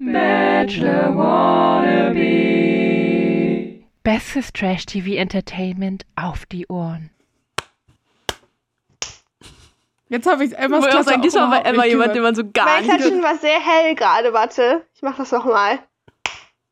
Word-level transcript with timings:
Bachelor 0.00 1.16
Wannabe. 1.16 2.20
Bestes 4.04 4.52
Trash-TV-Entertainment 4.52 6.06
auf 6.14 6.46
die 6.46 6.68
Ohren. 6.68 7.10
Jetzt 10.08 10.28
habe 10.28 10.44
ich 10.44 10.56
Emmas 10.56 10.86
auch 10.86 11.02
sagen, 11.02 11.22
diesmal 11.22 11.50
war 11.50 11.66
Emma 11.66 11.84
jemand, 11.84 12.14
den 12.14 12.22
man 12.22 12.36
so 12.36 12.48
gar 12.48 12.66
Mein 12.66 12.86
nicht 12.86 12.94
Klatschen 12.94 13.22
war 13.24 13.36
sehr 13.38 13.58
hell 13.58 13.96
gerade, 13.96 14.32
warte. 14.32 14.86
Ich 14.94 15.02
mach 15.02 15.16
das 15.16 15.32
nochmal. 15.32 15.80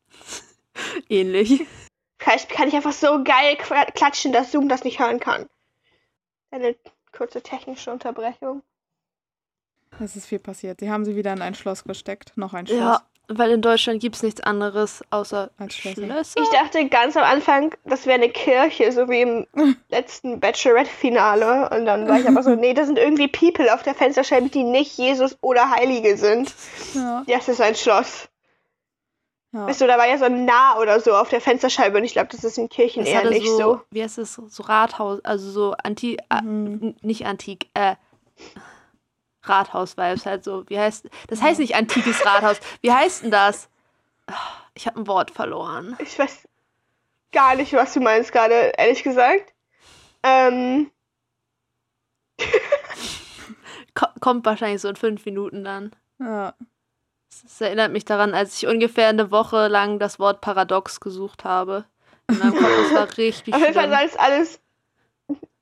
ähnlich. 1.09 1.67
Vielleicht 2.17 2.49
kann 2.49 2.69
ich 2.69 2.75
einfach 2.75 2.93
so 2.93 3.25
geil 3.25 3.57
klatschen, 3.93 4.31
dass 4.31 4.53
Zoom 4.53 4.69
das 4.69 4.85
nicht 4.85 4.99
hören 4.99 5.19
kann. 5.19 5.49
Eine 6.49 6.77
kurze 7.11 7.41
technische 7.41 7.91
Unterbrechung. 7.91 8.63
Es 9.99 10.15
ist 10.15 10.27
viel 10.27 10.39
passiert. 10.39 10.79
Sie 10.79 10.89
haben 10.89 11.03
sie 11.03 11.17
wieder 11.17 11.33
in 11.33 11.41
ein 11.41 11.55
Schloss 11.55 11.83
gesteckt. 11.83 12.31
Noch 12.37 12.53
ein 12.53 12.67
Schloss. 12.67 12.79
Ja, 12.79 13.01
weil 13.29 13.51
in 13.51 13.61
Deutschland 13.61 13.99
gibt 14.01 14.15
es 14.15 14.23
nichts 14.23 14.41
anderes 14.41 15.03
außer 15.09 15.49
Als 15.57 15.75
Schlösser. 15.75 16.01
Schlösser. 16.05 16.41
Ich 16.41 16.49
dachte 16.49 16.87
ganz 16.87 17.17
am 17.17 17.23
Anfang, 17.23 17.75
das 17.85 18.05
wäre 18.05 18.15
eine 18.15 18.29
Kirche, 18.29 18.91
so 18.91 19.09
wie 19.09 19.21
im 19.21 19.47
letzten 19.89 20.39
Bachelorette-Finale. 20.39 21.69
Und 21.77 21.85
dann 21.85 22.07
war 22.07 22.19
ich 22.19 22.27
aber 22.27 22.41
so, 22.43 22.51
nee, 22.55 22.73
das 22.73 22.87
sind 22.87 22.97
irgendwie 22.97 23.27
People 23.27 23.73
auf 23.73 23.83
der 23.83 23.95
Fensterscheibe, 23.95 24.49
die 24.49 24.63
nicht 24.63 24.97
Jesus 24.97 25.37
oder 25.41 25.69
Heilige 25.71 26.17
sind. 26.17 26.53
Ja. 26.93 27.23
Es 27.27 27.47
ist 27.49 27.59
ein 27.61 27.75
Schloss. 27.75 28.29
ja. 29.51 29.67
Weißt 29.67 29.81
du, 29.81 29.87
da 29.87 29.97
war 29.97 30.07
ja 30.07 30.17
so 30.17 30.25
ein 30.25 30.45
Nah 30.45 30.77
oder 30.79 30.99
so 30.99 31.13
auf 31.15 31.29
der 31.29 31.41
Fensterscheibe 31.41 31.97
und 31.97 32.03
ich 32.05 32.13
glaube, 32.13 32.29
das 32.31 32.43
ist 32.43 32.57
in 32.57 32.69
Kirchen 32.69 33.03
Es 33.03 33.09
eher 33.09 33.17
hatte 33.19 33.29
nicht 33.29 33.47
so, 33.47 33.57
so. 33.57 33.81
wie 33.91 34.03
heißt 34.03 34.17
es, 34.19 34.35
so 34.35 34.63
Rathaus, 34.63 35.19
also 35.25 35.49
so 35.51 35.75
anti, 35.83 36.17
äh, 36.29 36.41
Mhm. 36.41 36.95
nicht 37.01 37.25
antik, 37.25 37.67
äh, 37.73 37.95
Rathaus-Vibes 39.47 40.25
halt 40.25 40.43
so. 40.43 40.63
Wie 40.69 40.79
heißt, 40.79 41.07
das 41.27 41.41
heißt 41.41 41.59
nicht 41.59 41.75
antikes 41.75 42.25
Rathaus. 42.25 42.59
Wie 42.81 42.91
heißt 42.91 43.23
denn 43.23 43.31
das? 43.31 43.69
Ich 44.73 44.87
habe 44.87 44.99
ein 44.99 45.07
Wort 45.07 45.31
verloren. 45.31 45.95
Ich 45.99 46.17
weiß 46.19 46.47
gar 47.31 47.55
nicht, 47.55 47.73
was 47.73 47.93
du 47.93 47.99
meinst 47.99 48.31
gerade, 48.31 48.73
ehrlich 48.77 49.03
gesagt. 49.03 49.53
Ähm, 50.23 50.91
Ko 53.95 54.05
kommt 54.19 54.45
wahrscheinlich 54.45 54.81
so 54.81 54.89
in 54.89 54.95
fünf 54.95 55.25
Minuten 55.25 55.63
dann. 55.63 55.91
ja. 56.19 56.53
Das 57.43 57.61
erinnert 57.61 57.91
mich 57.91 58.03
daran, 58.03 58.33
als 58.33 58.55
ich 58.57 58.67
ungefähr 58.67 59.09
eine 59.09 59.29
Woche 59.29 59.67
lang 59.67 59.99
das 59.99 60.17
Wort 60.17 60.41
Paradox 60.41 60.99
gesucht 60.99 61.43
habe. 61.43 61.85
In 62.29 62.39
meinem 62.39 62.55
Kopf, 62.55 62.71
das 62.89 62.93
war 62.95 63.07
richtig 63.17 63.53
auf 63.53 63.59
jeden 63.61 63.73
Fall 63.75 63.89
sah 63.89 64.01
es 64.01 64.15
alles 64.17 64.59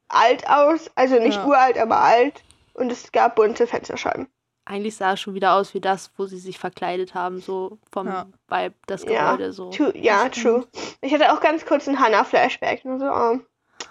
alt 0.07 0.47
aus. 0.47 0.89
Also 0.95 1.19
nicht 1.19 1.35
Ja. 1.35 1.45
uralt, 1.45 1.77
aber 1.77 1.97
alt. 1.99 2.43
Und 2.75 2.91
es 2.91 3.11
gab 3.11 3.35
bunte 3.35 3.67
Fensterscheiben. 3.67 4.27
Eigentlich 4.67 4.95
sah 4.95 5.13
es 5.13 5.19
schon 5.21 5.33
wieder 5.35 5.53
aus 5.53 5.73
wie 5.73 5.81
das, 5.81 6.11
wo 6.17 6.25
sie 6.25 6.39
sich 6.39 6.57
verkleidet 6.57 7.13
haben, 7.13 7.39
so 7.39 7.77
vom 7.91 8.07
Ja. 8.07 8.25
Vibe, 8.47 8.73
das 8.87 9.03
Ja. 9.03 9.31
Gebäude 9.31 9.53
so. 9.53 9.69
True, 9.69 9.93
ja, 9.97 10.27
Das 10.27 10.41
true. 10.41 10.65
Ich 11.01 11.13
hatte 11.13 11.31
auch 11.33 11.39
ganz 11.39 11.65
kurz 11.65 11.87
einen 11.87 11.99
Hannah-Flashback. 11.99 12.83
Nur 12.85 12.99
so, 12.99 13.05
oh. 13.05 13.39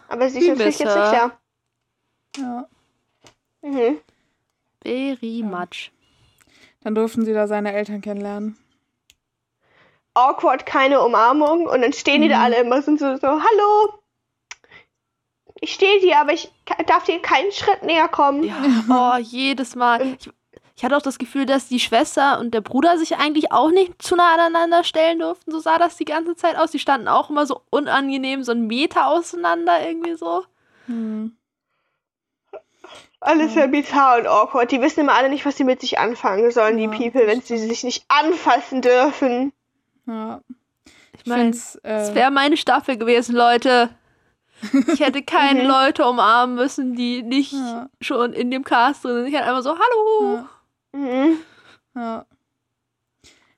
Aber 0.09 0.29
sie 0.29 0.41
ist 0.41 0.49
natürlich 0.49 0.79
jetzt 0.81 0.95
nicht 0.97 1.13
da. 1.13 1.39
ja. 2.37 2.69
Mhm. 3.63 4.01
Very 4.83 5.43
much. 5.45 5.93
Dann 6.83 6.95
durften 6.95 7.25
sie 7.25 7.33
da 7.33 7.47
seine 7.47 7.73
Eltern 7.73 8.01
kennenlernen. 8.03 8.59
Awkward, 10.15 10.67
keine 10.67 11.01
Umarmung. 11.01 11.67
Und 11.67 11.83
dann 11.83 11.93
stehen 11.93 12.21
die 12.23 12.29
da 12.29 12.39
Mhm. 12.39 12.43
alle 12.45 12.57
immer 12.61 12.77
und 12.87 12.99
so, 12.99 13.17
so, 13.17 13.27
hallo. 13.29 13.95
Ich 15.65 15.73
stehe 15.73 15.99
dir, 16.01 16.21
aber 16.21 16.35
ich 16.35 16.53
darf 16.87 17.05
dir 17.05 17.23
keinen 17.23 17.51
Schritt 17.51 17.83
näher 17.85 18.09
kommen. 18.09 18.43
Ja, 18.43 18.55
oh, 18.91 19.19
jedes 19.19 19.75
Mal. 19.75 20.15
Ich, 20.21 20.31
ich 20.77 20.85
hatte 20.85 20.95
auch 20.95 21.01
das 21.01 21.19
Gefühl, 21.19 21.47
dass 21.47 21.69
die 21.69 21.81
Schwester 21.81 22.39
und 22.39 22.53
der 22.53 22.61
Bruder 22.61 22.99
sich 22.99 23.17
eigentlich 23.17 23.51
auch 23.51 23.71
nicht 23.71 24.03
zu 24.03 24.15
nah 24.15 24.35
aneinander 24.35 24.85
stellen 24.85 25.21
durften. 25.21 25.51
So 25.51 25.61
sah 25.61 25.79
das 25.79 25.97
die 25.97 26.05
ganze 26.05 26.37
Zeit 26.37 26.59
aus. 26.59 26.71
Die 26.71 26.79
standen 26.79 27.09
auch 27.09 27.31
immer 27.31 27.47
so 27.47 27.63
unangenehm, 27.71 28.43
so 28.43 28.53
einen 28.53 28.67
Meter 28.67 29.07
auseinander 29.07 29.89
irgendwie 29.89 30.17
so. 30.17 30.45
Hm. 30.85 31.35
Alles 33.21 33.55
sehr 33.55 33.69
bizarr 33.69 34.19
und 34.19 34.27
awkward. 34.27 34.71
Die 34.71 34.83
wissen 34.83 35.01
immer 35.01 35.15
alle 35.15 35.31
nicht, 35.31 35.47
was 35.47 35.57
sie 35.57 35.65
mit 35.65 35.81
sich 35.81 35.99
anfangen 35.99 36.51
sollen, 36.51 36.79
Ja, 36.79 36.91
die 36.91 36.99
People, 36.99 37.27
wenn 37.27 37.41
sie 37.41 37.57
sich 37.57 37.85
nicht 37.85 38.05
anfassen 38.09 38.83
dürfen. 38.83 39.55
Ja. 40.07 40.43
Ich 41.17 41.25
meine, 41.25 41.45
find's, 41.45 41.81
es 41.83 42.11
äh, 42.11 42.15
wäre 42.15 42.31
meine 42.31 42.59
Staffel 42.59 42.99
gewesen, 42.99 43.35
Leute. 43.35 43.89
Ich 44.93 45.01
hätte 45.01 45.23
keine 45.27 45.63
Mhm. 45.65 45.69
Leute 45.69 46.05
umarmen 46.07 46.57
müssen, 46.57 46.95
die 46.95 47.23
nicht 47.23 47.53
Ja. 47.53 47.89
schon 48.01 48.33
in 48.33 48.51
dem 48.51 48.65
Cast 48.65 49.05
drin 49.05 49.15
sind. 49.17 49.27
Ich 49.27 49.35
hätte 49.35 49.45
einfach 49.47 49.63
so, 49.63 49.71
hallo. 49.79 50.37
Ja. 50.37 50.99
Mhm. 50.99 51.37
Ja. 51.97 52.27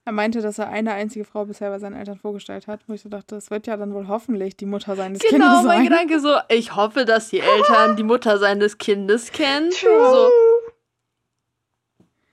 Er 0.04 0.12
meinte, 0.12 0.40
dass 0.40 0.58
er 0.58 0.68
eine 0.68 0.92
einzige 0.92 1.24
Frau 1.24 1.46
bisher 1.46 1.68
bei 1.70 1.80
seinen 1.80 1.96
Eltern 1.96 2.16
vorgestellt 2.16 2.68
hat, 2.68 2.80
wo 2.86 2.92
ich 2.92 3.02
so 3.02 3.08
dachte, 3.08 3.34
das 3.34 3.50
wird 3.50 3.66
ja 3.66 3.76
dann 3.76 3.92
wohl 3.92 4.06
hoffentlich 4.06 4.56
die 4.56 4.64
Mutter 4.66 4.94
seines 4.94 5.18
Kindes 5.18 5.40
Genau, 5.40 5.54
mein 5.62 5.78
sein. 5.78 5.82
Gedanke 5.84 6.20
so, 6.20 6.36
ich 6.48 6.76
hoffe, 6.76 7.04
dass 7.04 7.28
die 7.30 7.40
Eltern 7.40 7.96
die 7.96 8.04
Mutter 8.04 8.38
seines 8.38 8.78
Kindes 8.78 9.32
kennen. 9.32 9.70
True. 9.70 10.10
So, 10.12 10.30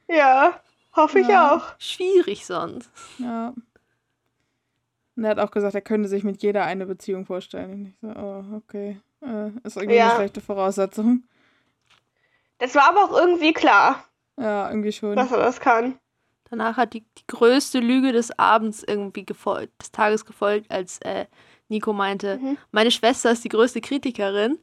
Ja, 0.07 0.59
hoffe 0.95 1.19
ich 1.21 1.27
Ja. 1.27 1.55
auch. 1.55 1.63
schwierig 1.79 2.45
sonst. 2.45 2.91
Ja. 3.17 3.53
Und 5.15 5.23
er 5.25 5.31
hat 5.31 5.39
auch 5.39 5.51
gesagt, 5.51 5.75
er 5.75 5.81
könnte 5.81 6.09
sich 6.09 6.23
mit 6.23 6.41
jeder 6.41 6.65
eine 6.65 6.85
Beziehung 6.85 7.25
vorstellen. 7.25 7.71
Und 7.71 7.85
ich 7.87 7.93
so, 8.01 8.07
oh, 8.07 8.43
okay. 8.57 8.99
Äh, 9.21 9.51
ist 9.63 9.77
irgendwie 9.77 9.95
Ja. 9.97 10.07
eine 10.09 10.15
schlechte 10.15 10.41
Voraussetzung. 10.41 11.23
Das 12.57 12.75
war 12.75 12.89
aber 12.89 13.03
auch 13.05 13.17
irgendwie 13.19 13.53
klar, 13.53 14.03
Ja, 14.39 14.69
irgendwie 14.69 14.91
schon. 14.91 15.15
dass 15.15 15.31
er 15.31 15.39
das 15.39 15.59
kann. 15.59 15.97
Danach 16.49 16.77
hat 16.77 16.93
die, 16.93 17.01
die 17.01 17.27
größte 17.27 17.79
Lüge 17.79 18.11
des 18.11 18.37
Abends 18.37 18.83
irgendwie 18.83 19.25
gefolgt, 19.25 19.81
des 19.81 19.91
Tages 19.91 20.25
gefolgt, 20.25 20.69
als 20.71 20.99
äh, 21.01 21.25
Nico 21.67 21.93
meinte, 21.93 22.37
Mhm. 22.37 22.57
meine 22.71 22.91
Schwester 22.91 23.31
ist 23.31 23.43
die 23.43 23.49
größte 23.49 23.81
Kritikerin. 23.81 24.59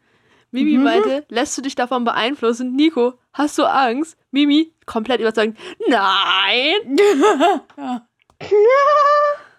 Mimi 0.53 0.77
Mhm. 0.79 0.85
meinte, 0.85 1.25
lässt 1.29 1.57
du 1.59 1.63
dich 1.63 1.75
davon 1.75 2.05
beeinflussen? 2.05 2.75
Nico, 2.75 3.15
hast 3.33 3.59
du 3.59 3.65
Angst? 3.65 4.17
Mimi, 4.31 4.73
komplett 4.87 5.21
überzeugend, 5.21 5.59
nein! 5.89 6.99
ja. 7.77 8.07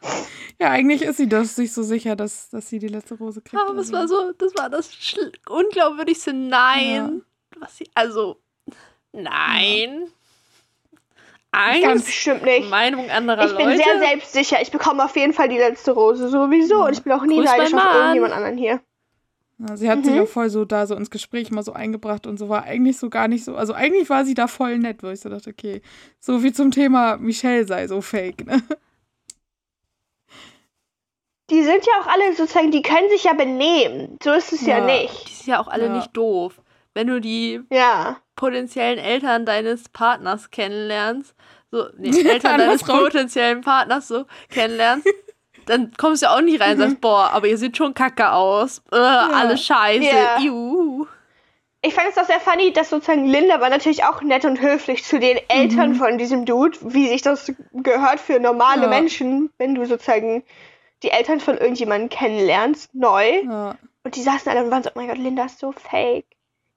ja, 0.60 0.70
eigentlich 0.70 1.02
ist 1.02 1.18
sie 1.18 1.28
das 1.30 1.56
sich 1.56 1.74
so 1.74 1.84
sicher, 1.84 2.16
dass, 2.16 2.50
dass 2.50 2.70
sie 2.70 2.80
die 2.80 2.88
letzte 2.88 3.16
Rose 3.16 3.42
kriegt. 3.42 3.62
Aber 3.62 3.78
es 3.80 3.90
oder 3.90 4.00
war 4.00 4.08
so, 4.08 4.32
das 4.38 4.56
war 4.56 4.70
das 4.70 4.90
unglaubwürdigste 5.50 6.34
Nein. 6.34 7.22
Was 7.60 7.78
sie, 7.78 7.90
also, 7.96 8.38
nein. 9.12 10.08
Ganz 11.54 11.86
Angst, 11.86 12.06
bestimmt 12.06 12.44
nicht. 12.44 12.70
Meinung 12.70 13.10
anderer 13.10 13.46
Ich 13.46 13.56
bin 13.58 13.66
Leute. 13.68 13.84
sehr 13.84 14.00
selbstsicher. 14.00 14.62
Ich 14.62 14.72
bekomme 14.72 15.04
auf 15.04 15.16
jeden 15.18 15.34
Fall 15.34 15.50
die 15.50 15.58
letzte 15.58 15.92
Rose 15.92 16.30
sowieso. 16.30 16.76
Ja. 16.80 16.86
Und 16.86 16.94
ich 16.94 17.04
bin 17.04 17.12
auch 17.12 17.24
nie 17.26 17.36
Grüß 17.38 17.46
neidisch 17.46 17.74
auf 17.74 17.94
irgendjemand 17.94 18.34
anderen 18.34 18.58
hier. 18.58 18.80
Ja, 19.60 19.76
sie 19.76 19.90
hat 19.90 20.06
sich 20.06 20.14
Mhm. 20.16 20.22
auch 20.22 20.28
voll 20.30 20.50
so 20.50 20.64
da 20.64 20.88
so 20.88 20.96
ins 20.96 21.10
Gespräch 21.12 21.52
mal 21.52 21.62
so 21.62 21.74
eingebracht 21.74 22.26
und 22.26 22.38
so 22.40 22.48
war 22.48 22.64
eigentlich 22.64 22.98
so 22.98 23.10
gar 23.10 23.28
nicht 23.28 23.44
so. 23.44 23.56
Also 23.58 23.74
eigentlich 23.74 24.10
war 24.10 24.24
sie 24.26 24.34
da 24.34 24.48
voll 24.48 24.78
nett, 24.80 25.04
wo 25.04 25.10
ich 25.10 25.20
so 25.20 25.28
dachte, 25.30 25.50
okay, 25.50 25.82
so 26.20 26.40
viel 26.40 26.54
zum 26.54 26.72
Thema 26.72 27.18
Michelle 27.18 27.68
sei 27.68 27.86
so 27.88 28.00
fake, 28.02 28.46
ne? 28.48 28.64
Die 31.52 31.64
sind 31.64 31.86
ja 31.86 31.94
auch 32.02 32.08
alle 32.08 32.34
sozusagen, 32.34 32.72
die 32.72 32.82
können 32.82 33.10
sich 33.10 33.26
ja 33.26 33.34
benehmen. 33.34 34.18
So 34.24 34.32
ist 34.32 34.54
es 34.54 34.66
ja, 34.66 34.78
Ja. 34.80 34.86
nicht. 34.86 35.28
Die 35.30 35.34
sind 35.34 35.48
ja 35.48 35.60
auch 35.62 35.68
alle 35.68 35.86
Ja. 35.88 35.94
nicht 35.98 36.16
doof. 36.18 36.62
Wenn 36.94 37.08
du 37.08 37.20
die 37.22 37.62
Ja. 37.70 38.18
potenziellen 38.36 38.98
Eltern 38.98 39.46
deines 39.46 39.90
Partners 39.90 40.50
kennenlernst, 40.52 41.36
so, 41.72 41.86
nee, 41.98 42.10
Eltern 42.26 42.58
deines 42.58 42.84
potenziellen 42.84 43.62
Partners 43.62 44.08
so 44.08 44.26
kennenlernst, 44.50 45.06
dann 45.68 45.92
kommst 45.98 46.24
du 46.24 46.30
auch 46.30 46.42
nicht 46.42 46.60
rein 46.62 46.74
und 46.74 46.80
sagst, 46.80 47.02
boah, 47.02 47.30
aber 47.34 47.48
ihr 47.48 47.58
seht 47.58 47.78
schon 47.78 47.94
kacke 47.94 48.32
aus. 48.32 48.82
Äh, 48.92 48.96
Alles 48.98 49.64
scheiße. 49.66 50.04
Ja. 50.06 50.40
Iu. 50.42 51.06
Ich 51.84 51.94
fand 51.96 52.10
es 52.10 52.18
auch 52.18 52.26
sehr 52.26 52.40
funny, 52.40 52.72
dass 52.74 52.90
sozusagen 52.92 53.26
Linda 53.26 53.60
war 53.60 53.70
natürlich 53.70 54.04
auch 54.04 54.22
nett 54.22 54.46
und 54.46 54.62
höflich 54.62 55.04
zu 55.04 55.20
den 55.20 55.40
Eltern 55.50 55.96
von 55.96 56.18
diesem 56.20 56.46
Dude, 56.46 56.78
wie 56.82 57.08
sich 57.08 57.24
das 57.24 57.52
gehört 57.74 58.20
für 58.20 58.40
normale 58.40 58.84
Ja. 58.84 58.88
Menschen, 58.88 59.50
wenn 59.58 59.74
du 59.76 59.86
sozusagen 59.86 60.44
die 61.04 61.12
Eltern 61.12 61.40
von 61.40 61.58
irgendjemandem 61.58 62.10
kennenlernst, 62.10 62.94
neu. 62.94 63.42
Ja, 63.44 63.76
Und 64.04 64.16
die 64.16 64.22
saßen 64.22 64.52
alle 64.52 64.64
und 64.66 64.72
waren 64.72 64.84
so, 64.84 64.90
oh 64.90 64.94
mein 64.96 65.08
Gott, 65.08 65.18
Linda 65.18 65.46
ist 65.46 65.60
so 65.60 65.72
fake. 65.72 66.26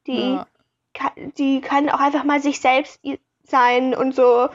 Die, 0.06 0.32
ja, 0.34 0.46
kann, 0.92 1.12
die 1.38 1.60
kann 1.60 1.88
auch 1.90 2.00
einfach 2.00 2.24
mal 2.24 2.40
sich 2.40 2.60
selbst 2.60 3.00
sein 3.44 3.94
und 3.94 4.14
so, 4.14 4.48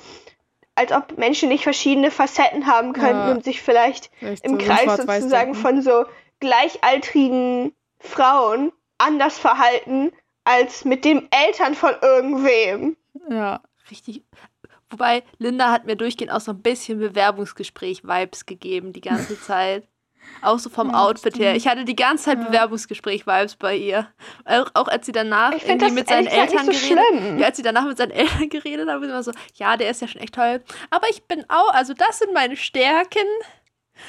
als 0.76 0.92
ob 0.92 1.18
Menschen 1.18 1.50
nicht 1.50 1.64
verschiedene 1.64 2.10
Facetten 2.12 2.66
haben 2.66 2.94
könnten 2.94 3.28
Ja. 3.28 3.32
und 3.32 3.44
sich 3.44 3.62
vielleicht 3.62 4.12
echt 4.22 4.46
im 4.46 4.60
so, 4.60 4.66
Kreis 4.66 4.98
sozusagen 4.98 5.54
von 5.54 5.82
so 5.82 6.06
gleichaltrigen 6.40 7.74
Frauen 8.00 8.72
anders 8.98 9.38
verhalten 9.38 10.12
als 10.44 10.86
mit 10.86 11.06
dem 11.06 11.28
Eltern 11.32 11.76
von 11.76 11.92
irgendwem. 12.02 12.96
Ja, 13.30 13.62
Richtig. 13.92 14.24
Wobei, 14.90 15.24
Linda 15.38 15.72
hat 15.72 15.86
mir 15.86 15.96
durchgehend 15.96 16.32
auch 16.32 16.42
so 16.42 16.52
ein 16.52 16.62
bisschen 16.62 17.00
Bewerbungsgespräch-Vibes 17.00 18.46
gegeben 18.46 18.94
die 18.94 19.02
ganze 19.02 19.40
Zeit. 19.42 19.88
Auch 20.42 20.60
so 20.60 20.70
vom 20.70 20.92
Ja, 20.92 21.06
Outfit 21.06 21.40
her. 21.40 21.56
Ich 21.56 21.68
hatte 21.68 21.86
die 21.86 21.96
ganze 21.96 22.26
Zeit 22.26 22.38
Ja. 22.40 22.46
Bewerbungsgespräch-Vibes 22.46 23.56
bei 23.56 23.76
ihr. 23.76 24.08
Auch, 24.46 24.70
auch 24.74 24.88
als 24.88 25.06
sie 25.06 25.12
danach 25.12 25.54
Ich 25.54 25.68
irgendwie 25.68 25.92
mit 25.92 26.08
seinen 26.08 26.28
Eltern 26.28 26.68
nicht 26.68 26.80
so 26.82 26.88
geredet 26.96 27.10
schlimm. 27.14 27.40
Ja, 27.40 27.48
als 27.48 27.58
sie 27.58 27.64
danach 27.64 27.86
mit 27.86 27.98
seinen 27.98 28.12
Eltern 28.12 28.50
geredet 28.50 28.90
haben, 28.90 29.04
immer 29.04 29.24
so, 29.24 29.32
ja, 29.56 29.76
der 29.78 29.90
ist 29.90 30.02
ja 30.02 30.08
schon 30.08 30.22
echt 30.22 30.36
toll. 30.36 30.62
Aber 30.90 31.10
ich 31.10 31.24
bin 31.24 31.46
auch, 31.50 31.74
also 31.74 31.94
das 31.94 32.20
sind 32.20 32.34
meine 32.34 32.58
Stärken. 32.58 33.26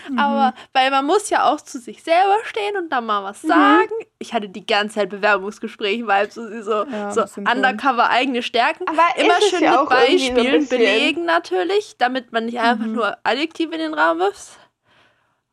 Mhm. 0.08 0.18
Aber, 0.18 0.54
weil 0.72 0.90
man 0.90 1.04
muss 1.06 1.30
ja 1.30 1.50
auch 1.50 1.60
zu 1.60 1.78
sich 1.78 2.02
selber 2.02 2.36
stehen 2.44 2.76
und 2.76 2.90
dann 2.90 3.06
mal 3.06 3.20
Mhm. 3.20 3.24
was 3.24 3.42
sagen. 3.42 3.92
Ich 4.18 4.32
hatte 4.34 4.48
die 4.48 4.66
ganze 4.66 4.96
Zeit 4.96 5.10
Bewerbungsgespräch-Vibes, 5.10 6.34
so, 6.34 6.48
sie 6.48 6.62
so, 6.62 6.84
Ja, 6.84 7.10
so 7.12 7.22
undercover 7.38 8.08
eigene 8.10 8.42
Stärken. 8.42 8.86
Aber 8.88 9.02
Immer 9.16 9.38
ist 9.38 9.44
es 9.44 9.50
schön 9.50 9.62
ja 9.62 9.70
mit 9.72 9.80
so 9.80 9.86
Beispielen 9.86 10.68
belegen 10.68 11.24
natürlich, 11.24 11.96
damit 11.98 12.32
man 12.32 12.46
nicht 12.46 12.58
einfach 12.58 12.86
Mhm. 12.86 12.92
nur 12.94 13.16
Adjektive 13.24 13.72
in 13.74 13.80
den 13.80 13.94
Raum 13.94 14.18
wirft. 14.18 14.58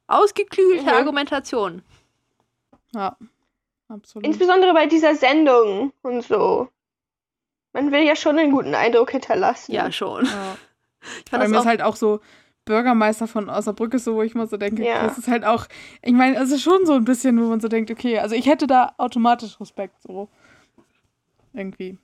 Ausgeklügelte 0.07 0.83
Mhm. 0.83 0.89
Argumentation. 0.89 1.81
Ja, 2.93 3.17
absolut. 3.89 4.25
Insbesondere 4.25 4.73
bei 4.73 4.85
dieser 4.85 5.15
Sendung 5.15 5.91
und 6.01 6.21
so. 6.23 6.69
Man 7.73 7.91
will 7.91 8.01
ja 8.03 8.15
schon 8.15 8.39
einen 8.39 8.51
guten 8.51 8.73
Eindruck 8.73 9.11
hinterlassen. 9.11 9.71
Ja, 9.73 9.91
schon. 9.91 10.25
Ja. 10.25 10.57
Ich 11.01 11.29
Vor 11.29 11.39
fand 11.39 11.41
allem 11.43 11.51
das 11.51 11.61
ist 11.61 11.65
auch 11.65 11.69
halt 11.69 11.81
auch 11.81 11.95
so 11.95 12.21
Bürgermeister 12.67 13.27
von 13.27 13.49
Osnabrück 13.49 13.93
ist 13.95 14.03
so, 14.03 14.13
wo 14.15 14.21
ich 14.21 14.35
mal 14.35 14.47
so 14.47 14.57
denke, 14.57 14.85
Ja. 14.85 15.03
das 15.07 15.17
ist 15.17 15.27
halt 15.27 15.43
auch, 15.43 15.65
ich 16.03 16.13
meine, 16.13 16.37
es 16.37 16.51
ist 16.51 16.61
schon 16.61 16.85
so 16.85 16.93
ein 16.93 17.05
bisschen, 17.05 17.41
wo 17.41 17.47
man 17.49 17.59
so 17.59 17.67
denkt, 17.67 17.89
okay, 17.89 18.19
also 18.19 18.35
ich 18.35 18.45
hätte 18.45 18.67
da 18.67 18.93
automatisch 18.97 19.59
Respekt, 19.59 19.95
so. 20.03 20.27
Irgendwie. 21.53 21.97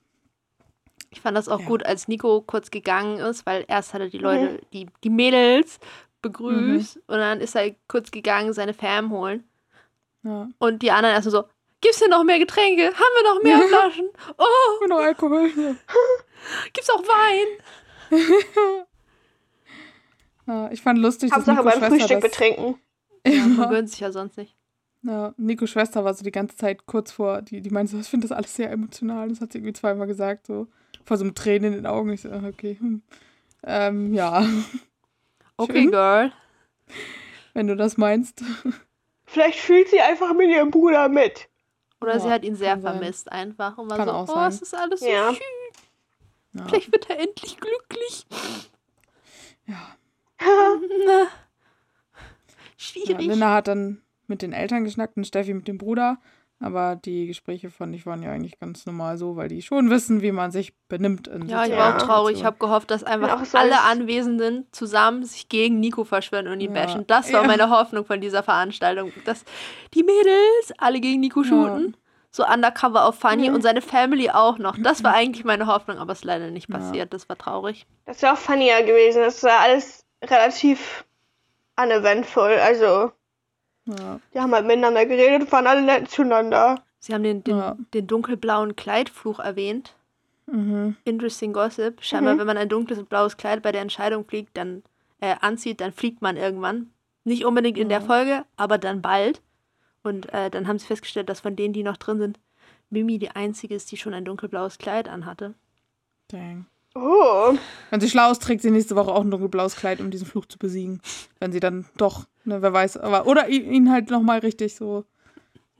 Ich 1.12 1.21
fand 1.21 1.38
das 1.38 1.48
auch 1.48 1.60
Ja. 1.60 1.65
gut, 1.68 1.86
als 1.86 2.07
Nico 2.07 2.42
kurz 2.42 2.71
gegangen 2.71 3.18
ist, 3.18 3.45
weil 3.45 3.65
erst 3.68 3.94
hat 3.94 4.01
er 4.01 4.10
die 4.10 4.18
Leute, 4.18 4.62
die, 4.74 4.88
die 5.04 5.10
Mädels 5.12 5.80
begrüßt 6.24 6.98
und 7.07 7.18
dann 7.18 7.39
ist 7.42 7.56
er 7.56 7.75
kurz 7.88 8.09
gegangen, 8.09 8.54
seine 8.54 8.74
Fam 8.74 9.12
holen. 9.12 9.44
Ja. 10.24 10.48
Und 10.57 10.81
die 10.81 10.89
anderen 10.92 11.13
erst 11.16 11.30
so, 11.30 11.44
gibt's 11.81 12.00
hier 12.00 12.07
noch 12.09 12.24
mehr 12.24 12.39
Getränke? 12.39 12.86
Haben 12.86 12.94
wir 12.95 13.33
noch 13.33 13.44
mehr 13.44 13.62
Flaschen? 13.68 14.09
Oh, 14.38 14.80
Genau, 14.81 15.00
Alkohol. 15.00 15.51
gibt's 16.74 16.89
auch 16.89 17.04
Wein? 17.04 17.59
Ja, 20.48 20.69
ich 20.72 20.81
fand 20.81 21.00
lustig, 21.00 21.30
dass 21.30 21.38
Hauptsache 21.48 21.57
Nico 21.57 21.69
beim 21.69 21.80
Schwester 21.80 21.95
Frühstück 21.95 22.22
das, 22.22 22.31
betrinken. 22.31 22.75
Ja, 23.25 23.45
man 23.45 23.69
gönnt 23.69 23.90
sich 23.90 24.00
ja 24.01 24.12
sonst 24.12 24.38
nicht. 24.38 24.56
ja, 25.04 25.34
Nico 25.38 25.66
Schwester 25.66 26.04
war 26.04 26.13
so 26.13 26.24
die 26.24 26.31
ganze 26.31 26.56
Zeit 26.57 26.86
kurz 26.86 27.12
vor, 27.12 27.42
die, 27.42 27.62
die 27.62 27.69
meinte 27.69 27.94
so, 27.94 28.00
ich 28.00 28.07
finde 28.07 28.28
das 28.28 28.36
alles 28.36 28.54
sehr 28.56 28.69
emotional. 28.72 29.30
Das 29.30 29.40
hat 29.42 29.51
sie 29.54 29.60
irgendwie 29.60 29.74
zweimal 29.74 30.07
gesagt, 30.07 30.48
so 30.48 30.68
vor 31.06 31.18
so 31.18 31.24
einem 31.24 31.34
Tränen 31.36 31.72
in 31.74 31.80
den 31.80 31.86
Augen. 31.86 32.12
Ich 32.12 32.22
so, 32.22 32.30
ah, 32.30 32.42
okay. 32.48 32.78
Hm. 32.80 33.01
Ähm, 33.66 34.13
ja, 34.13 34.45
Okay, 35.57 35.84
Schön. 35.84 35.92
Girl. 35.92 36.31
wenn 37.54 37.68
du 37.68 37.75
das 37.75 37.95
meinst. 37.98 38.44
Vielleicht 39.25 39.60
fühlt 39.60 39.88
sie 39.90 40.01
einfach 40.01 40.34
mit 40.34 40.50
ihrem 40.50 40.72
Bruder 40.72 41.07
mit. 41.10 41.48
Oder 42.01 42.19
sie 42.19 42.28
Ja, 42.28 42.34
hat 42.34 42.44
ihn 42.44 42.56
sehr 42.56 42.72
kann 42.74 42.81
sein. 42.81 42.98
vermisst 42.98 43.31
einfach. 43.31 43.78
Und 43.78 43.90
war 43.90 43.98
Kann 43.98 44.07
so, 44.10 44.13
auch 44.13 44.28
oh, 44.30 44.34
sein. 44.34 44.50
es 44.50 44.62
ist 44.62 44.74
alles 44.75 45.00
so 45.00 45.07
Ja. 45.07 45.31
schön. 45.34 45.44
Ja. 46.60 46.66
Vielleicht 46.68 46.92
wird 46.92 47.10
er 47.10 47.19
endlich 47.19 47.57
glücklich. 47.57 48.25
ja. 49.68 49.78
Na. 51.07 51.22
Ja, 51.24 51.28
Schwierig. 52.78 53.19
Linda 53.28 53.54
hat 53.54 53.68
dann 53.68 54.01
mit 54.28 54.42
den 54.42 54.54
Eltern 54.54 54.84
geschnackt 54.84 55.18
und 55.18 55.25
Steffi 55.25 55.54
mit 55.54 55.68
dem 55.68 55.78
Bruder. 55.78 56.18
Aber 56.60 56.95
die 56.95 57.28
Gespräche 57.28 57.69
fand 57.69 57.94
ich 57.94 58.06
waren 58.06 58.24
ja 58.24 58.31
eigentlich 58.31 58.57
ganz 58.57 58.86
normal 58.86 59.18
so, 59.18 59.36
weil 59.36 59.50
die 59.50 59.62
schon 59.62 59.90
wissen, 59.90 60.22
wie 60.22 60.31
man 60.31 60.50
sich 60.51 60.74
benimmt. 60.88 61.28
In 61.28 61.50
Ja, 61.50 61.66
ich 61.66 61.72
war 61.72 61.90
auch 61.90 62.00
Ja. 62.00 62.06
traurig. 62.06 62.38
Ich 62.38 62.45
habe 62.45 62.57
gehofft, 62.57 62.90
dass 62.90 63.04
einfach 63.04 63.44
so 63.44 63.57
alle 63.57 63.81
Anwesenden 63.81 64.66
zusammen 64.72 65.25
sich 65.25 65.50
gegen 65.50 65.81
Nico 65.81 66.06
verschwören 66.06 66.48
und 66.48 66.62
ihn 66.62 66.74
Ja. 66.74 66.81
bashen. 66.86 67.06
Das 67.07 67.34
war 67.34 67.42
Ja. 67.42 67.48
meine 67.48 67.69
Hoffnung 67.69 68.06
von 68.06 68.22
dieser 68.22 68.44
Veranstaltung. 68.44 69.12
Dass 69.25 69.44
die 69.94 70.04
Mädels 70.04 70.72
alle 70.78 71.01
gegen 71.01 71.19
Nico 71.19 71.44
shooten. 71.44 71.98
So 72.31 72.45
undercover 72.48 73.06
auf 73.06 73.19
Funny 73.19 73.50
Mhm. 73.50 73.56
und 73.56 73.62
seine 73.62 73.81
Family 73.81 74.30
auch 74.30 74.57
noch. 74.57 74.78
Das 74.78 75.04
war 75.04 75.13
eigentlich 75.13 75.44
meine 75.44 75.68
Hoffnung, 75.68 75.98
aber 75.98 76.13
es 76.13 76.19
ist 76.19 76.25
leider 76.25 76.50
nicht 76.50 76.69
Ja. 76.69 76.78
passiert. 76.78 77.13
Das 77.13 77.28
war 77.28 77.38
traurig. 77.38 77.86
Das 78.06 78.22
wäre 78.22 78.34
auch 78.34 78.38
funnier 78.38 78.84
gewesen. 78.84 79.22
Das 79.22 79.44
war 79.44 79.60
alles 79.60 80.02
relativ 80.29 81.05
uneventful. 81.81 82.51
Also, 82.59 83.11
Ja. 83.85 84.19
die 84.33 84.39
haben 84.39 84.53
halt 84.53 84.65
miteinander 84.65 85.05
geredet 85.05 85.41
und 85.43 85.51
waren 85.51 85.67
alle 85.67 85.81
nett 85.81 86.09
zueinander. 86.09 86.83
Sie 86.99 87.13
haben 87.13 87.23
den, 87.23 87.43
den, 87.43 87.57
Ja. 87.57 87.75
den 87.93 88.07
dunkelblauen 88.07 88.75
Kleidfluch 88.75 89.39
erwähnt. 89.39 89.93
Mhm. 90.45 90.95
Interesting 91.03 91.53
Gossip. 91.53 92.01
Scheinbar, 92.03 92.35
Mhm. 92.35 92.39
wenn 92.39 92.47
man 92.47 92.57
ein 92.57 92.69
dunkles 92.69 93.03
blaues 93.03 93.37
Kleid 93.37 93.61
bei 93.61 93.71
der 93.71 93.81
Entscheidung 93.81 94.25
fliegt, 94.25 94.55
dann 94.57 94.83
äh, 95.21 95.35
anzieht, 95.39 95.79
dann 95.79 95.93
fliegt 95.93 96.21
man 96.21 96.35
irgendwann. 96.35 96.89
Nicht 97.23 97.45
unbedingt 97.45 97.77
in 97.77 97.87
der 97.87 97.99
Ja. 98.01 98.05
Folge, 98.05 98.43
aber 98.57 98.77
dann 98.77 99.01
bald. 99.01 99.41
Und 100.03 100.33
äh, 100.33 100.49
dann 100.49 100.67
haben 100.67 100.79
sie 100.79 100.85
festgestellt, 100.87 101.29
dass 101.29 101.39
von 101.39 101.55
denen, 101.55 101.73
die 101.73 101.83
noch 101.83 101.95
drin 101.95 102.19
sind, 102.19 102.39
Mimi 102.89 103.17
die 103.19 103.31
einzige 103.31 103.73
ist, 103.73 103.89
die 103.91 103.97
schon 103.97 104.13
ein 104.13 104.25
dunkelblaues 104.25 104.77
Kleid 104.79 105.07
anhatte. 105.07 105.53
Dang. 106.27 106.65
Oh. 106.95 107.57
Wenn 107.90 108.00
sie 108.01 108.10
schlau 108.10 108.31
ist, 108.31 108.42
trägt 108.42 108.62
sie 108.62 108.69
nächste 108.72 108.95
Woche 108.95 109.12
auch 109.12 109.22
ein 109.22 109.31
dunkelblaues 109.31 109.75
Kleid, 109.75 110.00
um 110.00 110.12
diesen 110.12 110.28
Fluch 110.28 110.45
zu 110.45 110.57
besiegen. 110.60 111.01
Wenn 111.40 111.51
sie 111.51 111.60
dann 111.60 111.86
doch, 111.98 112.25
ne, 112.45 112.62
wer 112.62 112.72
weiß, 112.74 112.98
aber 112.98 113.25
oder 113.25 113.50
ihn 113.50 113.92
halt 113.92 114.10
nochmal 114.12 114.40
richtig 114.40 114.75
so 114.75 115.04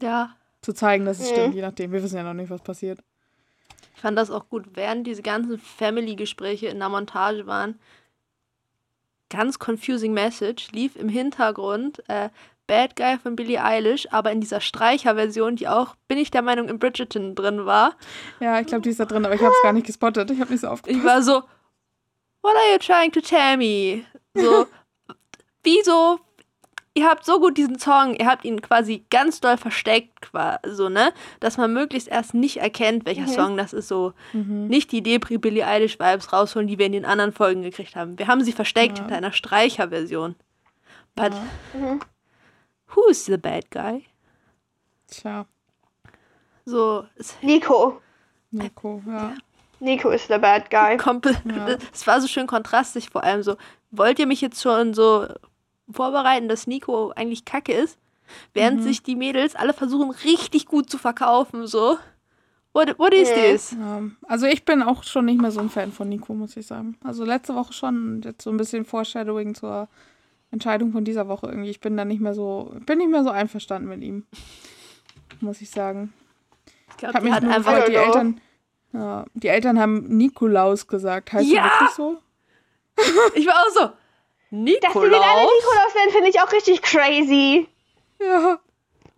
Ja. 0.02 0.36
zu 0.62 0.74
zeigen, 0.74 1.06
dass 1.06 1.20
es 1.20 1.30
Mhm. 1.30 1.34
stimmt, 1.34 1.56
je 1.56 1.62
nachdem. 1.62 1.92
Wir 1.92 2.02
wissen 2.02 2.18
ja 2.18 2.24
noch 2.24 2.34
nicht, 2.34 2.50
was 2.50 2.62
passiert. 2.62 3.00
Ich 3.96 4.02
fand 4.02 4.18
das 4.18 4.32
auch 4.32 4.50
gut, 4.50 4.66
während 4.74 5.06
diese 5.06 5.22
ganzen 5.22 5.58
Family-Gespräche 5.60 6.68
in 6.68 6.80
der 6.80 6.90
Montage 6.90 7.46
waren. 7.46 7.80
Ganz 9.30 9.60
confusing 9.60 10.14
Message 10.14 10.72
lief 10.72 10.96
im 10.96 11.10
Hintergrund 11.10 12.04
äh, 12.10 12.30
Bad 12.68 12.96
Guy 12.96 13.18
von 13.18 13.36
Billie 13.36 13.62
Eilish, 13.64 14.08
aber 14.12 14.32
in 14.32 14.40
dieser 14.42 14.62
Streicher-Version, 14.62 15.56
die 15.58 15.68
auch, 15.68 15.96
bin 16.08 16.18
ich 16.18 16.32
der 16.32 16.42
Meinung, 16.42 16.70
in 16.70 16.80
Bridgerton 16.80 17.36
drin 17.36 17.66
war. 17.66 17.96
Ja, 18.40 18.60
ich 18.60 18.68
glaube, 18.68 18.82
die 18.84 18.90
ist 18.90 19.00
da 19.00 19.06
drin, 19.06 19.26
aber 19.26 19.36
ich 19.36 19.42
habe 19.42 19.52
es 19.56 19.62
gar 19.64 19.74
nicht 19.74 19.86
gespottet. 19.88 20.32
Ich 20.32 20.40
habe 20.40 20.52
nicht 20.52 20.62
so 20.62 20.68
Ich 20.68 20.72
aufgepasst. 20.74 21.06
war 21.06 21.22
so, 21.24 21.34
what 22.42 22.56
are 22.56 22.72
you 22.74 22.78
trying 22.80 23.12
to 23.12 23.20
tell 23.22 23.58
me? 23.58 24.04
So, 24.34 24.68
wieso? 25.64 26.20
Ihr 26.96 27.08
habt 27.10 27.26
so 27.26 27.40
gut 27.40 27.58
diesen 27.58 27.80
Song, 27.80 28.14
ihr 28.14 28.28
habt 28.28 28.46
ihn 28.46 28.62
quasi 28.62 29.04
ganz 29.10 29.42
doll 29.42 29.58
versteckt, 29.58 30.22
quasi, 30.22 30.60
so, 30.76 30.90
ne? 30.90 31.12
Dass 31.40 31.58
man 31.58 31.74
möglichst 31.74 32.08
erst 32.08 32.36
nicht 32.36 32.58
erkennt, 32.58 33.06
welcher 33.08 33.24
Mhm. 33.24 33.28
Song 33.30 33.58
das 33.58 33.74
ist, 33.74 33.88
so. 33.88 34.14
Mhm. 34.32 34.68
Nicht 34.68 34.92
die 34.92 35.02
Depri 35.02 35.40
Billie 35.40 35.66
Eilish 35.66 35.98
Vibes 36.00 36.32
rausholen, 36.32 36.68
die 36.68 36.78
wir 36.78 36.86
in 36.86 36.92
den 36.92 37.06
anderen 37.06 37.34
Folgen 37.34 37.64
gekriegt 37.64 37.96
haben. 37.96 38.20
Wir 38.20 38.28
haben 38.28 38.44
sie 38.44 38.52
versteckt 38.52 39.00
Ja. 39.00 39.04
hinter 39.06 39.18
einer 39.18 39.32
Streicherversion. 39.34 40.36
But 41.16 41.34
Ja. 41.34 41.80
Mhm. 41.80 42.00
Who 42.96 43.08
is 43.10 43.26
the 43.26 43.38
bad 43.38 43.70
guy? 43.72 44.04
Tja, 45.10 45.46
So, 46.66 47.06
Nico. 47.42 48.02
Nico, 48.52 49.02
ja. 49.08 49.34
Nico 49.80 50.10
ist 50.12 50.30
der 50.30 50.40
Bad 50.40 50.70
Guy. 50.70 50.96
kompe- 50.98 51.36
Ja. 51.46 51.76
es 51.94 52.08
war 52.08 52.22
so 52.22 52.28
schön 52.28 52.48
kontrastig, 52.48 53.10
vor 53.10 53.24
allem 53.24 53.44
so, 53.44 53.58
wollt 53.92 54.18
ihr 54.20 54.28
mich 54.28 54.40
jetzt 54.40 54.62
schon 54.62 54.94
so 54.94 55.28
vorbereiten, 55.92 56.48
dass 56.48 56.68
Nico 56.68 57.12
eigentlich 57.16 57.44
kacke 57.44 57.74
ist? 57.74 57.98
Während 58.54 58.80
Mhm. 58.80 58.84
sich 58.84 59.04
die 59.04 59.16
Mädels 59.18 59.56
alle 59.56 59.74
versuchen, 59.74 60.12
richtig 60.24 60.68
gut 60.68 60.90
zu 60.90 60.98
verkaufen, 60.98 61.68
so. 61.68 61.98
What, 62.72 62.98
what 62.98 63.14
is 63.14 63.30
Mhm. 63.30 63.36
this? 63.36 63.72
Ja, 63.72 64.02
also 64.28 64.46
ich 64.46 64.64
bin 64.64 64.82
auch 64.82 65.04
schon 65.04 65.26
nicht 65.26 65.42
mehr 65.42 65.52
so 65.52 65.60
ein 65.60 65.70
Fan 65.70 65.92
von 65.92 66.08
Nico, 66.08 66.34
muss 66.34 66.56
ich 66.56 66.66
sagen. 66.66 66.98
Also 67.04 67.26
letzte 67.26 67.54
Woche 67.54 67.74
schon, 67.74 68.22
jetzt 68.24 68.44
so 68.44 68.50
ein 68.52 68.58
bisschen 68.58 68.86
Foreshadowing 68.86 69.54
zur 69.54 69.90
Entscheidung 70.54 70.92
von 70.92 71.04
dieser 71.04 71.28
Woche 71.28 71.48
irgendwie. 71.48 71.72
Ich 71.72 71.82
bin 71.82 71.98
da 71.98 72.06
nicht 72.06 72.22
mehr 72.22 72.36
so, 72.36 72.74
bin 72.86 73.00
nicht 73.00 73.10
mehr 73.10 73.24
so 73.24 73.32
einverstanden 73.32 73.90
mit 73.90 74.02
ihm. 74.04 74.26
Muss 75.42 75.62
ich 75.62 75.70
sagen. 75.72 76.14
Ich 76.92 76.98
glaube, 76.98 77.20
die 77.20 77.34
hat 77.34 77.44
einfach. 77.44 77.74
gefreut, 77.74 77.90
die. 77.90 77.96
Eltern, 77.96 78.42
ja, 78.94 79.26
die 79.34 79.48
Eltern 79.48 79.80
haben 79.80 80.08
Nikolaus 80.16 80.88
gesagt. 80.88 81.34
Heißt 81.34 81.50
Ja! 81.50 81.56
ja. 81.56 81.64
wirklich 81.66 81.90
so? 81.90 82.18
Ich 83.36 83.48
war 83.48 83.56
auch 83.56 83.72
so. 83.74 83.80
Dass 83.82 83.94
sie 84.52 84.66
den 84.66 84.84
alle 84.84 85.02
Nikolaus? 85.02 85.52
Nikolaus 85.52 85.96
nennen, 85.96 86.12
finde 86.12 86.30
ich 86.30 86.40
auch 86.40 86.52
richtig 86.52 86.82
crazy. 86.84 87.68
Ja, 88.22 88.60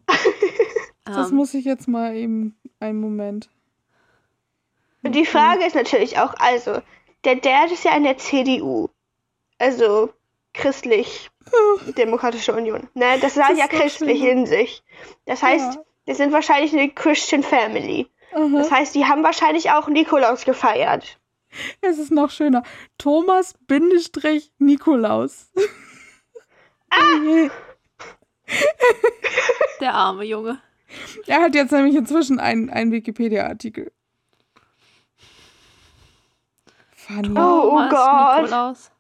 das 1.04 1.32
Ähm, 1.32 1.36
muss 1.36 1.54
ich 1.54 1.65
jetzt 1.65 1.89
mal 1.89 2.15
eben 2.15 2.58
einen 2.80 3.01
Moment. 3.01 3.50
Und 5.04 5.13
die 5.13 5.25
Frage 5.25 5.65
ist 5.65 5.75
natürlich 5.75 6.18
auch, 6.18 6.34
also, 6.39 6.82
der 7.25 7.36
Dad 7.36 7.72
ist 7.72 7.84
ja 7.84 7.96
in 7.98 8.04
der 8.04 8.18
CDU. 8.18 8.88
Also, 9.60 10.13
christlich-demokratische 10.56 12.54
Union. 12.54 12.90
Ne? 12.94 13.20
Das 13.22 13.34
sagt 13.36 13.52
Das 13.52 13.58
ja 13.60 13.68
christlich 13.68 14.20
schlimmer. 14.20 14.32
in 14.42 14.46
sich. 14.46 14.84
Das 15.26 15.42
heißt, 15.44 15.76
Ja. 15.76 15.84
wir 16.06 16.16
sind 16.16 16.32
wahrscheinlich 16.34 16.74
eine 16.74 16.90
Christian 16.90 17.44
Family. 17.44 18.08
Aha. 18.34 18.50
Das 18.54 18.72
heißt, 18.72 18.96
die 18.96 19.06
haben 19.06 19.24
wahrscheinlich 19.24 19.72
auch 19.72 19.88
Nikolaus 19.88 20.44
gefeiert. 20.46 21.20
Es 21.82 21.98
ist 22.00 22.12
noch 22.12 22.32
schöner. 22.32 22.64
Thomas 22.98 23.54
Bindestrich 23.68 24.52
Nikolaus. 24.58 25.52
Ah! 26.90 27.50
der 29.80 29.94
arme 29.94 30.24
Junge. 30.26 30.60
Er 31.28 31.42
hat 31.42 31.56
jetzt 31.56 31.72
nämlich 31.72 31.96
inzwischen 31.96 32.40
einen, 32.40 32.70
einen 32.70 32.92
Wikipedia-Artikel. 32.92 33.92
Funny. 36.96 37.30
Oh, 37.30 37.34
Thomas 37.70 37.90
Gott. 37.92 38.42
Nikolaus. 38.42 38.92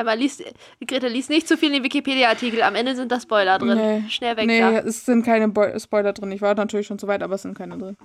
Emma, 0.00 0.14
liest, 0.14 0.42
Greta, 0.86 1.06
liest 1.06 1.30
nicht 1.30 1.46
zu 1.46 1.56
viel 1.56 1.68
in 1.68 1.74
den 1.74 1.84
Wikipedia-Artikel. 1.84 2.62
Am 2.62 2.74
Ende 2.74 2.96
sind 2.96 3.12
da 3.12 3.20
Spoiler 3.20 3.58
drin. 3.58 3.76
Nee. 3.76 4.08
Schnell 4.08 4.36
weg 4.36 4.46
nee, 4.46 4.60
da. 4.60 4.78
es 4.78 5.04
sind 5.04 5.24
keine 5.24 5.48
Bo 5.48 5.78
Spoiler 5.78 6.12
drin. 6.12 6.32
Ich 6.32 6.40
war 6.40 6.54
natürlich 6.54 6.86
schon 6.86 6.98
zu 6.98 7.06
weit, 7.06 7.22
aber 7.22 7.34
es 7.34 7.42
sind 7.42 7.56
keine 7.56 7.78
drin. 7.78 7.96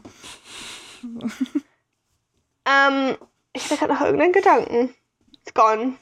Ähm, 2.65 3.15
ich 3.53 3.63
hatte 3.65 3.77
gerade 3.77 3.93
noch 3.93 4.01
irgendeinen 4.01 4.33
Gedanken. 4.33 4.95
It's 5.33 5.53
gone. 5.53 5.95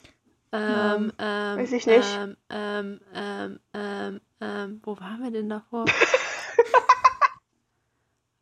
Ähm, 0.52 1.12
ähm, 1.18 1.58
Weiß 1.58 1.72
ich 1.72 1.86
nicht. 1.86 2.18
Ähm, 2.18 2.36
ähm, 2.50 3.00
ähm, 3.14 3.60
ähm, 3.74 4.20
ähm, 4.40 4.80
wo 4.84 4.98
waren 4.98 5.22
wir 5.22 5.30
denn 5.30 5.48
davor? 5.48 5.84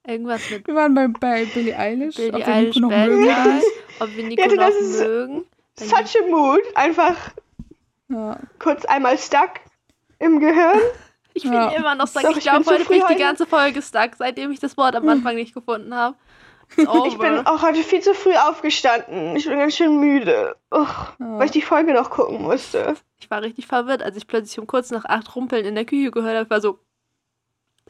Irgendwas 0.07 0.51
mit 0.51 0.67
Wir 0.67 0.75
waren 0.75 0.95
bei, 0.95 1.09
bei 1.09 1.45
Billie 1.47 1.77
Eilish. 1.77 2.17
Billie 2.17 2.33
ob 2.33 2.39
wir 2.39 2.47
Nico 2.47 2.51
Eilish 2.51 2.77
noch 2.77 2.91
mögen. 2.91 3.63
Ob 4.01 4.17
wir 4.17 4.25
Nico 4.25 4.43
Ja, 4.43 4.49
noch 4.49 4.81
mögen. 4.81 5.45
Such 5.77 6.17
a 6.21 6.27
mood. 6.29 6.63
Einfach 6.75 7.17
Ja. 8.13 8.37
kurz 8.59 8.85
einmal 8.85 9.19
stuck 9.19 9.51
im 10.19 10.39
Gehirn. 10.41 10.79
Ich 11.35 11.45
bin 11.45 11.55
Ja. 11.55 11.69
immer 11.71 11.95
noch 11.95 12.07
stuck. 12.09 12.25
Doch, 12.25 12.31
Ich 12.33 12.37
ich 12.37 12.43
glaube, 12.43 12.67
heute 12.67 12.85
bin 12.85 12.99
ich 12.99 13.05
die 13.07 13.15
ganze 13.17 13.47
Folge 13.47 13.81
stuck, 13.81 14.11
seitdem 14.19 14.51
ich 14.51 14.61
das 14.61 14.77
Wort 14.77 14.95
am 14.95 15.09
Anfang 15.09 15.35
nicht 15.35 15.55
gefunden 15.55 15.95
habe. 15.95 16.15
Ich 16.77 17.19
bin 17.19 17.47
auch 17.47 17.63
heute 17.63 17.83
viel 17.83 18.01
zu 18.03 18.13
früh 18.15 18.35
aufgestanden. 18.35 19.35
Ich 19.37 19.47
bin 19.47 19.59
ganz 19.59 19.75
schön 19.77 19.99
müde. 19.99 20.57
Uch, 20.71 20.79
Ja. 21.19 21.39
Weil 21.39 21.47
ich 21.47 21.51
die 21.53 21.63
Folge 21.63 21.95
noch 21.95 22.11
gucken 22.11 22.43
musste. 22.43 22.97
Ich 23.19 23.31
war 23.31 23.41
richtig 23.43 23.67
verwirrt, 23.67 24.03
als 24.03 24.17
ich 24.17 24.27
plötzlich 24.27 24.59
um 24.59 24.67
kurz 24.67 24.91
nach 24.91 25.05
acht 25.07 25.35
Rumpeln 25.35 25.65
in 25.65 25.75
der 25.75 25.85
Küche 25.87 26.11
gehört 26.11 26.35
habe. 26.35 26.45
Ich 26.45 26.51
war 26.51 26.61
so, 26.61 26.79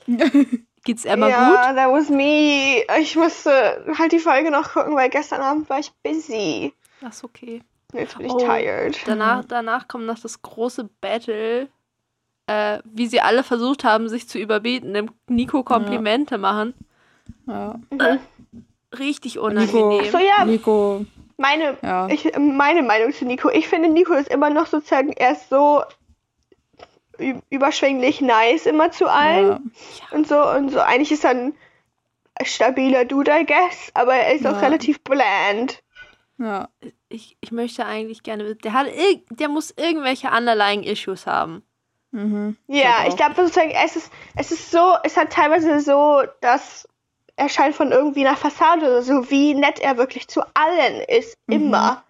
geht's 0.85 1.05
Emma 1.05 1.29
ja, 1.29 1.49
gut? 1.49 1.77
that 1.77 1.91
was 1.91 2.09
me. 2.11 2.83
Ich 3.01 3.17
musste 3.17 3.85
halt 3.99 4.13
die 4.13 4.19
Folge 4.19 4.51
noch 4.51 4.73
gucken, 4.73 4.95
weil 4.97 5.11
gestern 5.11 5.41
Abend 5.43 5.69
war 5.71 5.79
ich 5.79 5.93
busy. 6.03 6.73
Das 7.01 7.17
ist 7.17 7.25
okay. 7.25 7.63
Jetzt 7.93 8.17
bin 8.17 8.27
ich 8.27 8.33
Oh. 8.33 8.39
tired. 8.39 9.01
Danach, 9.07 9.45
danach 9.45 9.89
kommt 9.89 10.07
noch 10.07 10.19
das 10.19 10.41
große 10.43 10.89
Battle, 11.01 11.69
äh, 12.47 12.79
wie 12.85 13.07
sie 13.07 13.21
alle 13.21 13.43
versucht 13.45 13.85
haben, 13.85 14.09
sich 14.09 14.29
zu 14.29 14.39
überbieten, 14.39 14.95
dem 14.95 15.11
Nico 15.29 15.63
Komplimente 15.63 16.39
machen. 16.39 16.75
ja. 17.47 17.75
Mhm. 17.91 18.19
Richtig 18.99 19.35
Nico, 19.37 19.47
unangenehm. 19.47 20.11
So, 20.11 20.19
ja, 20.19 20.45
Nico, 20.45 21.07
meine, 21.39 21.79
ja. 21.83 22.09
ich, 22.09 22.31
meine 22.39 22.83
Meinung 22.83 23.13
zu 23.13 23.25
Nico. 23.25 23.49
Ich 23.49 23.67
finde, 23.69 23.89
Nico 23.89 24.13
ist 24.13 24.29
immer 24.31 24.51
noch 24.51 24.67
sozusagen 24.67 25.13
erst 25.13 25.49
so 25.49 25.83
überschwänglich 27.51 28.21
nice 28.21 28.67
immer 28.67 28.91
zu 28.91 29.07
allen. 29.09 29.47
ja. 29.47 29.61
und 30.17 30.27
so 30.29 30.37
und 30.51 30.71
so. 30.71 30.81
Eigentlich 30.81 31.13
ist 31.13 31.25
er 31.25 31.31
ein 31.31 31.55
stabiler 32.45 33.05
Dude, 33.05 33.31
I 33.31 33.47
guess, 33.47 33.91
aber 33.95 34.15
er 34.15 34.35
ist 34.35 34.45
Ja. 34.45 34.53
auch 34.57 34.63
relativ 34.63 35.01
bland. 35.03 35.83
ja. 36.39 36.69
Ich, 37.13 37.37
ich 37.41 37.53
möchte 37.53 37.85
eigentlich 37.87 38.23
gerne. 38.23 38.55
Der, 38.57 38.73
hat 38.73 38.87
der 39.31 39.49
muss 39.49 39.73
irgendwelche 39.77 40.29
underlying 40.29 40.83
Issues 40.83 41.27
haben. 41.27 41.63
Mhm. 42.11 42.57
Ja, 42.67 43.07
ich 43.09 43.17
glaube 43.17 43.35
sozusagen, 43.37 43.71
es 43.71 43.97
ist, 43.97 44.11
es 44.37 44.53
ist 44.53 44.71
so, 44.71 44.95
es 45.03 45.17
hat 45.17 45.31
teilweise 45.33 45.81
so, 45.81 46.23
dass 46.41 46.87
er 47.37 47.49
scheint 47.49 47.75
von 47.75 47.91
irgendwie 47.93 48.27
einer 48.27 48.37
Fassade 48.37 48.83
oder 48.87 49.03
so, 49.03 49.31
wie 49.31 49.55
nett 49.55 49.79
er 49.81 49.97
wirklich 49.97 50.29
zu 50.29 50.43
allen 50.55 51.01
ist, 51.09 51.37
Mhm. 51.47 51.55
immer 51.55 52.05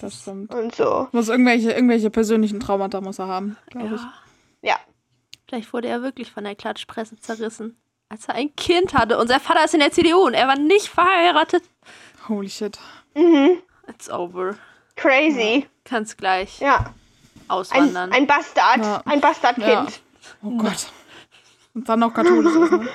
Das 0.00 0.20
stimmt. 0.22 0.54
und 0.54 0.74
so. 0.74 1.08
Muss 1.12 1.28
irgendwelche, 1.28 1.72
irgendwelche 1.72 2.10
persönlichen 2.10 2.60
Traumata 2.60 3.00
muss 3.00 3.18
er 3.18 3.26
haben, 3.28 3.56
glaube 3.70 3.96
ich. 3.96 4.00
Ja. 4.00 4.12
Ja. 4.62 4.76
Vielleicht 5.48 5.72
wurde 5.72 5.88
er 5.88 6.02
wirklich 6.02 6.30
von 6.30 6.44
der 6.44 6.54
Klatschpresse 6.54 7.16
zerrissen. 7.18 7.76
Als 8.08 8.28
er 8.28 8.34
ein 8.36 8.54
Kind 8.54 8.94
hatte. 8.94 9.18
Unser 9.18 9.40
Vater 9.40 9.64
ist 9.64 9.74
in 9.74 9.80
der 9.80 9.90
CDU 9.90 10.26
und 10.26 10.34
er 10.34 10.46
war 10.46 10.56
nicht 10.58 10.86
verheiratet. 10.88 11.64
Holy 12.28 12.48
shit. 12.48 12.78
Mhm. 13.16 13.58
It's 13.88 14.10
over. 14.10 14.56
Crazy. 14.96 15.66
Kannst 15.84 16.18
gleich 16.18 16.60
Ja. 16.60 16.78
Ein, 16.78 16.94
auswandern. 17.48 18.12
ein 18.12 18.26
Bastard. 18.26 18.78
Ja. 18.78 19.02
Ein 19.04 19.20
Bastardkind. 19.20 19.66
Ja. 19.68 19.86
Oh 20.42 20.56
Gott. 20.56 20.86
Und 21.74 21.88
dann 21.88 22.00
noch 22.00 22.12
katholisch 22.12 22.54
ist, 22.62 22.72
ne? 22.72 22.88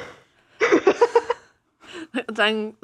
Und 2.28 2.38
dann. 2.38 2.76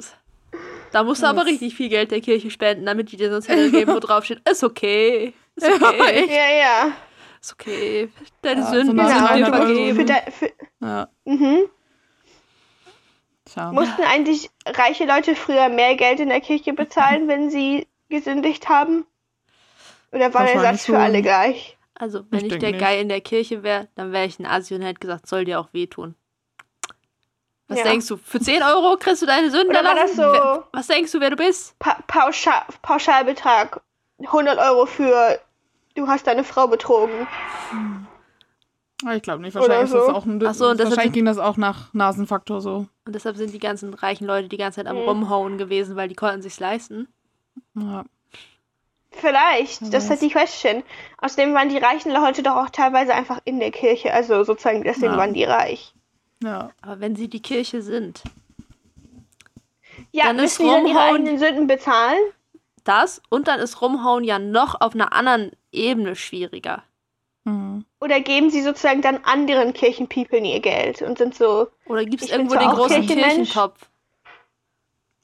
Da 0.92 1.02
musst 1.02 1.22
du 1.22 1.26
aber 1.26 1.44
richtig 1.44 1.74
viel 1.74 1.90
Geld 1.90 2.10
der 2.10 2.22
Kirche 2.22 2.50
spenden, 2.50 2.86
damit 2.86 3.12
die 3.12 3.18
dir 3.18 3.28
so 3.28 3.34
einen 3.34 3.42
Zettel 3.42 3.70
geben, 3.70 3.92
wo 3.94 3.98
drauf 4.00 4.24
steht, 4.24 4.40
ist 4.48 4.64
okay. 4.64 5.34
Ist 5.54 5.66
okay. 5.82 6.24
Ja, 6.26 6.56
ja. 6.86 6.92
Ist 7.40 7.52
okay. 7.52 8.08
Deine 8.40 8.62
Ja, 8.62 8.66
Sünden 8.68 8.96
sind 8.96 8.98
dir 8.98 9.26
300 9.26 9.52
Euro. 9.52 9.60
Für 9.66 9.66
vergeben. 9.94 10.06
de, 10.06 10.16
für, 10.32 10.50
Ja. 10.80 11.08
mhm. 11.26 11.58
Tja. 13.52 13.72
Mussten 13.72 14.02
eigentlich 14.02 14.50
reiche 14.66 15.04
Leute 15.06 15.34
früher 15.34 15.68
mehr 15.68 15.94
Geld 15.96 16.20
in 16.20 16.28
der 16.28 16.40
Kirche 16.40 16.72
bezahlen, 16.72 17.28
wenn 17.28 17.50
sie 17.50 17.86
gesündigt 18.08 18.68
haben? 18.68 19.06
Oder 20.12 20.32
war 20.34 20.44
der 20.44 20.60
Satz 20.60 20.86
für 20.86 20.98
alle 20.98 21.22
gleich? 21.22 21.76
Also, 21.94 22.24
wenn 22.30 22.46
Ich 22.46 22.52
ich, 22.52 22.58
der. 22.58 22.72
Guy 22.72 23.00
in 23.00 23.08
der 23.08 23.20
Kirche 23.20 23.62
wäre, 23.62 23.88
dann 23.94 24.12
wäre 24.12 24.24
ich 24.26 24.38
ein 24.38 24.46
Asi 24.46 24.74
und 24.74 24.82
hätte 24.82 25.00
gesagt, 25.00 25.26
soll 25.26 25.44
dir 25.44 25.58
auch 25.60 25.68
wehtun. 25.72 26.14
Was 27.66 27.78
Ja. 27.78 27.84
denkst 27.84 28.06
du? 28.06 28.16
Für 28.16 28.40
10 28.40 28.62
Euro 28.62 28.96
kriegst 28.98 29.20
du 29.20 29.26
deine 29.26 29.50
Sünden 29.50 29.70
Oder 29.70 29.84
war 29.84 29.94
das 29.94 30.16
erlassen? 30.16 30.40
so- 30.62 30.64
Was 30.72 30.86
denkst 30.86 31.12
du, 31.12 31.20
wer 31.20 31.30
du 31.30 31.36
bist? 31.36 31.78
Pa 31.78 31.98
Pauschal 32.06 32.62
Pauschalbetrag 32.80 33.82
100 34.20 34.58
Euro 34.58 34.86
für 34.86 35.38
du 35.94 36.06
hast 36.06 36.26
deine 36.26 36.44
Frau 36.44 36.66
betrogen. 36.66 37.26
Aber 37.70 38.07
Ich 39.14 39.22
glaube 39.22 39.42
nicht. 39.42 39.54
Wahrscheinlich, 39.54 39.84
ist 39.84 39.90
so. 39.92 39.98
das 39.98 40.08
auch 40.08 40.24
ein, 40.26 40.40
so, 40.40 40.74
deshalb 40.74 40.78
wahrscheinlich 40.90 41.12
ging 41.12 41.24
das 41.24 41.38
auch 41.38 41.56
nach 41.56 41.92
Nasenfaktor 41.94 42.60
so. 42.60 42.86
Und 43.06 43.14
deshalb 43.14 43.36
sind 43.36 43.52
die 43.54 43.60
ganzen 43.60 43.94
reichen 43.94 44.26
Leute 44.26 44.48
die 44.48 44.56
ganze 44.56 44.76
Zeit 44.80 44.88
am 44.88 44.96
Mhm. 44.96 45.02
Rumhauen 45.08 45.56
gewesen, 45.58 45.94
weil 45.94 46.08
die 46.08 46.16
konnten 46.16 46.42
sich's 46.42 46.58
leisten. 46.58 47.06
Ja. 47.74 48.04
Vielleicht, 49.12 49.92
das 49.94 50.04
ist 50.04 50.10
halt 50.10 50.22
die 50.22 50.30
Question. 50.30 50.82
Außerdem 51.18 51.54
waren 51.54 51.68
die 51.68 51.78
reichen 51.78 52.12
Leute 52.12 52.42
doch 52.42 52.56
auch 52.56 52.70
teilweise 52.70 53.14
einfach 53.14 53.40
in 53.44 53.58
der 53.60 53.70
Kirche, 53.70 54.12
also 54.12 54.42
sozusagen 54.44 54.82
deswegen 54.84 55.12
Ja. 55.12 55.18
waren 55.18 55.32
die 55.34 55.44
reich. 55.44 55.94
ja. 56.42 56.70
Aber 56.82 57.00
wenn 57.00 57.16
sie 57.16 57.28
die 57.28 57.40
Kirche 57.42 57.82
sind, 57.82 58.22
Ja, 60.12 60.26
Dann 60.26 60.36
ist 60.38 60.58
müssen 60.60 60.62
die 60.64 60.68
dann 60.70 60.86
ihre 60.86 60.98
Rumhauen- 60.98 61.14
eigenen 61.16 61.38
Sünden 61.38 61.66
bezahlen? 61.66 62.18
das 62.84 63.20
und 63.30 63.48
dann 63.48 63.60
ist 63.60 63.80
Rumhauen 63.82 64.24
ja 64.24 64.38
noch 64.38 64.80
auf 64.80 64.94
einer 64.94 65.12
anderen 65.12 65.50
Ebene 65.72 66.14
schwieriger. 66.16 66.82
Mhm. 67.48 67.84
Oder 68.00 68.20
geben 68.20 68.50
sie 68.50 68.62
sozusagen 68.62 69.02
dann 69.02 69.18
anderen 69.24 69.72
Kirchenpeople 69.72 70.38
ihr 70.38 70.60
Geld 70.60 71.02
und 71.02 71.18
sind 71.18 71.34
so, 71.34 71.68
Oder 71.86 72.04
gibt 72.04 72.22
es 72.22 72.30
irgendwo 72.30 72.54
den 72.56 72.68
großen. 72.68 73.06
Kirchentopf, 73.06 73.88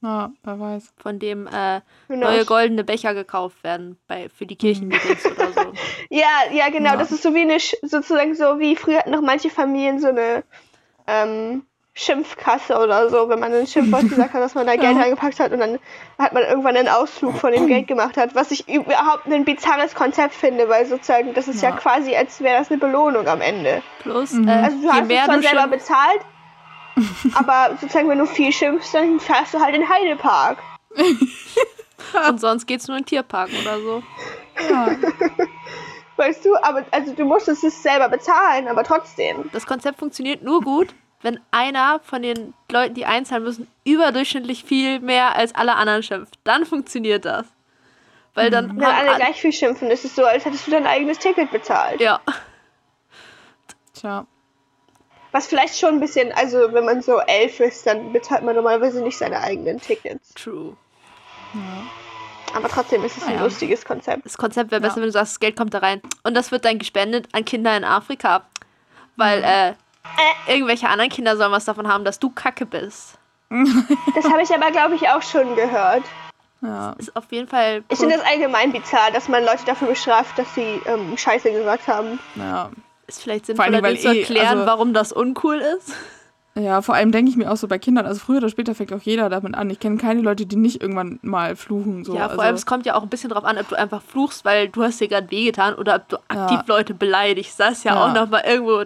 ja, 0.03 0.31
wer 0.43 0.61
weiß. 0.61 0.93
von 0.99 1.19
dem 1.19 1.47
äh, 1.47 1.81
neue 2.09 2.45
goldene 2.45 2.85
Becher 2.85 3.15
gekauft 3.15 3.63
werden 3.65 3.99
bei, 4.07 4.29
für 4.29 4.45
die 4.47 4.57
Kirchenmeetings 4.57 5.25
oder 5.27 5.53
so. 5.53 5.73
Ja, 6.11 6.27
ja, 6.53 6.69
genau. 6.69 6.91
Ja. 6.91 6.97
Das 6.97 7.11
ist 7.11 7.23
so 7.23 7.35
wie 7.35 7.41
eine, 7.41 7.57
Sch- 7.57 7.75
sozusagen 7.83 8.35
so 8.35 8.59
wie 8.59 8.77
früher 8.77 8.99
hatten 8.99 9.11
noch 9.11 9.23
manche 9.23 9.49
Familien 9.51 10.01
so 10.01 10.09
eine 10.09 10.45
ähm, 11.07 11.65
Schimpfkasse 11.97 12.77
oder 12.77 13.09
so, 13.09 13.29
wenn 13.29 13.39
man 13.39 13.53
ein 13.55 13.67
Schimpfwort 13.69 14.09
gesagt 14.09 14.35
hat, 14.35 14.41
dass 14.43 14.55
man 14.57 14.67
da 14.67 14.75
Geld 14.77 14.97
Ja. 14.97 15.03
reingepackt 15.03 15.39
hat 15.39 15.53
und 15.53 15.61
dann 15.61 15.79
hat 16.19 16.33
man 16.33 16.43
irgendwann 16.43 16.77
einen 16.77 16.89
Ausflug 16.89 17.37
von 17.37 17.53
dem 17.53 17.69
Geld 17.69 17.87
gemacht 17.87 18.17
hat, 18.17 18.35
was 18.35 18.51
ich 18.51 18.69
überhaupt 18.69 19.27
ein 19.27 19.45
bizarres 19.45 19.95
Konzept 19.95 20.35
finde, 20.35 20.69
weil 20.69 20.87
sozusagen 20.87 21.35
das 21.35 21.47
ist 21.47 21.63
ja, 21.63 21.71
Ja. 21.71 21.77
quasi, 21.77 22.17
als 22.17 22.41
wäre 22.41 22.59
das 22.59 22.69
eine 22.71 22.79
Belohnung 22.81 23.29
am 23.29 23.41
Ende. 23.41 23.81
Plus, 24.01 24.33
Mhm. 24.33 24.49
äh, 24.49 24.53
Also 24.53 24.77
du 24.83 24.89
hast 24.93 25.09
es 25.11 25.25
zwar 25.25 25.43
selber 25.43 25.69
bezahlt, 25.69 26.21
aber 27.35 27.77
sozusagen 27.81 28.09
wenn 28.09 28.19
du 28.19 28.27
viel 28.27 28.51
schimpfst, 28.51 28.93
dann 28.95 29.21
fährst 29.21 29.55
du 29.55 29.61
halt 29.61 29.75
in 29.77 29.83
den 29.83 29.89
Heidepark. 29.91 30.59
und 32.29 32.41
sonst 32.41 32.67
geht's 32.67 32.89
nur 32.89 32.97
in 32.97 33.03
den 33.05 33.07
Tierpark 33.09 33.51
oder 33.61 33.79
so. 33.81 34.03
Ja. 34.69 34.89
Weißt 36.17 36.45
du, 36.45 36.55
aber 36.63 36.85
also 36.93 37.13
du 37.13 37.25
musstest 37.25 37.65
es 37.65 37.83
selber 37.83 38.09
bezahlen, 38.09 38.69
aber 38.69 38.85
trotzdem. 38.85 39.49
Das 39.53 39.67
Konzept 39.67 39.99
funktioniert 39.99 40.43
nur 40.45 40.61
gut, 40.61 40.95
wenn 41.25 41.41
einer 41.51 41.99
von 42.05 42.23
den 42.23 42.55
Leuten, 42.71 42.95
die 42.95 43.07
einzahlen 43.07 43.43
müssen, 43.43 43.67
überdurchschnittlich 43.85 44.63
viel 44.65 45.01
mehr 45.01 45.35
als 45.37 45.55
alle 45.55 45.75
anderen 45.75 46.03
schimpft. 46.03 46.39
Dann 46.45 46.65
funktioniert 46.67 47.25
das. 47.25 47.47
Weil 48.35 48.51
dann 48.51 48.77
Wenn 48.77 48.85
alle 48.85 49.11
alle- 49.11 49.17
gleich 49.17 49.41
viel 49.41 49.53
schimpfen, 49.53 49.91
ist 49.91 50.05
es 50.05 50.15
so, 50.15 50.25
als 50.25 50.45
hättest 50.45 50.67
du 50.67 50.71
dein 50.73 50.87
eigenes 50.87 51.19
Ticket 51.19 51.51
bezahlt. 51.51 52.01
Ja, 52.01 52.21
Tja. 53.95 54.27
Was 55.33 55.47
vielleicht 55.47 55.79
schon 55.79 55.95
ein 55.95 56.01
bisschen, 56.01 56.33
also 56.33 56.73
wenn 56.73 56.85
man 56.85 57.03
so 57.03 57.19
elf 57.21 57.59
ist, 57.61 57.87
dann 57.87 58.13
bezahlt 58.13 58.45
man 58.45 58.55
normalerweise 58.55 59.03
nicht 59.03 59.19
seine 59.19 59.41
eigenen 59.41 59.81
Tickets. 59.81 60.33
true. 60.35 60.77
Aber 62.55 62.69
trotzdem 62.69 63.03
ist 63.05 63.17
es 63.17 63.25
ein 63.25 63.31
Naja. 63.35 63.45
lustiges 63.45 63.85
Konzept. 63.85 64.25
Das 64.25 64.37
Konzept 64.37 64.71
wäre 64.71 64.81
besser, 64.81 64.97
Ja. 64.97 65.03
wenn 65.03 65.09
du 65.09 65.13
sagst, 65.13 65.33
das 65.33 65.41
Geld 65.41 65.57
kommt 65.57 65.75
da 65.75 65.79
rein. 65.79 66.01
Und 66.23 66.35
das 66.35 66.53
wird 66.53 66.65
dann 66.65 66.79
gespendet 66.79 67.29
an 67.33 67.45
Kinder 67.45 67.77
in 67.77 67.85
Afrika. 67.85 68.47
Weil 69.17 69.43
äh, 69.45 69.75
irgendwelche 70.47 70.89
anderen 70.89 71.11
Kinder 71.11 71.37
sollen 71.37 71.53
was 71.53 71.65
davon 71.65 71.89
haben, 71.89 72.05
dass 72.05 72.19
du 72.19 72.31
Kacke 72.31 72.67
bist. 72.67 73.19
Das 74.15 74.25
habe 74.25 74.43
ich 74.43 74.51
aber, 74.55 74.71
glaube 74.71 74.95
ich, 74.95 75.09
auch 75.09 75.23
schon 75.23 75.55
gehört. 75.55 76.03
Ja. 76.61 76.95
Ist 76.99 77.15
auf 77.15 77.31
jeden 77.31 77.47
Fall. 77.47 77.85
Ich 77.91 77.99
finde 77.99 78.17
das 78.17 78.25
allgemein 78.27 78.73
bizarr, 78.73 79.11
dass 79.13 79.29
man 79.29 79.45
Leute 79.45 79.65
dafür 79.67 79.89
bestraft, 79.89 80.39
dass 80.39 80.53
sie 80.55 80.81
ähm, 80.87 81.17
Scheiße 81.17 81.53
gesagt 81.53 81.87
haben. 81.89 82.19
Ja. 82.37 82.71
ist 83.07 83.23
vielleicht 83.23 83.49
allem, 83.51 83.57
sinnvoller, 83.59 83.83
weil 83.83 83.95
dir 83.95 84.01
zu 84.01 84.09
eh, 84.09 84.21
erklären, 84.21 84.59
also- 84.59 84.67
warum 84.67 84.95
das 84.95 85.13
uncool 85.13 85.57
ist. 85.59 85.93
Ja, 86.57 86.83
vor 86.83 86.95
allem 86.95 87.11
denke 87.11 87.31
ich 87.33 87.37
mir 87.37 87.51
auch 87.51 87.57
so 87.57 87.67
bei 87.67 87.81
Kindern, 87.81 88.07
also 88.07 88.21
früher 88.21 88.37
oder 88.37 88.49
später 88.49 88.77
fängt 88.77 88.93
auch 88.93 89.01
jeder 89.03 89.29
damit 89.29 89.57
an. 89.57 89.69
Ich 89.71 89.81
kenne 89.81 89.97
keine 89.97 90.21
Leute, 90.21 90.47
die 90.47 90.55
nicht 90.55 90.81
irgendwann 90.81 91.19
mal 91.21 91.57
fluchen. 91.57 92.05
So. 92.05 92.15
ja, 92.15 92.21
vor 92.23 92.31
also, 92.31 92.43
allem, 92.43 92.55
es 92.55 92.65
kommt 92.65 92.87
ja 92.87 92.95
auch 92.95 93.03
ein 93.03 93.09
bisschen 93.09 93.31
drauf 93.31 93.45
an, 93.45 93.59
ob 93.59 93.69
du 93.69 93.75
einfach 93.75 94.01
fluchst, 94.01 94.45
weil 94.45 94.69
du 94.69 94.85
hast 94.85 95.01
dir 95.01 95.09
gerade 95.09 95.29
wehgetan 95.33 95.75
oder 95.75 95.97
ob 95.97 96.09
du 96.09 96.17
aktiv 96.29 96.61
Ja. 96.61 96.65
Leute 96.69 96.95
beleidigst. 96.95 97.59
Das 97.59 97.79
ist 97.79 97.85
ja, 97.85 97.95
Ja. 97.97 98.05
auch 98.07 98.15
nochmal 98.15 98.45
irgendwo 98.47 98.85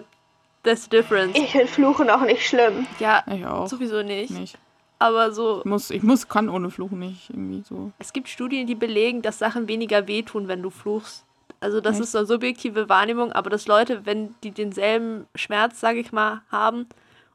das 0.63 0.89
Difference. 0.89 1.37
Ich 1.37 1.51
finde 1.51 1.67
Fluchen 1.67 2.09
auch 2.09 2.21
nicht 2.21 2.47
schlimm. 2.47 2.85
ja, 2.99 3.23
ich 3.33 3.45
auch 3.45 3.67
sowieso 3.67 4.01
nicht. 4.03 4.31
nicht. 4.31 4.57
Aber 5.01 5.31
so, 5.31 5.59
Ich 5.59 5.65
muss, 5.65 5.89
ich 5.91 6.03
muss, 6.03 6.27
kann 6.27 6.49
ohne 6.49 6.69
Fluchen 6.69 6.99
nicht 6.99 7.29
irgendwie 7.29 7.63
so. 7.67 7.91
es 7.99 8.11
gibt 8.11 8.27
Studien, 8.27 8.67
die 8.67 8.75
belegen, 8.75 9.21
dass 9.21 9.39
Sachen 9.39 9.67
weniger 9.69 10.07
wehtun, 10.07 10.47
wenn 10.49 10.61
du 10.61 10.69
fluchst. 10.69 11.23
Also 11.61 11.79
das 11.81 11.95
Echt? 11.95 12.03
ist 12.03 12.15
eine 12.15 12.25
subjektive 12.25 12.89
Wahrnehmung, 12.89 13.31
aber 13.31 13.49
dass 13.49 13.65
Leute, 13.67 14.05
wenn 14.05 14.35
die 14.43 14.51
denselben 14.51 15.25
Schmerz, 15.35 15.79
sage 15.79 15.99
ich 15.99 16.11
mal, 16.11 16.41
haben 16.51 16.87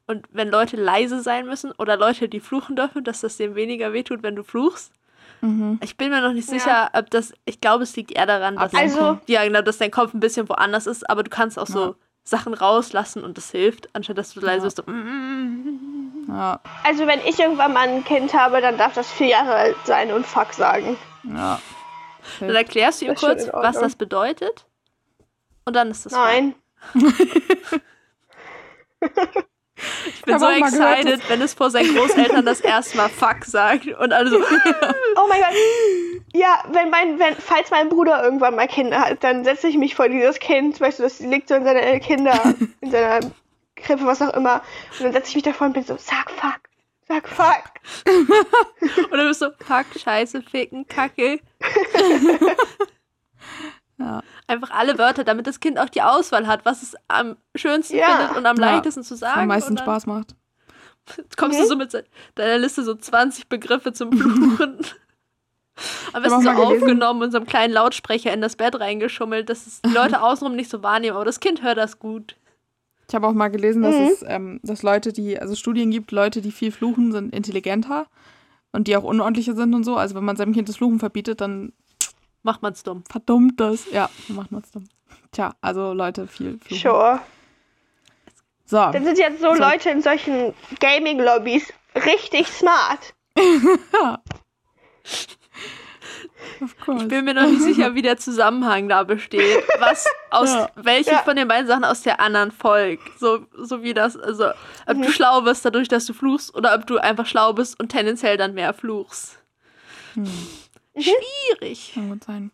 und 0.07 0.27
wenn 0.31 0.51
Leute 0.51 0.77
leise 0.77 1.23
sein 1.23 1.47
müssen 1.47 1.73
oder 1.73 1.97
Leute, 1.97 2.29
die 2.29 2.41
fluchen 2.41 2.77
dürfen, 2.77 3.05
dass 3.05 3.23
das 3.23 3.39
dem 3.39 3.55
weniger 3.55 3.93
wehtut, 3.95 4.23
wenn 4.23 4.37
du 4.37 4.43
fluchst. 4.43 4.93
Mhm. 5.41 5.79
Ich 5.83 5.97
bin 5.97 6.11
mir 6.11 6.21
noch 6.21 6.33
nicht 6.35 6.49
Ja. 6.51 6.59
sicher, 6.59 6.91
ob 6.95 7.11
das, 7.11 7.33
ich 7.47 7.61
glaube, 7.63 7.83
es 7.85 7.97
liegt 7.97 8.13
eher 8.13 8.27
daran, 8.27 8.57
dass, 8.57 8.75
Also- 8.75 9.19
ja, 9.27 9.43
genau, 9.45 9.63
dass 9.63 9.79
dein 9.79 9.91
Kopf 9.91 10.13
ein 10.15 10.21
bisschen 10.21 10.49
woanders 10.51 10.87
ist, 10.87 11.09
aber 11.09 11.23
du 11.23 11.31
kannst 11.31 11.59
auch 11.59 11.67
so 11.67 11.85
Ja. 11.87 11.95
Sachen 12.25 12.55
rauslassen 12.55 13.23
und 13.23 13.37
das 13.37 13.51
hilft, 13.51 13.89
anstatt 13.95 14.17
dass 14.19 14.33
du 14.35 14.41
leise 14.41 14.59
Ja. 14.61 14.65
bist. 14.65 14.77
So, 14.79 14.83
mm, 14.91 16.25
Ja, 16.29 16.59
Also 16.85 17.07
wenn 17.07 17.21
ich 17.21 17.39
irgendwann 17.39 17.75
mal 17.75 17.87
ein 17.87 18.03
Kind 18.05 18.33
habe, 18.33 18.61
dann 18.63 18.79
darf 18.79 18.95
das 18.95 19.11
vier 19.13 19.27
Jahre 19.29 19.55
alt 19.55 19.77
sein 19.85 20.11
und 20.11 20.27
Fuck 20.27 20.55
sagen. 20.55 20.97
ja. 21.25 21.61
Dann 22.41 22.55
erklärst 22.55 23.03
du 23.03 23.07
ihm 23.07 23.15
kurz, 23.15 23.47
was 23.53 23.79
das 23.79 23.97
bedeutet. 23.97 24.65
Und 25.67 25.77
dann 25.77 25.91
ist 25.91 26.07
das 26.07 26.15
fein. 26.15 26.55
Nein. 26.95 27.13
Ich 30.07 30.23
bin 30.23 30.39
so 30.39 30.45
mal 30.45 30.61
gehört, 30.61 30.99
excited, 30.99 31.29
wenn 31.29 31.43
es 31.43 31.55
vor 31.55 31.71
seinen 31.71 31.95
Großeltern 31.95 32.45
das 32.45 32.61
erste 32.61 32.97
Mal 32.97 33.09
Fuck 33.09 33.45
sagt 33.45 33.87
und 33.87 34.13
alle 34.13 34.31
so, 34.31 34.37
Oh 35.17 35.27
mein 35.29 35.41
Gott. 35.41 35.55
Ja, 36.33 36.65
wenn 36.71 36.91
mein, 36.91 37.19
wenn, 37.19 37.35
falls 37.37 37.71
mein 37.71 37.89
Bruder 37.89 38.23
irgendwann 38.23 38.55
mal 38.55 38.69
Kinder 38.69 39.01
hat, 39.01 39.25
dann 39.25 39.45
setze 39.45 39.69
ich 39.69 39.77
mich 39.77 39.95
vor 39.95 40.09
dieses 40.09 40.39
Kind, 40.39 40.81
weißt 40.81 40.99
du, 40.99 41.03
das 41.03 41.21
liegt 41.21 41.49
so 41.49 41.55
in 41.55 41.65
seiner 41.65 41.99
Kinder, 42.01 42.55
in 42.81 42.91
seiner 42.91 43.21
Krippe, 43.77 44.07
was 44.07 44.23
auch 44.23 44.35
immer. 44.35 44.63
Und 44.99 45.05
dann 45.05 45.13
setze 45.13 45.31
ich 45.31 45.35
mich 45.37 45.45
davor 45.45 45.67
und 45.67 45.73
bin 45.73 45.85
so, 45.85 45.97
sag 45.99 46.31
fuck, 46.31 46.61
sag 47.09 47.29
fuck. 47.29 47.65
und 48.07 49.19
dann 49.19 49.29
bist 49.29 49.43
du 49.43 49.47
so, 49.47 49.65
Fuck, 49.65 49.87
Scheiße, 50.01 50.43
Ficken, 50.43 50.87
Kacke. 50.87 51.41
Ja. 53.99 54.23
Einfach 54.49 54.71
alle 54.73 54.99
Wörter, 54.99 55.25
damit 55.25 55.47
das 55.47 55.61
Kind 55.61 55.79
auch 55.79 55.89
die 55.89 56.03
Auswahl 56.03 56.47
hat, 56.47 56.65
was 56.65 56.83
es 56.83 56.95
am 57.09 57.37
schönsten 57.55 57.97
Ja. 57.97 58.07
findet 58.07 58.37
und 58.37 58.47
am 58.47 58.57
Ja. 58.57 58.73
leichtesten 58.75 59.03
zu 59.05 59.17
sagen. 59.17 59.41
Am 59.43 59.47
meisten 59.49 59.79
Spaß 59.79 60.07
macht. 60.07 60.35
kommst 61.37 61.59
Mhm. 61.59 61.63
du 61.63 61.69
so 61.69 61.77
mit 61.77 62.05
deiner 62.35 62.59
Liste 62.59 62.83
so 62.83 62.95
20 62.95 63.49
Begriffe 63.49 63.93
zum 63.93 64.13
Fluchen. 64.13 64.79
Am 66.13 66.23
besten 66.23 66.47
auch 66.49 66.55
so 66.57 66.63
aufgenommen 66.63 67.23
und 67.23 67.31
so 67.33 67.39
einem 67.39 67.47
kleinen 67.47 67.73
Lautsprecher 67.73 68.33
in 68.33 68.41
das 68.41 68.55
Bett 68.57 68.79
reingeschummelt, 68.79 69.49
dass 69.51 69.67
es 69.67 69.83
die 69.83 69.91
Leute 70.19 70.23
außenrum 70.23 70.55
nicht 70.57 70.71
so 70.71 70.83
wahrnehmen, 70.85 71.17
aber 71.17 71.25
das 71.25 71.41
Kind 71.41 71.63
hört 71.63 71.79
das 71.79 71.99
gut. 71.99 72.37
Ich 73.09 73.15
habe 73.15 73.27
auch 73.27 73.33
mal 73.33 73.49
gelesen, 73.49 73.83
dass 73.83 73.95
Mhm. 73.97 74.01
es, 74.07 74.25
ähm, 74.27 74.61
dass 74.63 74.83
Leute, 74.83 75.13
die, 75.13 75.39
also 75.39 75.55
Studien 75.57 75.91
gibt, 75.91 76.11
Leute, 76.13 76.41
die 76.43 76.53
viel 76.53 76.71
fluchen, 76.73 77.11
sind 77.13 77.35
intelligenter 77.35 78.07
und 78.73 78.87
die 78.87 78.97
auch 78.97 79.03
unordentlicher 79.05 79.55
sind 79.55 79.75
und 79.75 79.83
so. 79.85 79.97
Also 79.97 80.15
wenn 80.15 80.25
man 80.25 80.37
seinem 80.37 80.53
Kind 80.55 80.69
das 80.69 80.77
Fluchen 80.77 81.01
verbietet, 81.01 81.41
dann 81.41 81.73
Macht 82.45 82.63
man's 82.63 82.83
dumm. 82.85 83.03
verdummt 83.11 83.59
das. 83.59 83.91
Ja, 83.91 84.09
dann 84.29 84.37
macht 84.37 84.53
man 84.53 84.63
es 84.63 84.71
dann. 84.71 84.89
Tja, 85.33 85.55
also 85.61 85.93
Leute, 85.93 86.29
viel 86.29 86.59
fluchen. 86.61 86.81
Sure. 86.83 87.21
So, 88.67 88.77
Dann 88.77 89.05
sind 89.05 89.19
jetzt 89.19 89.41
so 89.41 89.55
So. 89.55 89.61
Leute 89.61 89.91
in 89.91 90.01
solchen 90.03 90.55
Gaming-Lobbys 90.81 91.73
richtig 92.07 92.47
smart. 92.49 93.13
course. 96.85 97.03
Ich 97.03 97.09
bin 97.09 97.25
mir 97.25 97.35
noch 97.35 97.47
nicht 97.47 97.63
sicher, 97.63 97.95
wie 97.95 98.03
der 98.03 98.17
Zusammenhang 98.17 98.89
da 98.89 99.03
besteht. 99.05 99.63
Was 99.79 100.07
aus 100.31 100.51
Ja. 100.53 100.71
welche 100.77 101.11
Ja. 101.13 101.19
von 101.19 101.37
den 101.37 101.49
beiden 101.49 101.67
Sachen 101.67 101.85
aus 101.85 102.03
der 102.03 102.21
anderen 102.21 102.53
folgt. 102.53 103.19
So, 103.19 103.47
so 103.57 103.83
wie 103.83 103.95
das, 103.95 104.17
also 104.17 104.51
ob 104.87 104.97
Mhm. 104.97 105.03
du 105.03 105.13
schlau 105.13 105.45
wirst 105.45 105.65
dadurch, 105.65 105.89
dass 105.89 106.07
du 106.07 106.13
fluchst, 106.15 106.55
oder 106.55 106.75
ob 106.75 106.87
du 106.87 106.99
einfach 106.99 107.27
schlau 107.27 107.53
bist 107.53 107.79
und 107.81 107.89
tendenziell 107.91 108.37
dann 108.37 108.55
mehr 108.55 108.73
fluchst. 108.75 109.39
Hm, 110.15 110.31
Schwierig. 110.97 111.93
kann 111.95 112.09
gut 112.11 112.25
sein. 112.25 112.51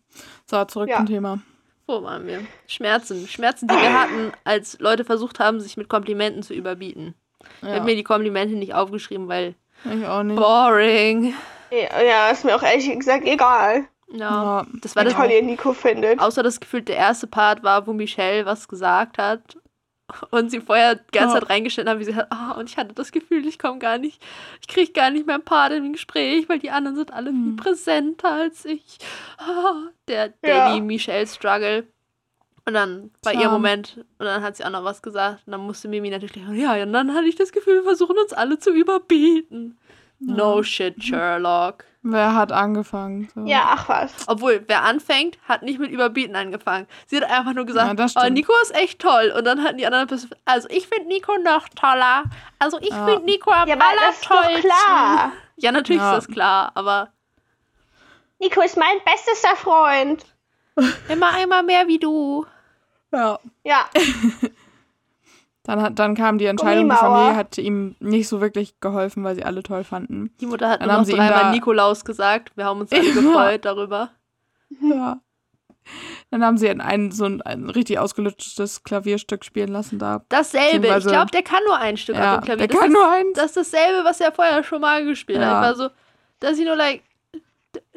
So, 0.49 0.63
zurück 0.65 0.89
Ja. 0.89 0.97
zum 0.97 1.05
Thema. 1.05 1.39
Wo 1.87 2.03
waren 2.03 2.25
wir? 2.27 2.41
Schmerzen. 2.67 3.27
Schmerzen, 3.27 3.67
die 3.67 3.73
wir 3.75 3.99
hatten, 3.99 4.31
als 4.43 4.79
Leute 4.79 5.03
versucht 5.03 5.39
haben, 5.39 5.59
sich 5.59 5.77
mit 5.77 5.89
Komplimenten 5.89 6.43
zu 6.43 6.53
überbieten. 6.53 7.15
Ich 7.61 7.67
Ja, 7.67 7.75
habe 7.75 7.85
mir 7.85 7.95
die 7.95 8.03
Komplimente 8.03 8.55
nicht 8.55 8.73
aufgeschrieben, 8.73 9.27
weil 9.27 9.55
ich 9.85 10.05
auch 10.05 10.23
nicht. 10.23 10.37
boring. 10.39 11.33
Ja, 11.71 12.01
ja, 12.01 12.29
ist 12.29 12.45
mir 12.45 12.55
auch 12.55 12.63
ehrlich 12.63 12.89
gesagt 12.97 13.25
egal, 13.25 13.85
Ja. 14.13 14.17
Ja, 14.61 14.65
Das 14.81 14.95
war 14.95 15.03
wie 15.03 15.09
das 15.09 15.15
toll 15.17 15.31
ihr 15.31 15.41
Nico 15.41 15.73
findet. 15.73 16.19
Außer 16.19 16.43
das 16.43 16.59
Gefühl, 16.59 16.81
der 16.81 16.97
erste 16.97 17.27
Part 17.27 17.63
war, 17.63 17.87
wo 17.87 17.93
Michelle 17.93 18.45
was 18.45 18.67
gesagt 18.67 19.17
hat 19.17 19.57
und 20.31 20.49
sie 20.51 20.61
vorher 20.61 20.95
die 20.95 21.17
ganze. 21.17 21.39
Zeit 21.39 21.49
reingestellt 21.49 21.87
haben, 21.87 21.99
wie 21.99 22.03
sie 22.05 22.15
hat, 22.15 22.27
ah, 22.31 22.51
und 22.53 22.69
ich 22.69 22.77
hatte 22.77 22.93
das 22.93 23.11
Gefühl, 23.11 23.45
ich 23.47 23.59
komme 23.59 23.79
gar 23.79 23.97
nicht, 23.97 24.21
ich 24.61 24.67
kriege 24.67 24.91
gar 24.91 25.09
nicht 25.11 25.25
mehr 25.25 25.35
einen 25.35 25.43
Part 25.45 25.71
im 25.73 25.93
Gespräch, 25.93 26.47
weil 26.49 26.59
die 26.59 26.71
anderen 26.71 26.95
sind 26.97 27.13
alle 27.13 27.31
viel 27.31 27.39
Hm. 27.39 27.55
präsenter 27.55 28.31
als 28.31 28.65
ich. 28.65 28.97
Ah, 29.37 29.89
der 30.07 30.33
Ja. 30.45 30.79
Michelle 30.79 31.27
Struggle. 31.27 31.87
Und 32.65 32.75
dann 32.75 33.09
war 33.23 33.33
ihr 33.33 33.49
Moment 33.49 33.97
und 34.19 34.25
dann 34.25 34.43
hat 34.43 34.55
sie 34.55 34.63
auch 34.63 34.69
noch 34.69 34.83
was 34.83 35.01
gesagt 35.01 35.41
und 35.47 35.51
dann 35.51 35.61
musste 35.61 35.87
Mimi 35.87 36.11
natürlich, 36.11 36.35
ja, 36.35 36.75
ja, 36.75 36.83
und 36.83 36.93
dann 36.93 37.13
hatte 37.15 37.25
ich 37.25 37.35
das 37.35 37.51
Gefühl, 37.51 37.77
wir 37.77 37.83
versuchen 37.83 38.15
uns 38.19 38.33
alle 38.33 38.59
zu 38.59 38.71
überbieten. 38.71 39.79
No 40.23 40.61
shit, 40.63 41.03
Sherlock. 41.03 41.83
Wer 42.03 42.33
hat 42.35 42.51
angefangen? 42.51 43.29
So. 43.35 43.45
Ja, 43.45 43.63
ach 43.75 43.89
was. 43.89 44.11
Obwohl, 44.27 44.63
wer 44.67 44.83
anfängt, 44.83 45.37
hat 45.47 45.61
nicht 45.63 45.79
mit 45.79 45.91
Überbieten 45.91 46.35
angefangen. 46.35 46.87
Sie 47.07 47.17
hat 47.17 47.23
einfach 47.25 47.53
nur 47.53 47.63
Ja, 47.65 47.93
gesagt, 47.93 47.99
das 47.99 48.15
oh. 48.15 48.29
Nico 48.29 48.51
ist 48.63 48.73
echt 48.75 48.99
toll. 48.99 49.33
Und 49.37 49.45
dann 49.45 49.63
hatten 49.63 49.77
die 49.77 49.85
anderen 49.85 50.07
Person, 50.07 50.29
also 50.45 50.67
ich 50.71 50.87
finde 50.87 51.07
Nico 51.07 51.37
noch 51.37 51.69
toller. 51.69 52.23
Also 52.59 52.79
ich 52.79 52.89
Ja. 52.89 53.05
finde 53.05 53.25
Nico 53.25 53.51
am 53.51 53.67
Ja, 53.69 53.75
allertollsten. 53.77 54.61
klar. 54.71 55.31
Ja, 55.57 55.71
natürlich 55.71 56.01
Ja. 56.01 56.17
ist 56.17 56.27
das 56.27 56.33
klar, 56.33 56.71
aber 56.75 57.09
Nico 58.39 58.61
ist 58.61 58.77
mein 58.77 58.97
bestester 59.05 59.55
Freund. 59.55 60.25
immer 61.07 61.33
einmal 61.35 61.61
mehr 61.63 61.87
wie 61.87 61.99
du. 61.99 62.45
ja. 63.11 63.37
Ja, 63.63 63.85
Dann, 65.71 65.81
hat, 65.81 65.99
dann 65.99 66.15
kam 66.15 66.37
die 66.37 66.47
Entscheidung, 66.47 66.89
die. 66.89 66.95
Familie 66.97 67.35
hat 67.37 67.57
ihm 67.57 67.95
nicht 68.01 68.27
so 68.27 68.41
wirklich 68.41 68.77
geholfen, 68.81 69.23
weil 69.23 69.35
sie 69.35 69.43
alle 69.45 69.63
toll 69.63 69.85
fanden. 69.85 70.35
Die 70.41 70.45
Mutter 70.45 70.67
hat 70.69 70.81
Dann 70.81 70.87
nur 70.87 70.93
haben 70.95 71.01
noch 71.01 71.05
sie 71.05 71.13
ihm 71.13 71.17
dreimal 71.19 71.43
da- 71.43 71.51
Nikolaus 71.51 72.03
gesagt. 72.03 72.51
Wir 72.57 72.65
haben 72.65 72.81
uns 72.81 72.91
alle 72.93 73.13
gefreut 73.13 73.63
darüber. 73.63 74.09
Ja. 74.81 75.21
Dann 76.29 76.43
haben 76.43 76.57
sie 76.57 76.69
ein, 76.69 76.81
ein, 76.81 77.11
so 77.11 77.23
ein, 77.23 77.41
ein 77.41 77.69
richtig 77.69 77.99
ausgelutschtes 77.99 78.83
Klavierstück 78.83 79.45
spielen 79.45 79.69
lassen 79.71 79.97
da. 79.97 80.25
Dasselbe. 80.27 80.87
Ich 80.87 81.05
glaube, 81.05 81.31
der 81.31 81.41
kann 81.41 81.59
nur 81.65 81.77
ein 81.77 81.95
Stück 81.95 82.15
auf 82.17 82.21
Ja, 82.21 82.37
dem 82.37 82.43
Klavier. 82.43 82.57
der 82.57 82.67
Das 82.67 82.77
kann 82.79 82.89
ist, 82.91 82.93
nur 82.93 83.09
eins. 83.09 83.33
das 83.35 83.45
ist 83.55 83.73
dasselbe, 83.73 84.03
was 84.03 84.19
er 84.19 84.33
vorher 84.33 84.63
schon 84.65 84.81
mal 84.81 85.05
gespielt 85.05 85.39
Ja. 85.39 85.61
hat. 85.61 85.73
Ich 85.73 85.79
war 85.79 85.87
so, 85.89 85.93
dass 86.41 86.59
ich 86.59 86.65
nur 86.65 86.75
like 86.75 87.01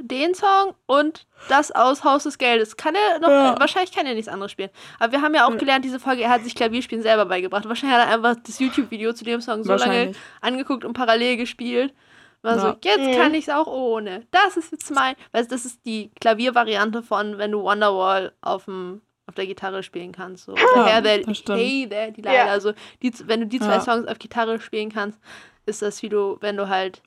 den 0.07 0.35
Song 0.35 0.75
und 0.87 1.27
das 1.49 1.71
aus 1.73 2.05
Haus 2.05 2.25
des 2.25 2.39
Geldes. 2.39 2.77
Kann 2.77 2.95
er 2.95 3.19
noch, 3.21 3.29
Ja. 3.29 3.55
wahrscheinlich 3.59 3.93
kann 3.93 4.07
er 4.07 4.15
nichts 4.15 4.29
anderes 4.29 4.53
spielen. 4.53 4.71
Aber 4.99 5.13
wir 5.13 5.23
haben 5.23 5.35
ja 5.35 5.47
auch 5.47 5.57
gelernt, 5.57 5.85
diese 5.85 5.99
Folge, 6.01 6.23
er 6.23 6.31
hat 6.31 6.45
sich 6.45 6.55
Klavierspielen 6.55 7.03
selber 7.03 7.27
beigebracht. 7.27 7.67
Wahrscheinlich 7.69 7.99
hat 7.99 8.09
er 8.09 8.15
einfach 8.15 8.37
das 8.45 8.59
YouTube-Video 8.59 9.13
zu 9.13 9.25
dem 9.25 9.41
Song 9.41 9.65
so 9.65 9.75
lange 9.75 10.13
angeguckt 10.41 10.85
und 10.85 10.93
parallel 10.93 11.37
gespielt. 11.37 11.95
War 12.43 12.59
so, 12.59 12.67
Ja. 12.67 12.77
jetzt 12.85 12.99
Mhm. 13.07 13.17
kann 13.17 13.33
ich 13.35 13.49
es 13.49 13.55
auch 13.55 13.67
ohne. 13.67 14.27
Das 14.31 14.57
ist 14.59 14.71
jetzt 14.73 14.91
mein. 14.91 15.15
Weißt 15.33 15.51
du, 15.51 15.55
das 15.55 15.65
ist 15.65 15.81
die 15.87 16.11
Klaviervariante 16.21 17.03
von, 17.03 17.39
wenn 17.39 17.51
du 17.53 17.63
Wonderwall 17.63 18.33
auf 18.43 18.67
dem 18.67 19.01
auf 19.27 19.35
der 19.37 19.47
Gitarre 19.47 19.83
spielen 19.83 20.13
kannst. 20.13 20.45
So. 20.45 20.55
Ja, 20.55 20.85
Hey 20.85 21.03
there, 21.03 21.21
das 21.23 21.39
stimmt. 21.39 21.59
hey 21.59 21.89
there, 21.89 22.13
die 22.13 22.21
Leila. 22.21 22.45
Ja. 22.45 22.53
Also, 22.53 22.75
die, 23.03 23.11
wenn 23.27 23.41
du 23.41 23.47
die 23.47 23.59
zwei 23.59 23.77
Ja. 23.77 23.81
Songs 23.81 24.07
auf 24.07 24.19
Gitarre 24.19 24.61
spielen 24.61 24.93
kannst, 24.93 25.19
ist 25.65 25.81
das 25.81 26.03
wie 26.03 26.11
du, 26.11 26.37
wenn 26.43 26.59
du 26.59 26.69
halt 26.69 27.01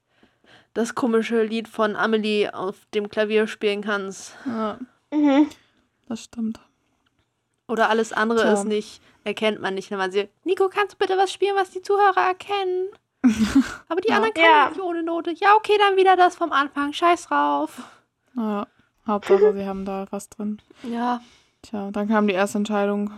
das 0.78 0.94
komische 0.96 1.42
Lied 1.44 1.68
von 1.68 1.96
Amelie 1.96 2.54
auf 2.54 2.76
dem 2.94 3.10
Klavier 3.10 3.48
spielen 3.48 3.82
kannst. 3.82 4.36
Ja, 4.46 4.78
mhm. 5.12 5.50
das 6.08 6.24
stimmt. 6.24 6.60
Oder 7.68 7.90
alles 7.90 8.14
andere 8.14 8.42
Tja. 8.42 8.54
ist 8.54 8.66
nicht, 8.66 9.02
erkennt 9.24 9.60
man 9.60 9.74
nicht. 9.74 9.90
Wenn 9.92 9.98
man 9.98 10.12
sieht, 10.12 10.30
Nico, 10.46 10.70
kannst 10.70 10.94
du 10.94 10.98
bitte 11.00 11.18
was 11.18 11.34
spielen, 11.34 11.56
was 11.56 11.72
die 11.72 11.82
Zuhörer 11.82 12.28
erkennen? 12.28 12.90
Aber 13.90 14.00
die 14.02 14.10
Ja. 14.10 14.18
anderen 14.18 14.34
können 14.36 14.46
Ja. 14.46 14.70
nicht 14.70 14.80
ohne 14.80 15.04
Note. 15.04 15.32
Ja, 15.32 15.56
okay, 15.56 15.74
dann 15.80 15.98
wieder 15.98 16.16
das 16.16 16.36
vom 16.36 16.52
Anfang. 16.52 16.94
Scheiß 16.94 17.26
drauf. 17.28 17.82
Ja, 18.36 18.68
Hauptsache, 19.08 19.54
sie 19.54 19.66
haben 19.66 19.84
da 19.84 20.06
was 20.12 20.30
drin. 20.30 20.62
Ja. 20.84 21.22
Tja, 21.64 21.90
dann 21.92 22.08
kam 22.08 22.28
die 22.28 22.36
erste 22.36 22.60
Entscheidung. 22.60 23.12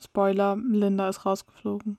Spoiler, 0.00 0.56
Linda 0.56 1.08
ist 1.08 1.24
rausgeflogen. 1.24 1.96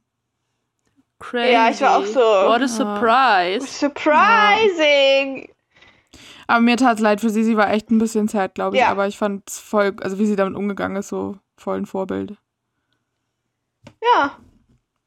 Crazy. 1.20 1.52
Ja, 1.54 1.70
ich 1.70 1.82
war 1.82 1.98
auch 1.98 2.06
so- 2.06 2.20
What 2.20 2.58
a 2.58 2.62
Ja. 2.62 2.68
surprise. 2.68 3.68
Surprising. 3.68 5.50
Aber 6.48 6.62
mir 6.62 6.78
tat 6.78 6.96
es 6.96 7.02
leid 7.02 7.22
für 7.22 7.30
sie, 7.30 7.44
sie 7.44 7.58
war 7.58 7.72
echt 7.72 7.92
ein 7.92 8.00
bisschen 8.00 8.28
sad, 8.28 8.56
glaube 8.56 8.76
ich. 8.78 8.82
Ja. 8.82 8.90
Aber 8.90 9.08
ich 9.08 9.18
fand 9.18 9.48
es 9.48 9.60
voll, 9.60 9.96
also 10.02 10.18
wie 10.18 10.26
sie 10.26 10.36
damit 10.36 10.56
umgegangen 10.58 10.98
ist, 10.98 11.10
so 11.10 11.38
voll 11.58 11.78
ein 11.78 11.86
Vorbild. 11.86 12.36
Ja. 14.02 14.38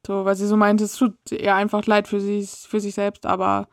So, 0.07 0.25
weil 0.25 0.35
sie 0.37 0.47
so 0.47 0.57
meinte, 0.57 0.85
es 0.85 0.97
tut 0.97 1.15
ihr 1.31 1.55
einfach 1.55 1.87
leid 1.87 2.09
für, 2.09 2.21
sie, 2.21 2.47
für 2.47 2.81
sich 2.81 2.95
selbst, 2.95 3.25
aber 3.27 3.69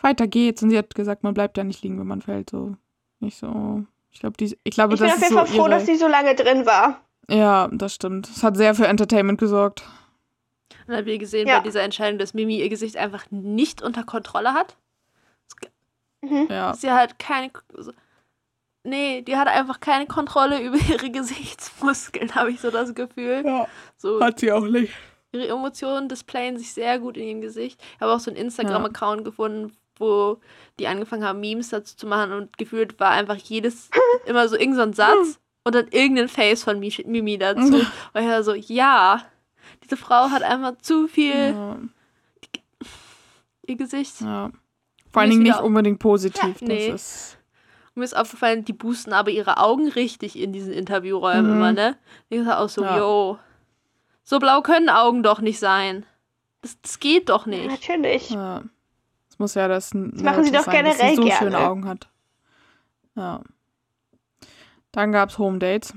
weiter 0.00 0.26
geht's. 0.26 0.62
Und 0.62 0.70
sie 0.70 0.78
hat 0.78 0.94
gesagt, 0.94 1.22
man 1.22 1.34
bleibt 1.34 1.56
ja 1.56 1.64
nicht 1.64 1.82
liegen, 1.82 1.98
wenn 2.00 2.06
man 2.06 2.22
fällt. 2.22 2.50
So, 2.50 2.76
nicht 3.20 3.38
so. 3.38 3.84
Ich 4.10 4.20
glaube, 4.20 4.36
die, 4.36 4.56
ich 4.64 4.74
glaube, 4.74 4.94
Ich 4.94 5.00
bin 5.00 5.08
das 5.08 5.16
auf 5.18 5.22
ist 5.22 5.30
jeden 5.30 5.34
so 5.34 5.38
Fall 5.46 5.46
froh, 5.46 5.66
ihre, 5.66 5.70
dass 5.70 5.86
sie 5.86 5.96
so 5.96 6.06
lange 6.08 6.34
drin 6.34 6.66
war. 6.66 7.00
Ja, 7.28 7.68
das 7.72 7.94
stimmt. 7.94 8.28
Es 8.28 8.42
hat 8.42 8.56
sehr 8.56 8.74
für 8.74 8.86
Entertainment 8.86 9.38
gesorgt. 9.38 9.84
Und 10.80 10.88
dann 10.88 10.96
haben 10.98 11.06
wir 11.06 11.18
gesehen 11.18 11.48
Ja. 11.48 11.58
bei 11.58 11.64
dieser 11.64 11.82
Entscheidung, 11.82 12.18
dass 12.18 12.34
Mimi 12.34 12.58
ihr 12.60 12.68
Gesicht 12.68 12.96
einfach 12.96 13.24
nicht 13.30 13.82
unter 13.82 14.04
Kontrolle 14.04 14.54
hat. 14.54 14.76
Mhm. 16.22 16.46
Ja. 16.50 16.74
Sie 16.74 16.90
hat 16.90 17.18
keine. 17.18 17.50
so- 17.76 17.92
Nee, 18.84 19.22
die 19.22 19.36
hat 19.36 19.46
einfach 19.46 19.78
keine 19.78 20.06
Kontrolle 20.06 20.60
über 20.60 20.76
ihre 20.76 21.08
Gesichtsmuskeln, 21.10 22.34
habe 22.34 22.50
ich 22.50 22.60
so 22.60 22.70
das 22.70 22.94
Gefühl. 22.94 23.42
ja. 23.46 23.68
So, 23.96 24.20
Hat 24.20 24.40
sie 24.40 24.50
auch 24.50 24.64
nicht. 24.66 24.92
ihre 25.30 25.46
Emotionen 25.48 26.08
displayen 26.08 26.58
sich 26.58 26.72
sehr 26.72 26.98
gut 26.98 27.16
in 27.16 27.28
ihrem 27.28 27.40
Gesicht. 27.40 27.80
Ich 27.94 28.00
habe 28.00 28.12
auch 28.12 28.18
so 28.20 28.30
einen 28.30 28.38
Instagram-Account 28.38 29.24
gefunden, 29.24 29.72
wo 29.98 30.40
die 30.80 30.88
angefangen 30.88 31.24
haben, 31.24 31.38
Memes 31.40 31.68
dazu 31.68 31.96
zu 31.96 32.06
machen 32.08 32.32
und 32.32 32.58
gefühlt 32.58 32.98
war 32.98 33.10
einfach 33.12 33.36
jedes 33.36 33.88
immer 34.26 34.48
so 34.48 34.56
irgendein 34.56 34.92
so 34.92 35.02
Satz 35.02 35.38
und 35.64 35.74
dann 35.76 35.86
irgendein 35.92 36.28
Face 36.28 36.64
von 36.64 36.80
Mimi 36.80 37.38
dazu. 37.38 37.62
Und 38.14 38.20
ich 38.22 38.26
war 38.28 38.42
so, 38.42 38.52
ja, 38.54 39.24
diese 39.84 39.96
Frau 39.96 40.30
hat 40.30 40.42
einfach 40.42 40.78
zu 40.78 41.08
viel 41.08 41.52
Ja. 41.54 41.76
ihr 43.66 43.76
Gesicht. 43.76 44.20
ja. 44.20 44.50
Vor 45.10 45.20
allen 45.22 45.30
Dingen 45.30 45.42
nicht 45.42 45.60
unbedingt 45.60 45.98
positiv. 45.98 46.60
Nee. 46.62 46.90
Das 46.90 47.02
ist. 47.02 47.38
Mir 47.94 48.04
ist 48.04 48.16
aufgefallen, 48.16 48.64
die 48.64 48.72
boosten 48.72 49.12
aber 49.12 49.30
ihre 49.30 49.58
Augen 49.58 49.88
richtig 49.88 50.38
in 50.38 50.54
diesen 50.54 50.72
Interviewräumen 50.72 51.50
Mhm. 51.50 51.56
immer, 51.58 51.72
ne? 51.72 51.98
Ich 52.30 52.44
war 52.46 52.60
auch 52.60 52.70
so, 52.70 52.82
Ja. 52.82 52.96
yo, 52.96 53.38
so 54.22 54.38
blau 54.38 54.62
können 54.62 54.88
Augen 54.88 55.22
doch 55.22 55.40
nicht 55.42 55.58
sein. 55.58 56.06
Das, 56.62 56.80
das 56.80 57.00
geht 57.00 57.28
doch 57.28 57.44
nicht. 57.44 57.66
Natürlich. 57.66 58.30
Ja. 58.30 58.62
Es 59.28 59.38
muss 59.38 59.52
ja 59.54 59.68
das. 59.68 59.90
Das 59.90 60.22
machen 60.22 60.44
sie 60.44 60.52
doch 60.52 60.62
sein, 60.62 60.84
dass 60.86 60.94
sie 60.96 61.00
generell 61.02 61.16
so 61.16 61.22
gerne. 61.24 61.38
schöne 61.38 61.58
Augen 61.58 61.86
hat. 61.86 62.08
Ja. 63.14 63.42
Dann 64.92 65.12
gab's 65.12 65.36
Home 65.38 65.58
Dates. 65.58 65.92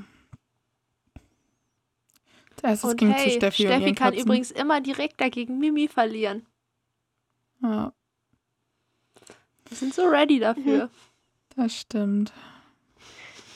Als 2.61 2.83
erstes 2.83 2.91
Und 2.91 2.97
ging 2.97 3.11
hey, 3.11 3.23
zu 3.31 3.35
Steffi, 3.35 3.63
und 3.63 3.69
Steffi 3.71 3.83
ihren 3.85 3.95
kann 3.95 4.09
Katzen. 4.13 4.25
übrigens 4.27 4.51
immer 4.51 4.81
direkt 4.81 5.19
dagegen 5.21 5.59
Mimi 5.59 5.87
verlieren. 5.87 6.45
Ja, 7.61 7.93
Wir 9.69 9.77
sind 9.77 9.93
so 9.93 10.03
ready 10.07 10.39
dafür. 10.39 10.89
das 11.55 11.73
stimmt. 11.75 12.31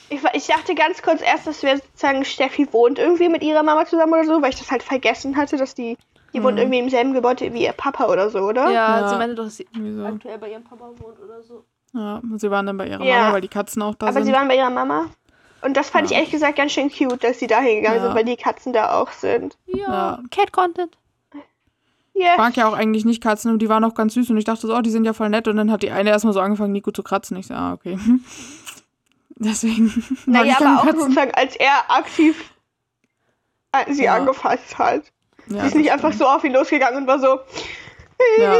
Ich, 0.09 0.21
ich 0.33 0.47
dachte 0.47 0.73
ganz 0.73 1.01
kurz 1.03 1.21
erst, 1.21 1.45
dass 1.45 1.61
wir 1.61 1.77
sozusagen 1.77 2.25
Steffi 2.25 2.67
wohnt 2.73 2.97
irgendwie 2.97 3.29
mit 3.29 3.43
ihrer 3.43 3.61
Mama 3.61 3.85
zusammen 3.85 4.13
oder 4.13 4.25
so, 4.25 4.41
weil 4.41 4.49
ich 4.49 4.57
das 4.59 4.71
halt 4.71 4.81
vergessen 4.81 5.35
hatte, 5.37 5.55
dass 5.57 5.75
die, 5.75 5.97
die 6.33 6.41
wohnt 6.41 6.53
Mhm. 6.55 6.59
irgendwie 6.61 6.79
im 6.79 6.89
selben 6.89 7.13
Gebäude 7.13 7.53
wie 7.53 7.63
ihr 7.63 7.73
Papa 7.73 8.07
oder 8.07 8.29
so, 8.31 8.39
oder? 8.39 8.71
Ja, 8.71 9.01
Ja. 9.01 9.07
sie 9.09 9.15
meinte 9.17 9.35
doch, 9.35 9.43
dass 9.45 9.57
sie 9.57 9.67
Wieso? 9.73 10.05
aktuell 10.05 10.39
bei 10.39 10.49
ihrem 10.51 10.63
Papa 10.63 10.89
wohnt 10.97 11.19
oder 11.19 11.43
so. 11.43 11.63
Ja, 11.93 12.21
sie 12.37 12.49
waren 12.49 12.65
dann 12.65 12.77
bei 12.77 12.87
ihrer 12.87 13.03
Ja. 13.03 13.19
Mama, 13.23 13.33
weil 13.33 13.41
die 13.41 13.47
Katzen 13.49 13.81
auch 13.83 13.93
da 13.95 14.07
Aber 14.07 14.13
sind. 14.15 14.25
sie 14.25 14.31
waren 14.33 14.47
bei 14.47 14.55
ihrer 14.57 14.69
Mama. 14.71 15.11
Und 15.61 15.75
das 15.75 15.89
fand 15.89 16.05
Ja. 16.09 16.11
ich 16.11 16.17
ehrlich 16.17 16.31
gesagt 16.31 16.55
ganz 16.57 16.71
schön 16.71 16.89
cute, 16.91 17.23
dass 17.23 17.39
sie 17.39 17.47
da 17.47 17.59
hingegangen 17.59 17.99
Ja. 17.99 18.05
sind, 18.07 18.15
weil 18.15 18.25
die 18.25 18.37
Katzen 18.37 18.73
da 18.73 18.93
auch 18.99 19.11
sind. 19.11 19.57
Ja, 19.65 19.77
Ja. 19.77 20.19
Cat-Content. 20.31 20.97
Ja. 22.13 22.31
Ich 22.33 22.37
mag 22.37 22.55
ja 22.57 22.67
auch 22.67 22.73
eigentlich 22.73 23.05
nicht 23.05 23.21
Katzen 23.23 23.51
und 23.51 23.59
die 23.59 23.69
waren 23.69 23.83
auch 23.85 23.93
ganz 23.93 24.13
süß 24.13 24.29
und 24.29 24.37
ich 24.37 24.43
dachte 24.45 24.67
so, 24.67 24.75
oh, 24.75 24.81
die 24.81 24.89
sind 24.89 25.05
ja 25.05 25.13
voll 25.13 25.29
nett 25.29 25.47
und 25.47 25.55
dann 25.55 25.71
hat 25.71 25.83
die 25.83 25.91
eine 25.91 26.09
erstmal 26.09 26.33
so 26.33 26.41
angefangen, 26.41 26.73
Nico 26.73 26.91
zu 26.91 27.01
kratzen. 27.03 27.37
Ich 27.37 27.47
so, 27.47 27.53
ah, 27.53 27.73
okay. 27.73 27.97
Deswegen. 29.35 30.03
Naja, 30.25 30.51
ich 30.51 30.57
aber 30.65 30.79
auch 30.81 30.85
Katzen. 30.85 30.99
sozusagen, 30.99 31.31
als 31.33 31.55
er 31.55 31.89
aktiv 31.89 32.51
äh, 33.71 33.93
sie 33.93 34.03
Ja. 34.05 34.15
angefasst 34.15 34.77
hat. 34.77 35.03
Ja, 35.47 35.61
sie 35.61 35.67
ist 35.67 35.75
nicht 35.75 35.91
einfach 35.91 36.09
stimmt. 36.09 36.19
so 36.23 36.27
auf 36.27 36.43
ihn 36.43 36.53
losgegangen 36.53 37.01
und 37.01 37.07
war 37.07 37.19
so. 37.19 37.39
Ja. 38.37 38.53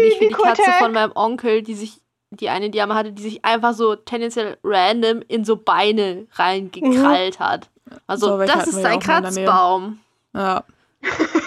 Nicht 0.00 0.20
wie 0.20 0.28
die 0.28 0.34
Katze 0.34 0.62
von 0.80 0.92
meinem 0.92 1.12
Onkel, 1.14 1.62
die 1.62 1.74
sich, 1.74 2.00
die 2.36 2.48
eine, 2.48 2.70
die 2.70 2.78
mal 2.86 2.94
hatte, 2.94 3.12
die 3.12 3.22
sich 3.22 3.44
einfach 3.44 3.74
so 3.74 3.94
tendenziell 3.96 4.58
random 4.64 5.22
in 5.28 5.44
so 5.44 5.56
Beine 5.56 6.26
reingekrallt 6.34 7.38
hat. 7.40 7.70
Also, 8.06 8.26
So, 8.38 8.38
das 8.44 8.66
ist 8.68 8.78
ja 8.82 8.90
ein. 8.90 9.00
Kratzbaum. 9.00 10.00
Ja. 10.34 10.64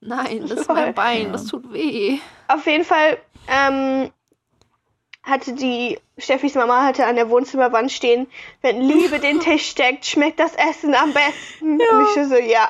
Nein, 0.00 0.42
das 0.48 0.60
ist 0.60 0.68
mein 0.68 0.94
Bein, 0.94 1.32
das 1.32 1.46
tut 1.46 1.72
weh. 1.72 2.18
Auf 2.48 2.66
jeden 2.66 2.84
Fall 2.84 3.18
ähm, 3.48 4.10
hatte 5.22 5.54
die 5.54 5.98
Steffis 6.18 6.54
Mama 6.54 6.82
hatte 6.84 7.06
an 7.06 7.16
der 7.16 7.30
Wohnzimmerwand 7.30 7.90
stehen, 7.90 8.26
wenn 8.60 8.82
Liebe 8.82 9.18
den 9.18 9.40
Tisch 9.40 9.74
deckt, 9.74 10.04
schmeckt 10.04 10.38
das 10.38 10.54
Essen 10.54 10.94
am 10.94 11.12
besten. 11.14 11.72
Und 11.80 12.06
ich 12.16 12.28
so, 12.28 12.34
ja, 12.36 12.68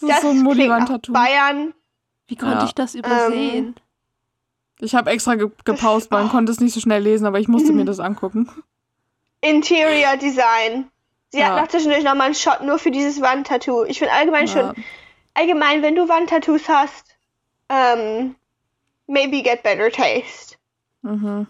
Das, 0.00 0.08
das 0.08 0.16
ist 0.18 0.22
so 0.22 0.50
ein. 0.50 1.12
Bayern. 1.12 1.74
Wie 2.26 2.36
konnte 2.36 2.56
Ja. 2.58 2.64
ich 2.64 2.74
das 2.74 2.96
übersehen? 2.96 3.76
Ich 4.80 4.94
habe 4.94 5.10
extra 5.10 5.34
ge 5.36 5.48
gepaust, 5.64 6.10
weil 6.10 6.22
man 6.22 6.30
konnte 6.30 6.52
es 6.52 6.60
nicht 6.60 6.74
so 6.74 6.80
schnell 6.80 7.02
lesen, 7.02 7.26
aber 7.26 7.38
ich 7.40 7.48
musste 7.48 7.72
mir 7.72 7.84
das 7.84 7.98
angucken. 8.00 8.48
Interior 9.40 10.16
Design. 10.16 10.90
Sie 11.30 11.38
Ja. 11.38 11.48
hat 11.50 11.60
noch 11.62 11.68
zwischendurch 11.68 12.04
nochmal 12.04 12.26
einen 12.26 12.34
Shot 12.34 12.62
nur 12.62 12.78
für 12.78 12.90
dieses 12.90 13.20
Wandtattoo. 13.20 13.84
Ich 13.84 13.98
finde 13.98 14.12
allgemein 14.14 14.46
Ja. 14.46 14.52
schon, 14.52 14.84
allgemein, 15.34 15.82
wenn 15.82 15.94
du 15.94 16.08
Wandtattoos 16.08 16.68
hast, 16.68 17.16
ähm, 17.68 18.36
maybe 19.06 19.42
get 19.42 19.62
better 19.62 19.90
taste. 19.90 20.56
Mhm. 21.02 21.46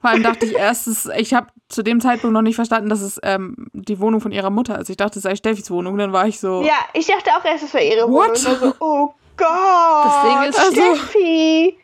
Vor 0.00 0.10
allem 0.10 0.22
dachte 0.22 0.44
ich 0.44 0.54
erst, 0.54 0.86
es- 0.88 1.08
ich 1.16 1.32
habe 1.32 1.46
zu 1.68 1.82
dem 1.82 2.00
Zeitpunkt 2.00 2.34
noch 2.34 2.42
nicht 2.42 2.56
verstanden, 2.56 2.90
dass 2.90 3.00
es 3.00 3.18
ähm, 3.22 3.70
die 3.72 3.98
Wohnung 3.98 4.20
von 4.20 4.32
ihrer 4.32 4.50
Mutter 4.50 4.78
ist. 4.78 4.90
Ich 4.90 4.96
dachte, 4.98 5.18
es 5.18 5.22
sei 5.22 5.36
Steffis 5.36 5.70
Wohnung. 5.70 5.96
Dann 5.96 6.12
war 6.12 6.26
ich 6.26 6.38
so, 6.40 6.62
Ja, 6.62 6.74
ich 6.92 7.06
dachte 7.06 7.30
auch 7.36 7.44
erst, 7.44 7.64
es 7.64 7.72
wäre 7.74 7.84
ihre 7.84 8.10
What? 8.10 8.44
Wohnung. 8.44 8.60
War 8.60 8.68
so, 8.70 8.74
oh 8.80 9.14
Gott, 9.40 10.04
Das 10.04 10.22
Ding 10.24 10.42
ist, 10.50 10.58
Also- 10.58 10.96
Steffi. 10.96 11.78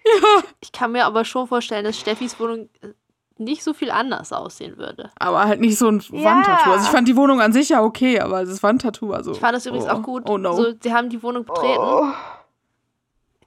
Ich 0.60 0.72
kann 0.72 0.92
mir 0.92 1.04
aber 1.06 1.24
schon 1.24 1.46
vorstellen, 1.48 1.84
dass 1.84 1.98
Steffis 1.98 2.38
Wohnung 2.38 2.68
äh, 2.82 2.88
nicht 3.38 3.62
so 3.62 3.74
viel 3.74 3.90
anders 3.90 4.32
aussehen 4.32 4.78
würde. 4.78 5.10
aber 5.18 5.44
halt 5.44 5.60
nicht 5.60 5.76
so 5.78 5.88
ein 5.88 6.02
Ja. 6.10 6.24
Wandtattoo. 6.24 6.70
Also 6.72 6.84
ich 6.86 6.90
fand 6.90 7.06
die 7.08 7.16
Wohnung 7.16 7.40
an 7.40 7.52
sich 7.52 7.68
ja 7.70 7.82
okay, 7.82 8.18
aber 8.20 8.44
das 8.44 8.62
Wandtattoo, 8.62 9.12
also. 9.12 9.32
Ich 9.32 9.40
fand 9.40 9.54
das 9.56 9.66
übrigens 9.66 9.86
oh. 9.88 9.92
auch 9.92 10.02
gut. 10.02 10.28
Oh 10.28 10.38
no. 10.38 10.52
So, 10.54 10.72
sie 10.80 10.92
haben 10.92 11.10
die 11.10 11.22
Wohnung 11.22 11.44
betreten. 11.44 11.78
Oh. 11.78 12.06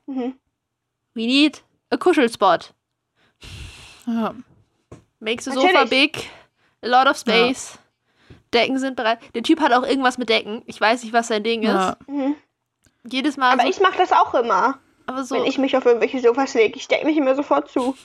Mhm. 0.07 0.35
We 1.15 1.21
need 1.25 1.63
a 1.89 1.97
Kuschelspot. 1.97 2.73
Ja. 4.05 4.33
Makes 5.19 5.45
the 5.45 5.51
Natürlich. 5.51 5.71
sofa 5.71 5.85
big. 5.85 6.29
A 6.81 6.87
lot 6.87 7.07
of 7.07 7.17
space. 7.17 7.77
Decken 8.53 8.79
sind 8.79 8.95
bereit. 8.95 9.19
Der 9.35 9.43
Typ 9.43 9.59
hat 9.59 9.73
auch 9.73 9.83
irgendwas 9.83 10.17
mit 10.17 10.29
Decken. 10.29 10.63
Ich 10.65 10.79
weiß 10.79 11.03
nicht, 11.03 11.13
was 11.13 11.27
sein 11.27 11.43
Ding 11.43 11.61
Ja. 11.63 11.89
ist. 11.91 12.07
Mhm. 12.07 12.35
Jedes 13.11 13.37
Mal 13.37 13.51
Aber 13.53 13.63
so. 13.63 13.69
ich 13.69 13.79
mache 13.79 13.97
das 13.97 14.11
auch 14.11 14.33
immer, 14.33 14.79
aber 15.05 15.23
so. 15.23 15.35
wenn 15.35 15.45
ich 15.45 15.57
mich 15.57 15.75
auf 15.75 15.85
irgendwelche 15.85 16.19
Sofas 16.19 16.53
lege. 16.53 16.77
Ich 16.77 16.87
decke 16.87 17.05
mich 17.05 17.17
immer 17.17 17.35
sofort 17.35 17.69
zu. 17.69 17.95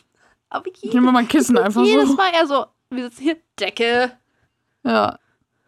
aber 0.49 0.67
Ich 0.83 0.93
nehme 0.95 1.13
mal 1.13 1.19
ein 1.21 1.29
Kissen 1.29 1.59
einfach 1.59 1.83
jedes 1.83 2.11
so. 2.11 2.17
Mal 2.17 2.33
eher 2.33 2.47
so. 2.47 2.67
Wir 2.91 3.05
sitzen 3.05 3.23
hier. 3.23 3.37
Decke. 3.59 4.13
Ja. 4.85 5.19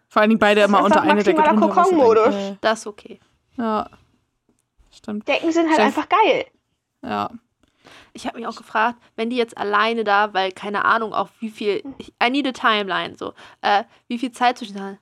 Vor 0.08 0.20
allen 0.22 0.30
Dingen 0.30 0.38
beide 0.38 0.60
Das 0.62 0.68
immer 0.68 0.82
unter 0.82 1.02
eine 1.02 1.22
Decke 1.22 1.42
Kokon-Modus. 1.42 2.34
Das 2.60 2.80
ist 2.80 2.86
okay. 2.86 3.20
Ja. 3.56 3.88
Stimmt. 4.90 5.28
Decken 5.28 5.52
sind 5.52 5.66
halt 5.66 5.76
Chef. 5.76 5.84
einfach 5.86 6.08
geil. 6.08 6.46
Ja. 7.02 7.30
Ich 8.12 8.26
habe 8.26 8.38
mich 8.38 8.46
auch 8.46 8.56
gefragt, 8.56 8.98
wenn 9.16 9.28
die 9.28 9.36
jetzt 9.36 9.58
alleine 9.58 10.02
da, 10.04 10.32
weil 10.32 10.52
keine 10.52 10.84
Ahnung, 10.86 11.12
auf 11.12 11.28
wie 11.40 11.50
viel. 11.50 11.82
I 12.22 12.30
need 12.30 12.46
a 12.46 12.52
timeline, 12.52 13.16
so. 13.16 13.34
Äh, 13.60 13.84
wie 14.08 14.18
viel 14.18 14.32
Zeit 14.32 14.56
zwischen. 14.58 14.98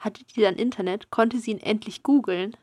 Hatte 0.00 0.24
die 0.24 0.40
dann 0.40 0.56
Internet? 0.56 1.10
Konnte 1.10 1.38
sie 1.38 1.52
ihn 1.52 1.60
endlich 1.60 2.02
googeln? 2.02 2.56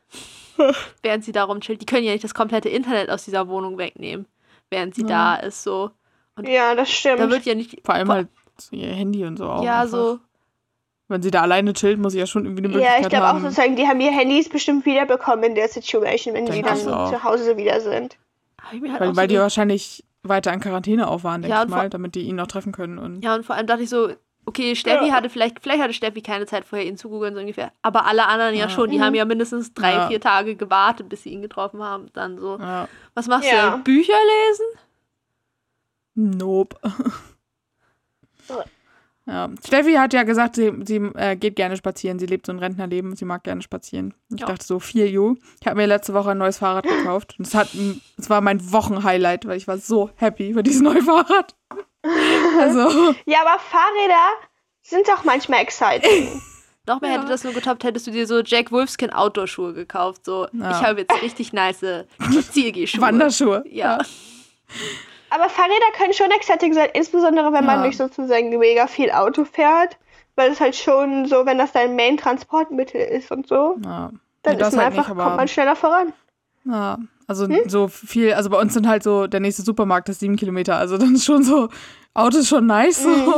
während 1.04 1.24
sie 1.24 1.32
darum 1.32 1.62
chillt. 1.62 1.82
Die 1.82 1.86
können 1.86 2.04
ja 2.04 2.12
nicht 2.12 2.24
das 2.24 2.34
komplette 2.34 2.68
Internet 2.70 3.10
aus 3.10 3.26
dieser 3.26 3.48
Wohnung 3.48 3.78
wegnehmen, 3.78 4.26
während 4.70 4.96
sie 4.96 5.04
Ja. 5.04 5.08
da 5.08 5.36
ist, 5.36 5.64
so. 5.64 5.92
Ja, 6.44 6.76
das 6.76 6.90
stimmt. 6.92 7.20
Da 7.20 7.30
wird 7.30 7.46
ja 7.46 7.56
nicht. 7.56 7.80
Vor 7.86 7.96
allem 7.96 8.10
halt 8.10 8.28
ihr 8.72 8.88
Handy 8.88 9.24
und 9.26 9.38
so 9.38 9.46
auch. 9.50 9.64
ja, 9.64 9.82
einfach. 9.82 9.92
so. 9.98 10.20
Wenn 11.10 11.22
sie 11.22 11.32
da 11.32 11.42
alleine 11.44 11.72
chillt, 11.74 12.00
muss 12.00 12.12
sie 12.14 12.20
ja 12.20 12.28
schon 12.28 12.44
irgendwie 12.44 12.64
eine 12.66 12.68
Möglichkeit 12.70 13.00
ja, 13.00 13.04
ich 13.04 13.10
glaube 13.10 13.26
auch 13.26 13.30
haben. 13.34 13.42
sozusagen, 13.42 13.76
die 13.78 13.88
haben 13.88 14.02
ihr 14.02 14.12
Handys 14.12 14.50
bestimmt 14.50 14.86
wiederbekommen 14.86 15.46
in 15.46 15.56
der 15.56 15.70
Situation, 15.70 16.34
wenn 16.34 16.46
die 16.46 16.52
Denke 16.52 16.68
dann 16.70 16.78
zu 16.78 17.24
Hause 17.24 17.56
wieder 17.56 17.80
sind. 17.80 18.18
Halt 18.62 18.82
weil 18.84 19.16
weil 19.16 19.30
so 19.30 19.34
die 19.36 19.40
wahrscheinlich 19.40 20.04
weiter 20.24 20.52
in 20.52 20.60
Quarantäne 20.60 21.08
auch 21.08 21.24
waren, 21.24 21.42
denke 21.44 21.56
Ja, 21.56 21.62
ich 21.62 21.66
und 21.68 21.72
mal, 21.72 21.90
damit 21.90 22.16
die 22.16 22.24
ihn 22.24 22.36
noch 22.36 22.48
treffen 22.48 22.74
können. 22.74 22.98
Und 22.98 23.24
ja, 23.24 23.36
und 23.36 23.46
vor 23.46 23.56
allem 23.56 23.68
dachte 23.68 23.84
ich 23.84 23.90
so, 23.90 24.10
okay, 24.48 24.76
Steffi 24.76 25.08
Ja. 25.10 25.14
hatte 25.14 25.30
vielleicht, 25.30 25.60
vielleicht 25.62 25.82
hatte 25.84 25.94
Steffi 25.94 26.22
keine 26.22 26.46
Zeit 26.48 26.66
vorher, 26.66 26.88
ihn 26.88 26.98
zu 26.98 27.10
googeln, 27.10 27.36
so 27.36 27.40
ungefähr. 27.42 27.72
Aber 27.84 28.06
alle 28.08 28.26
anderen 28.28 28.56
ja, 28.56 28.62
Ja. 28.62 28.70
schon. 28.70 28.90
Die 28.90 28.98
Mhm. 28.98 29.02
haben 29.04 29.14
ja 29.16 29.26
mindestens 29.26 29.74
drei, 29.76 29.92
Ja. 29.92 30.08
vier 30.08 30.20
Tage 30.22 30.56
gewartet, 30.56 31.10
bis 31.10 31.22
sie 31.24 31.30
ihn 31.30 31.42
getroffen 31.44 31.84
haben. 31.84 32.08
Dann 32.14 32.40
so. 32.40 32.58
ja. 32.58 32.88
Was 33.14 33.28
machst 33.28 33.52
Ja. 33.52 33.78
du? 33.78 33.84
Bücher 33.84 34.14
lesen? 34.48 34.66
Nope. 36.40 36.78
Ja. 39.30 39.50
Steffi 39.66 39.96
hat 39.96 40.14
ja 40.14 40.24
gesagt, 40.24 40.56
sie, 40.56 40.72
sie 40.86 40.96
äh, 41.16 41.36
geht 41.36 41.58
gerne 41.58 41.76
spazieren. 41.76 42.18
Sie 42.18 42.26
lebt 42.28 42.46
so 42.46 42.54
ein 42.54 42.60
Rentnerleben, 42.60 43.14
sie 43.18 43.26
mag 43.26 43.44
gerne 43.44 43.62
spazieren. 43.62 44.14
Ich 44.34 44.40
Ja. 44.40 44.46
dachte 44.48 44.66
so, 44.66 44.80
viel 44.80 45.06
you. 45.08 45.36
Ich 45.60 45.68
habe 45.68 45.76
mir 45.76 45.86
letzte 45.86 46.14
Woche 46.14 46.32
ein 46.32 46.38
neues 46.38 46.60
Fahrrad 46.60 46.86
gekauft. 46.88 47.36
Und 47.38 47.46
es 47.46 47.54
hat, 47.54 47.68
es 48.18 48.30
war 48.30 48.40
mein 48.40 48.72
Wochenhighlight, 48.72 49.46
weil 49.46 49.58
ich 49.58 49.68
war 49.68 49.80
so 49.80 50.10
happy 50.16 50.50
über 50.52 50.64
dieses 50.64 50.82
neue 50.82 51.02
Fahrrad. 51.04 51.56
Also, 52.60 53.14
Ja, 53.26 53.40
aber 53.46 53.60
Fahrräder 53.60 54.32
sind 54.82 55.08
doch 55.08 55.24
manchmal 55.24 55.62
exciting. 55.62 56.42
Noch 56.88 57.02
mehr 57.02 57.12
Ja. 57.12 57.18
hätte 57.18 57.28
das 57.28 57.44
nur 57.44 57.54
getoppt, 57.54 57.84
hättest 57.84 58.08
du 58.08 58.12
dir 58.12 58.26
so 58.26 58.40
Jack 58.40 58.72
Wolfskin 58.72 59.12
Outdoor-Schuhe 59.12 59.74
gekauft. 59.74 60.24
So, 60.26 60.48
Ja. 60.54 60.72
ich 60.72 60.78
habe 60.88 61.02
jetzt 61.02 61.22
richtig 61.22 61.52
nice 61.54 61.84
Zielgehschuhe. 62.52 63.02
Wanderschuhe. 63.02 63.64
Ja. 63.70 63.98
Aber 65.30 65.50
Fahrräder 65.50 65.92
können 65.98 66.14
schon 66.14 66.32
Exotik 66.32 66.74
sein, 66.74 66.90
insbesondere 66.94 67.52
wenn 67.52 67.66
man 67.66 67.82
Ja. 67.82 67.88
nicht 67.88 67.98
sozusagen 67.98 68.50
mega 68.58 68.88
viel 68.88 69.12
Auto 69.12 69.44
fährt. 69.46 69.98
Weil 70.36 70.52
es 70.52 70.62
halt 70.62 70.76
schon 70.76 71.26
so, 71.26 71.46
wenn 71.48 71.58
das 71.58 71.72
dein 71.72 71.96
Main-Transportmittel 71.96 73.02
ist 73.02 73.32
und 73.32 73.48
so, 73.48 73.76
Ja. 73.84 74.12
dann 74.44 74.60
ist 74.60 74.72
man 74.76 74.86
halt 74.86 74.94
einfach, 74.98 75.08
nicht, 75.10 75.18
kommt 75.24 75.36
man 75.36 75.48
schneller 75.48 75.76
voran. 75.76 76.14
Ja, 76.64 77.00
also 77.28 77.48
Hm? 77.48 77.58
so 77.68 77.88
viel, 77.88 78.34
also 78.34 78.50
bei 78.50 78.60
uns 78.60 78.74
sind 78.74 78.88
halt 78.88 79.04
so, 79.04 79.28
der 79.28 79.40
nächste 79.40 79.62
Supermarkt 79.62 80.10
ist 80.10 80.20
sieben 80.22 80.36
Kilometer, 80.38 80.78
also 80.78 80.98
dann 80.98 81.16
ist 81.16 81.26
schon 81.26 81.44
so, 81.44 81.70
Auto 82.14 82.38
ist 82.38 82.48
schon 82.50 82.66
nice 82.66 83.04
so. 83.04 83.10
Mhm. 83.10 83.34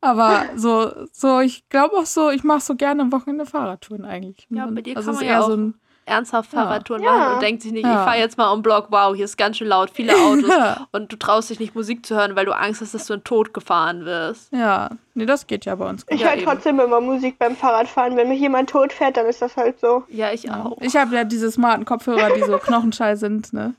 Aber 0.00 0.44
so, 0.56 0.92
so, 1.12 1.40
ich 1.40 1.68
glaube 1.68 1.96
auch 1.96 2.06
so, 2.06 2.30
ich 2.30 2.44
mache 2.44 2.60
so 2.60 2.74
gerne 2.74 3.02
am 3.02 3.12
Wochenende 3.12 3.46
Fahrradtouren 3.46 4.04
eigentlich. 4.04 4.46
Ja, 4.50 4.66
bei 4.66 4.82
dir 4.82 4.96
also 4.96 5.10
kann 5.10 5.16
man 5.16 5.24
ja 5.24 5.30
eher 5.32 5.42
auch 5.42 5.48
so 5.48 5.56
ein, 5.56 5.74
Ernsthaft. 6.04 6.50
Fahrradtouren 6.50 7.02
Ja. 7.02 7.12
machen 7.12 7.34
und 7.34 7.42
denkt 7.42 7.62
sich 7.62 7.72
nicht, 7.72 7.84
Ja. 7.84 7.92
ich 7.92 7.98
fahre 8.00 8.18
jetzt 8.18 8.36
mal 8.36 8.50
um 8.50 8.62
Block, 8.62 8.86
wow, 8.90 9.14
hier 9.14 9.24
ist 9.24 9.36
ganz 9.38 9.56
schön 9.58 9.68
laut, 9.68 9.90
viele 9.90 10.14
Autos. 10.16 10.48
Ja. 10.62 10.86
Und 10.92 11.12
du 11.12 11.16
traust 11.16 11.50
dich 11.50 11.60
nicht 11.60 11.74
Musik 11.74 12.04
zu 12.04 12.14
hören, 12.16 12.34
weil 12.36 12.44
du 12.44 12.52
Angst 12.52 12.80
hast, 12.80 12.92
dass 12.94 13.06
du 13.06 13.14
in 13.14 13.24
Tod 13.24 13.54
gefahren 13.54 14.04
wirst. 14.04 14.52
ja, 14.52 14.90
nee, 15.14 15.26
das 15.26 15.46
geht 15.46 15.64
ja 15.64 15.74
bei 15.76 15.88
uns. 15.88 16.04
Ich 16.08 16.20
Ja, 16.20 16.30
höre 16.30 16.42
trotzdem 16.44 16.78
immer 16.80 17.00
Musik 17.00 17.38
beim 17.38 17.54
Fahrradfahren. 17.56 18.16
Wenn 18.16 18.28
mich 18.28 18.40
jemand 18.40 18.68
tot 18.70 18.92
fährt, 18.92 19.16
dann 19.16 19.26
ist 19.26 19.40
das 19.40 19.56
halt 19.56 19.78
so. 19.80 20.04
Ja, 20.08 20.32
ich 20.32 20.42
Ja. 20.44 20.64
auch. 20.64 20.76
Ich 20.80 20.96
habe 20.96 21.14
ja 21.14 21.24
diese 21.24 21.50
smarten 21.50 21.84
Kopfhörer, 21.84 22.30
die 22.34 22.42
so 22.42 22.58
knochenschall 22.58 23.16
sind, 23.16 23.52
ne? 23.52 23.74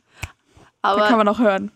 Da 0.81 0.95
kann 0.95 1.01
Aber 1.03 1.17
man 1.17 1.27
auch 1.29 1.39
hören. 1.39 1.71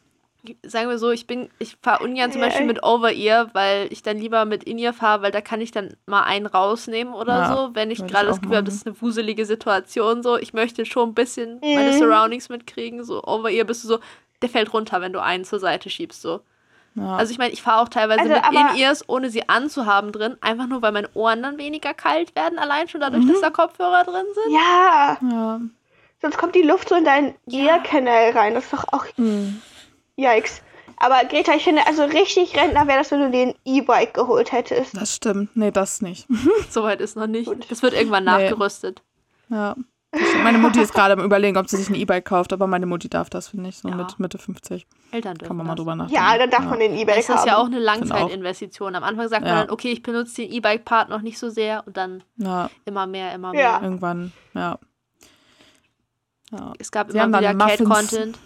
Sagen 0.65 0.89
wir 0.89 0.97
so, 0.97 1.11
ich 1.11 1.27
bin, 1.27 1.49
ich 1.59 1.77
fahre 1.81 2.03
ungern 2.03 2.31
zum 2.31 2.41
Beispiel 2.41 2.65
mit 2.65 2.83
Over-Ear, 2.83 3.49
weil 3.53 3.87
ich 3.91 4.03
dann 4.03 4.17
lieber 4.17 4.45
mit 4.45 4.63
In-Ear 4.63 4.93
fahre, 4.93 5.21
weil 5.23 5.31
da 5.31 5.41
kann 5.41 5.59
ich 5.61 5.71
dann 5.71 5.95
mal 6.05 6.23
einen 6.23 6.45
rausnehmen 6.45 7.13
oder 7.13 7.33
Ja, 7.37 7.47
so, 7.55 7.69
wenn 7.75 7.91
ich 7.91 8.05
gerade 8.05 8.27
das 8.27 8.39
Gefühl 8.41 8.57
habe, 8.57 8.65
das 8.65 8.75
ist 8.75 8.87
eine 8.87 9.01
wuselige 9.01 9.45
Situation 9.45 10.23
so. 10.23 10.37
Ich 10.37 10.53
möchte 10.53 10.85
schon 10.85 11.09
ein 11.09 11.13
bisschen 11.13 11.59
meine 11.61 11.91
Mhm. 11.91 11.97
Surroundings 11.99 12.49
mitkriegen. 12.49 13.03
So 13.03 13.23
Over-Ear 13.23 13.65
bist 13.65 13.83
du 13.83 13.87
so, 13.87 13.99
der 14.41 14.49
fällt 14.49 14.71
runter, 14.73 15.01
wenn 15.01 15.13
du 15.13 15.21
einen 15.21 15.43
zur 15.45 15.59
Seite 15.59 15.89
schiebst 15.89 16.21
so. 16.21 16.41
Ja. 16.95 17.15
Also 17.17 17.31
ich 17.31 17.37
meine, 17.37 17.53
ich 17.53 17.61
fahre 17.61 17.81
auch 17.83 17.89
teilweise 17.89 18.21
Also, 18.21 18.33
mit 18.33 18.43
In-Ears, 18.75 19.07
ohne 19.07 19.29
sie 19.29 19.47
anzuhaben 19.49 20.11
drin, 20.11 20.35
einfach 20.41 20.65
nur, 20.67 20.81
weil 20.81 20.91
meine 20.91 21.09
Ohren 21.13 21.43
dann 21.43 21.59
weniger 21.59 21.93
kalt 21.93 22.35
werden, 22.35 22.57
allein 22.57 22.87
schon 22.87 23.01
dadurch, 23.01 23.23
Mhm. 23.23 23.29
dass 23.29 23.41
da 23.41 23.49
Kopfhörer 23.51 24.03
drin 24.03 24.25
sind. 24.33 24.53
Ja, 24.55 25.17
ja. 25.21 25.61
sonst 26.19 26.37
kommt 26.39 26.55
die 26.55 26.63
Luft 26.63 26.89
so 26.89 26.95
in 26.95 27.05
deinen 27.05 27.35
Ja. 27.45 27.75
Ear-Canal 27.75 28.31
rein. 28.31 28.55
Das 28.55 28.63
ist 28.63 28.73
doch 28.73 28.85
auch 28.91 29.05
Hm. 29.17 29.61
Yikes. 30.17 30.61
Aber 30.99 31.23
Greta, 31.29 31.53
ich 31.53 31.63
finde, 31.63 31.85
also 31.85 32.03
richtig 32.05 32.55
Rentner 32.57 32.87
wäre 32.87 32.97
das, 32.99 33.11
wenn 33.11 33.19
du 33.21 33.29
dir 33.29 33.43
ein 33.47 33.53
E-Bike 33.65 34.13
geholt 34.15 34.51
hättest. 34.51 34.97
Das 34.97 35.13
stimmt. 35.15 35.55
Nee, 35.55 35.69
das 35.71 36.01
nicht. 36.01 36.27
Soweit 36.69 37.01
ist 37.01 37.15
noch 37.15 37.27
nicht. 37.27 37.45
Gut. 37.47 37.69
Das 37.69 37.83
wird 37.83 37.93
irgendwann 37.93 38.23
Nee. 38.23 38.31
nachgerüstet. 38.31 39.01
Ja. 39.49 39.75
Das 40.11 40.21
stimmt. 40.21 40.43
Meine 40.45 40.57
Mutti 40.57 40.79
ist 40.79 40.93
gerade 40.93 41.13
am 41.13 41.19
überlegen, 41.23 41.57
ob 41.57 41.67
sie 41.69 41.77
sich 41.77 41.89
ein 41.89 41.95
E-Bike 41.95 42.25
kauft, 42.25 42.51
aber 42.53 42.65
meine 42.65 42.85
Mutti 42.87 43.09
darf 43.09 43.29
das, 43.29 43.49
finde 43.49 43.69
ich, 43.69 43.77
so 43.77 43.89
Ja. 43.89 43.95
mit 43.95 44.17
Mitte 44.19 44.37
50. 44.39 44.87
Eltern 45.11 45.35
dürfen 45.37 45.49
Kann 45.49 45.57
man 45.57 45.67
mal 45.67 45.73
das. 45.73 45.77
drüber 45.81 45.95
nachdenken. 45.95 46.23
Ja, 46.23 46.37
dann 46.37 46.49
darf 46.49 46.63
man 46.65 46.79
den 46.79 46.97
E-Bike 46.97 47.17
Es 47.19 47.29
ist 47.29 47.35
haben. 47.35 47.47
ja 47.47 47.57
auch 47.57 47.65
eine. 47.65 47.77
Langzeitinvestition. 47.79 48.95
Am 48.95 49.03
Anfang 49.03 49.27
sagt 49.27 49.43
man 49.43 49.51
Ja. 49.53 49.59
dann, 49.65 49.69
okay, 49.69 49.91
ich 49.91 50.01
benutze 50.01 50.41
den 50.41 50.51
E-Bike-Part 50.51 51.09
noch 51.09 51.21
nicht 51.21 51.37
so 51.37 51.49
sehr 51.49 51.83
und 51.85 51.95
dann 51.97 52.23
Ja, 52.37 52.71
immer 52.85 53.05
mehr, 53.05 53.33
immer 53.35 53.53
Ja. 53.53 53.73
mehr. 53.73 53.81
irgendwann, 53.83 54.31
ja. 54.55 54.79
Ja, 56.51 56.73
Es 56.79 56.91
gab 56.91 57.11
Sie 57.11 57.17
immer 57.19 57.39
wieder. 57.39 57.53
Cat-Content. 57.53 58.39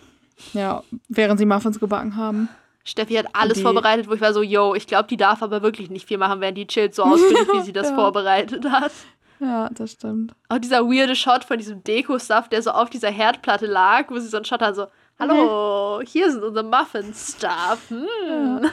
Ja, 0.54 0.84
während 1.10 1.40
sie 1.40 1.46
Muffins 1.46 1.80
gebacken 1.80 2.16
haben. 2.16 2.50
Steffi 2.84 3.14
hat 3.16 3.28
alles 3.34 3.58
Die- 3.58 3.64
vorbereitet, 3.64 4.08
wo 4.10 4.14
ich 4.14 4.22
war 4.22 4.34
so, 4.34 4.42
yo, 4.42 4.74
ich 4.74 4.88
glaube, 4.88 5.08
die 5.08 5.18
darf 5.18 5.44
aber 5.44 5.62
wirklich 5.62 5.90
nicht 5.90 6.08
viel 6.08 6.18
machen, 6.18 6.42
während 6.42 6.58
die 6.58 6.66
chillt 6.68 6.96
so 6.96 7.04
ausführlich, 7.04 7.48
wie 7.54 7.62
sie 7.64 7.74
das 7.74 7.90
Ja. 7.90 7.96
vorbereitet 7.96 8.66
hat. 8.70 8.92
Ja, 9.40 9.70
das 9.70 9.94
stimmt. 9.94 10.34
Auch 10.50 10.58
dieser 10.60 10.86
weirde 10.86 11.16
Shot 11.16 11.44
von 11.44 11.58
diesem 11.58 11.84
Deko-Stuff, 11.84 12.50
der 12.50 12.62
so 12.62 12.72
auf 12.72 12.90
dieser 12.90 13.10
Herdplatte 13.10 13.66
lag, 13.66 14.10
wo 14.10 14.18
sie 14.20 14.28
so 14.28 14.38
einen 14.38 14.46
Shot 14.46 14.62
hat, 14.62 14.76
so, 14.76 14.88
hallo, 15.20 16.02
hier 16.06 16.32
sind 16.32 16.44
unsere 16.44 16.66
Muffin-Stuff. 16.66 17.90
Hm. 17.90 18.70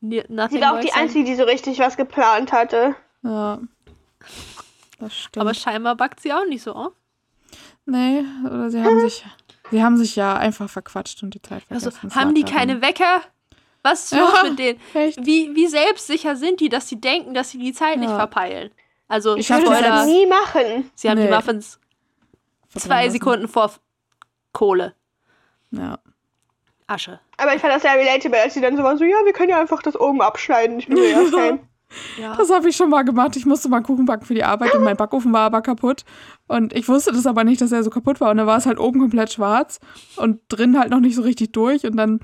Nothing 0.00 0.50
Sie 0.50 0.60
war 0.60 0.74
auch 0.76 0.80
die. 0.80 0.92
Einzige, 0.92 1.24
die 1.24 1.36
so 1.36 1.44
richtig 1.44 1.78
was 1.78 1.96
geplant 1.96 2.50
hatte. 2.52 2.96
Ja. 3.22 3.60
Das 4.98 5.14
stimmt. 5.16 5.40
Aber 5.40 5.54
scheinbar 5.54 5.94
backt 5.96 6.20
sie 6.20 6.32
auch 6.32 6.44
nicht 6.46 6.62
so. 6.62 6.74
Oh? 6.74 6.90
nee, 7.86 8.24
oder 8.44 8.70
sie 8.70 8.82
haben 8.82 9.00
sich, 9.08 9.24
sie 9.72 9.82
haben 9.82 9.96
sich 9.96 10.14
ja 10.14 10.36
einfach 10.36 10.70
verquatscht 10.70 11.22
und 11.24 11.34
die 11.34 11.42
Zeit 11.42 11.64
Also, 11.68 11.90
vergessen. 11.90 12.06
Es 12.08 12.14
haben 12.14 12.34
die 12.36 12.44
keine 12.44 12.80
Wecker? 12.80 13.22
Was 13.82 14.04
ist 14.04 14.12
Ja, 14.12 14.20
los 14.20 14.42
mit 14.44 14.58
denen? 14.60 14.80
Echt? 14.94 15.26
Wie, 15.26 15.52
wie 15.56 15.66
selbstsicher 15.66 16.36
sind 16.36 16.60
die, 16.60 16.68
dass 16.68 16.88
sie 16.88 17.00
denken, 17.00 17.34
dass 17.34 17.50
sie 17.50 17.58
die 17.58 17.72
Zeit 17.72 17.98
nicht 17.98 18.10
Ja. 18.10 18.16
verpeilen? 18.16 18.70
Also, 19.08 19.36
Ich 19.36 19.50
würde 19.50 19.64
das 19.82 20.06
nie 20.06 20.26
machen. 20.26 20.90
sie 20.94 21.10
haben 21.10 21.16
die 21.18 21.24
Nee. 21.24 21.30
Muffins 21.34 21.80
Verbrennen 22.68 23.02
zwei. 23.04 23.08
Sekunden 23.10 23.48
vor 23.48 23.72
Kohle. 24.52 24.94
Ja. 25.72 25.98
Asche. 26.86 27.18
Aber 27.38 27.54
ich 27.54 27.60
fand 27.60 27.72
das 27.74 27.82
sehr 27.82 27.94
relatable, 27.94 28.40
als 28.40 28.54
sie 28.54 28.60
dann 28.60 28.76
so 28.76 28.82
war, 28.82 28.96
so, 28.96 29.04
ja, 29.04 29.16
wir 29.24 29.32
können 29.32 29.48
ja 29.50 29.60
einfach 29.60 29.82
das 29.82 29.98
oben 29.98 30.20
abschneiden. 30.22 30.78
Ich 30.78 30.86
bin 30.86 30.96
so, 30.98 31.02
ja. 31.02 31.58
Ja. 32.20 32.36
Das 32.36 32.50
habe 32.50 32.68
ich 32.68 32.76
schon 32.76 32.90
mal 32.90 33.02
gemacht. 33.02 33.36
Ich 33.36 33.46
musste 33.46 33.68
mal 33.68 33.82
Kuchen 33.82 34.04
backen 34.06 34.24
für 34.24 34.34
die 34.34 34.44
Arbeit 34.44 34.74
und 34.74 34.82
mein 34.84 34.96
Backofen 34.96 35.32
war 35.32 35.42
aber 35.42 35.62
kaputt. 35.62 36.04
Und 36.48 36.72
ich 36.74 36.88
wusste 36.88 37.12
das 37.12 37.26
aber 37.26 37.44
nicht, 37.44 37.60
dass 37.60 37.72
er 37.72 37.82
so 37.82 37.90
kaputt 37.90 38.20
war. 38.20 38.30
Und 38.30 38.36
dann 38.38 38.46
war 38.46 38.56
es 38.58 38.66
halt 38.66 38.78
oben 38.78 39.00
komplett 39.00 39.32
schwarz 39.32 39.80
und 40.16 40.40
drin 40.48 40.78
halt 40.78 40.90
noch 40.90 41.00
nicht 41.00 41.14
so 41.14 41.22
richtig 41.22 41.52
durch. 41.52 41.84
Und 41.84 41.96
dann 41.96 42.20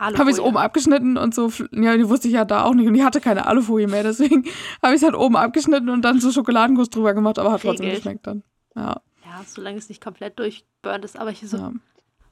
habe 0.00 0.30
ich 0.30 0.36
es 0.36 0.40
oben 0.40 0.56
abgeschnitten 0.56 1.16
und 1.16 1.34
so. 1.34 1.50
Ja, 1.72 1.96
die 1.96 2.08
wusste 2.08 2.28
ich 2.28 2.34
ja 2.34 2.44
da 2.44 2.64
auch 2.64 2.74
nicht. 2.74 2.86
Und 2.86 2.94
die 2.94 3.04
hatte 3.04 3.20
keine 3.20 3.46
Alufolie 3.46 3.86
mehr. 3.88 4.02
Deswegen 4.02 4.44
habe 4.82 4.94
ich 4.94 5.00
es 5.00 5.02
halt 5.04 5.14
oben 5.14 5.36
abgeschnitten 5.36 5.88
und 5.88 6.02
dann 6.02 6.20
so 6.20 6.30
Schokoladenguss 6.32 6.90
drüber 6.90 7.14
gemacht. 7.14 7.38
Aber 7.38 7.52
hat 7.52 7.62
trotzdem 7.62 7.86
Regelt. 7.86 8.02
geschmeckt 8.02 8.26
dann. 8.26 8.42
Ja, 8.76 9.00
Ja, 9.24 9.40
solange 9.46 9.78
es 9.78 9.88
nicht 9.88 10.02
komplett 10.02 10.38
durchburnt 10.38 11.04
ist. 11.04 11.18
Aber 11.18 11.30
ich 11.30 11.40
so, 11.48 11.56
ja. 11.56 11.72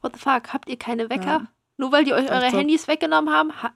what 0.02 0.12
the 0.14 0.20
fuck, 0.20 0.52
habt 0.52 0.68
ihr 0.68 0.76
keine 0.76 1.08
Wecker? 1.08 1.24
Ja. 1.24 1.46
Nur 1.78 1.92
weil 1.92 2.04
die 2.04 2.12
euch 2.12 2.30
eure 2.30 2.50
so. 2.50 2.58
Handys 2.58 2.86
weggenommen 2.88 3.32
haben, 3.32 3.50
ha- 3.62 3.70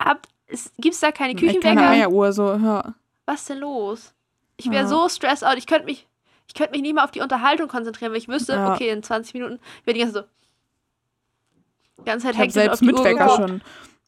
habt, 0.48 0.52
es, 0.52 0.72
gibt's 0.78 1.00
da 1.00 1.12
keine 1.12 1.32
Echt 1.32 1.40
keine 1.40 1.52
Küchenwecker? 1.60 1.88
Eieruhr, 1.90 2.32
so, 2.32 2.52
ja. 2.54 2.94
Was 3.26 3.40
ist 3.40 3.50
denn 3.50 3.58
los? 3.58 4.14
Ich 4.56 4.66
wäre 4.70 4.82
Ja. 4.84 4.88
so 4.88 5.08
stressed 5.08 5.44
out. 5.44 5.56
Ich 5.58 5.66
könnte 5.66 5.84
mich, 5.86 6.06
ich 6.48 6.54
könnte 6.54 6.72
mich 6.72 6.82
nicht 6.82 6.94
mal 6.94 7.04
auf 7.04 7.10
die 7.10 7.20
Unterhaltung 7.20 7.68
konzentrieren, 7.68 8.12
weil 8.12 8.18
ich 8.18 8.28
wüsste, 8.28 8.52
Ja. 8.54 8.72
okay, 8.74 8.88
in 8.90 9.02
20 9.02 9.34
Minuten 9.34 9.58
wäre 9.84 9.94
die 9.94 10.00
ganze 10.00 10.14
Zeit 10.14 10.24
so. 10.24 12.02
Die 12.02 12.04
ganze 12.04 12.26
Zeit 12.26 12.34
Ich 12.34 12.38
habe 12.40 12.46
hektisch 12.46 12.60
auf 12.60 12.64
selbst 12.64 12.80
die 12.82 12.86
mit 12.86 12.98
Uhr 12.98 13.04
Wecker 13.04 13.28
schon. 13.30 13.62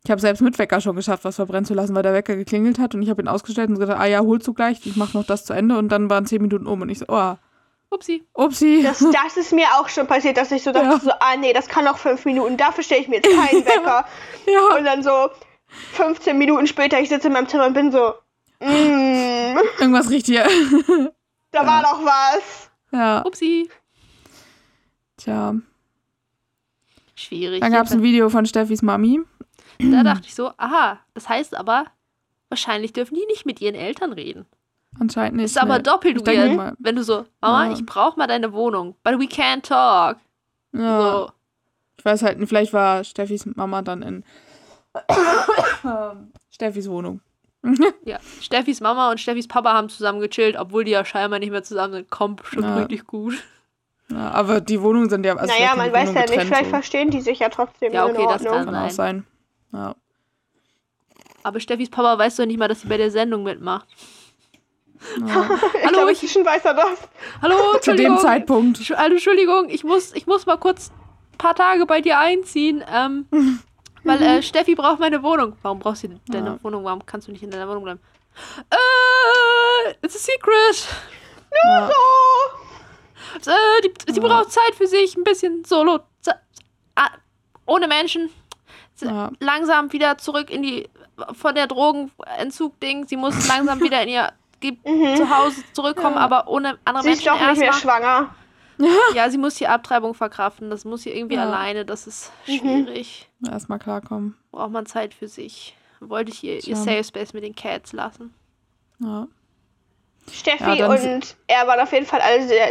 Ich 0.04 0.10
habe 0.10 0.20
selbst 0.20 0.40
mit 0.40 0.58
Wecker 0.58 0.80
schon 0.80 0.96
geschafft, 0.96 1.24
was 1.24 1.36
verbrennen 1.36 1.64
zu 1.64 1.74
lassen, 1.74 1.94
weil 1.94 2.02
der 2.02 2.14
Wecker 2.14 2.36
geklingelt 2.36 2.78
hat 2.78 2.94
und 2.94 3.02
ich 3.02 3.10
habe 3.10 3.20
ihn 3.20 3.28
ausgestellt 3.28 3.68
und 3.68 3.78
gesagt, 3.78 3.98
ah 4.00 4.06
ja, 4.06 4.20
holst 4.20 4.46
du 4.46 4.54
gleich, 4.54 4.78
ich 4.86 4.96
mache 4.96 5.16
noch 5.16 5.26
das 5.26 5.44
zu 5.44 5.52
Ende 5.52 5.76
und 5.76 5.88
dann 5.90 6.08
waren 6.08 6.24
zehn 6.24 6.40
Minuten 6.40 6.66
um 6.66 6.80
und 6.80 6.88
ich 6.88 7.00
so, 7.00 7.06
oh, 7.08 7.34
Upsi. 7.90 8.22
upsi. 8.34 8.82
Das, 8.82 8.98
das 9.00 9.36
ist 9.36 9.52
mir 9.52 9.66
auch 9.78 9.88
schon 9.88 10.06
passiert, 10.06 10.36
dass 10.36 10.52
ich 10.52 10.62
so 10.62 10.72
dachte, 10.72 10.86
Ja. 10.86 10.98
so, 11.00 11.10
ah 11.10 11.36
nee, 11.38 11.52
das 11.52 11.68
kann 11.68 11.84
noch 11.84 11.98
fünf 11.98 12.24
Minuten, 12.26 12.56
dafür 12.56 12.84
stelle 12.84 13.00
ich 13.00 13.08
mir 13.08 13.16
jetzt 13.16 13.28
keinen 13.34 13.64
Wecker. 13.66 14.04
ja, 14.46 14.76
Und 14.78 14.84
dann 14.84 15.02
so 15.02 15.30
15 15.68 16.36
Minuten 16.38 16.66
später, 16.66 17.00
ich 17.00 17.08
sitze 17.08 17.28
in 17.28 17.32
meinem 17.34 17.48
Zimmer 17.48 17.66
und 17.66 17.74
bin 17.74 17.92
so, 17.92 18.14
mm, 18.60 19.58
irgendwas 19.80 20.10
riecht 20.10 20.26
hier. 20.26 20.44
da 21.52 21.66
war 21.66 21.82
doch 21.82 22.04
was. 22.04 22.70
ja, 22.92 23.22
Upsi. 23.24 23.68
tja. 25.16 25.54
Schwierig. 27.14 27.60
Dann 27.60 27.72
gab 27.72 27.86
es 27.86 27.92
ein 27.92 28.02
Video 28.02 28.28
von 28.30 28.46
Steffis 28.46 28.82
Mami. 28.82 29.20
Da 29.80 30.02
dachte 30.02 30.26
ich 30.26 30.34
so, 30.34 30.52
aha, 30.56 30.98
das 31.14 31.28
heißt 31.28 31.56
aber, 31.56 31.86
wahrscheinlich 32.48 32.92
dürfen 32.92 33.14
die 33.14 33.26
nicht 33.26 33.44
mit 33.46 33.60
ihren 33.60 33.74
Eltern 33.74 34.12
reden. 34.12 34.46
Anscheinend 34.98 35.36
nicht. 35.36 35.46
Ist 35.46 35.58
aber 35.60 35.76
ne. 35.78 35.82
doppelt 35.82 36.26
weird, 36.26 36.56
mal. 36.56 36.74
wenn 36.78 36.96
du 36.96 37.02
so, 37.04 37.26
Mama, 37.40 37.66
Ja. 37.66 37.72
ich 37.72 37.84
brauche 37.84 38.18
mal 38.18 38.26
deine 38.26 38.52
Wohnung, 38.52 38.94
but 39.04 39.14
we 39.20 39.24
can't 39.26 39.62
talk. 39.62 40.18
Ja, 40.72 41.00
So. 41.00 41.30
ich 41.98 42.04
weiß 42.04 42.22
halt, 42.22 42.38
nicht, 42.38 42.48
vielleicht 42.48 42.72
war 42.72 43.04
Steffis 43.04 43.46
Mama 43.46 43.82
dann 43.82 44.02
in 44.02 44.24
Steffis 46.50 46.88
Wohnung. 46.88 47.20
Ja, 48.04 48.18
Steffis 48.40 48.80
Mama 48.80 49.10
und 49.10 49.18
Steffis 49.20 49.48
Papa 49.48 49.72
haben 49.74 49.88
zusammen 49.88 50.20
gechillt, 50.20 50.56
obwohl 50.58 50.84
die 50.84 50.92
ja 50.92 51.04
scheinbar 51.04 51.38
nicht 51.38 51.50
mehr 51.50 51.62
zusammen 51.62 51.92
sind. 51.94 52.10
Kommt 52.10 52.42
schon 52.46 52.62
Ja. 52.62 52.76
wirklich 52.76 53.04
gut. 53.06 53.34
Ja, 54.10 54.30
aber 54.30 54.60
die 54.60 54.80
Wohnungen 54.80 55.10
sind 55.10 55.26
ja. 55.26 55.36
Also 55.36 55.52
naja, 55.52 55.74
man 55.76 55.92
weiß 55.92 56.08
Wohnungen 56.10 56.26
ja 56.28 56.34
nicht, 56.36 56.46
vielleicht 56.46 56.64
so. 56.66 56.70
verstehen 56.70 57.10
die 57.10 57.20
sich 57.20 57.40
ja 57.40 57.48
trotzdem 57.50 57.92
Ja, 57.92 58.06
in 58.06 58.16
okay, 58.16 58.26
das 58.28 58.44
kann- 58.44 58.74
auch 58.74 58.90
sein. 58.90 59.24
Ja. 59.72 59.94
Aber 61.42 61.60
Steffis 61.60 61.90
Papa 61.90 62.16
weiß 62.18 62.36
doch 62.36 62.46
nicht 62.46 62.58
mal, 62.58 62.68
dass 62.68 62.80
sie 62.82 62.88
bei 62.88 62.96
der 62.96 63.10
Sendung 63.10 63.42
mitmacht. 63.42 63.86
ja. 65.26 65.26
ich 65.26 65.84
Hallo, 65.84 65.92
glaube, 65.92 66.12
ich- 66.12 66.22
inzwischen 66.22 66.46
weiß 66.46 66.64
er 66.64 66.74
das. 66.74 67.08
Hallo, 67.42 67.56
Zu 67.80 67.94
dem 67.96 68.16
Zeitpunkt. 68.18 68.78
Also, 68.78 69.12
Entschuldigung, 69.12 69.68
ich 69.68 69.84
muss, 69.84 70.14
ich 70.14 70.26
muss 70.26 70.46
mal 70.46 70.56
kurz 70.58 70.90
ein 71.34 71.38
paar 71.38 71.54
Tage 71.54 71.84
bei 71.86 72.00
dir 72.00 72.18
einziehen, 72.18 72.82
ähm, 72.90 73.26
weil 74.04 74.22
äh, 74.22 74.42
Steffi 74.42 74.74
braucht 74.74 75.00
meine 75.00 75.22
Wohnung. 75.22 75.56
Warum 75.62 75.78
brauchst 75.78 76.02
du 76.04 76.20
deine 76.28 76.50
Ja. 76.50 76.58
Wohnung? 76.62 76.84
Warum 76.84 77.04
kannst 77.06 77.28
du 77.28 77.32
nicht 77.32 77.42
in 77.42 77.50
deiner 77.50 77.68
Wohnung 77.68 77.84
bleiben? 77.84 78.00
Äh, 78.70 79.94
it's 80.02 80.16
a 80.16 80.18
secret. 80.18 80.86
Ja. 81.64 81.90
So. 83.42 83.50
Äh, 83.50 83.54
die, 83.82 84.12
sie 84.12 84.20
braucht 84.20 84.52
Zeit 84.52 84.74
für 84.76 84.86
sich, 84.86 85.16
ein 85.16 85.24
bisschen 85.24 85.64
solo. 85.64 86.00
Ah, 86.94 87.10
ohne 87.66 87.88
Menschen. 87.88 88.30
Ja. 89.00 89.30
Langsam 89.40 89.92
wieder 89.92 90.18
zurück 90.18 90.50
in 90.50 90.62
die, 90.62 90.88
von 91.32 91.54
der 91.54 91.66
Drogenentzug-Ding. 91.68 93.06
Sie 93.06 93.16
muss 93.16 93.46
langsam 93.48 93.80
wieder 93.82 94.02
in 94.02 94.08
ihr 94.08 94.32
Mhm. 94.60 95.14
zu 95.16 95.30
Hause 95.30 95.62
zurückkommen, 95.72 96.16
Ja. 96.16 96.22
aber 96.22 96.48
ohne 96.48 96.78
andere 96.84 97.04
Sie 97.04 97.10
ist 97.10 97.24
Menschen 97.24 97.40
doch 97.40 97.48
nicht 97.48 97.60
mehr 97.60 97.72
schwanger. 97.72 98.34
Ja, 99.14 99.28
sie 99.30 99.38
muss 99.38 99.54
die 99.56 99.66
Abtreibung 99.66 100.14
verkraften. 100.14 100.70
Das 100.70 100.84
muss 100.84 101.02
sie 101.02 101.10
irgendwie 101.10 101.34
Ja. 101.36 101.42
alleine. 101.42 101.84
Das 101.84 102.06
ist 102.06 102.30
Mhm. 102.46 102.52
schwierig. 102.58 103.28
Erstmal 103.50 103.78
klarkommen. 103.78 104.36
Braucht 104.52 104.70
man 104.70 104.86
Zeit 104.86 105.14
für 105.14 105.28
sich. 105.28 105.76
Wollte 106.00 106.30
ich 106.30 106.44
ihr, 106.44 106.64
ihr. 106.64 106.76
Safe 106.76 107.02
Space 107.02 107.32
mit 107.32 107.42
den 107.42 107.56
Cats 107.56 107.92
lassen. 107.92 108.32
Ja. 109.00 109.26
Steffi 110.30 110.78
Ja, 110.78 110.88
und 110.88 111.36
er 111.46 111.66
waren 111.66 111.80
auf 111.80 111.92
jeden 111.92 112.06
Fall 112.06 112.20
alle 112.20 112.46
sehr 112.46 112.70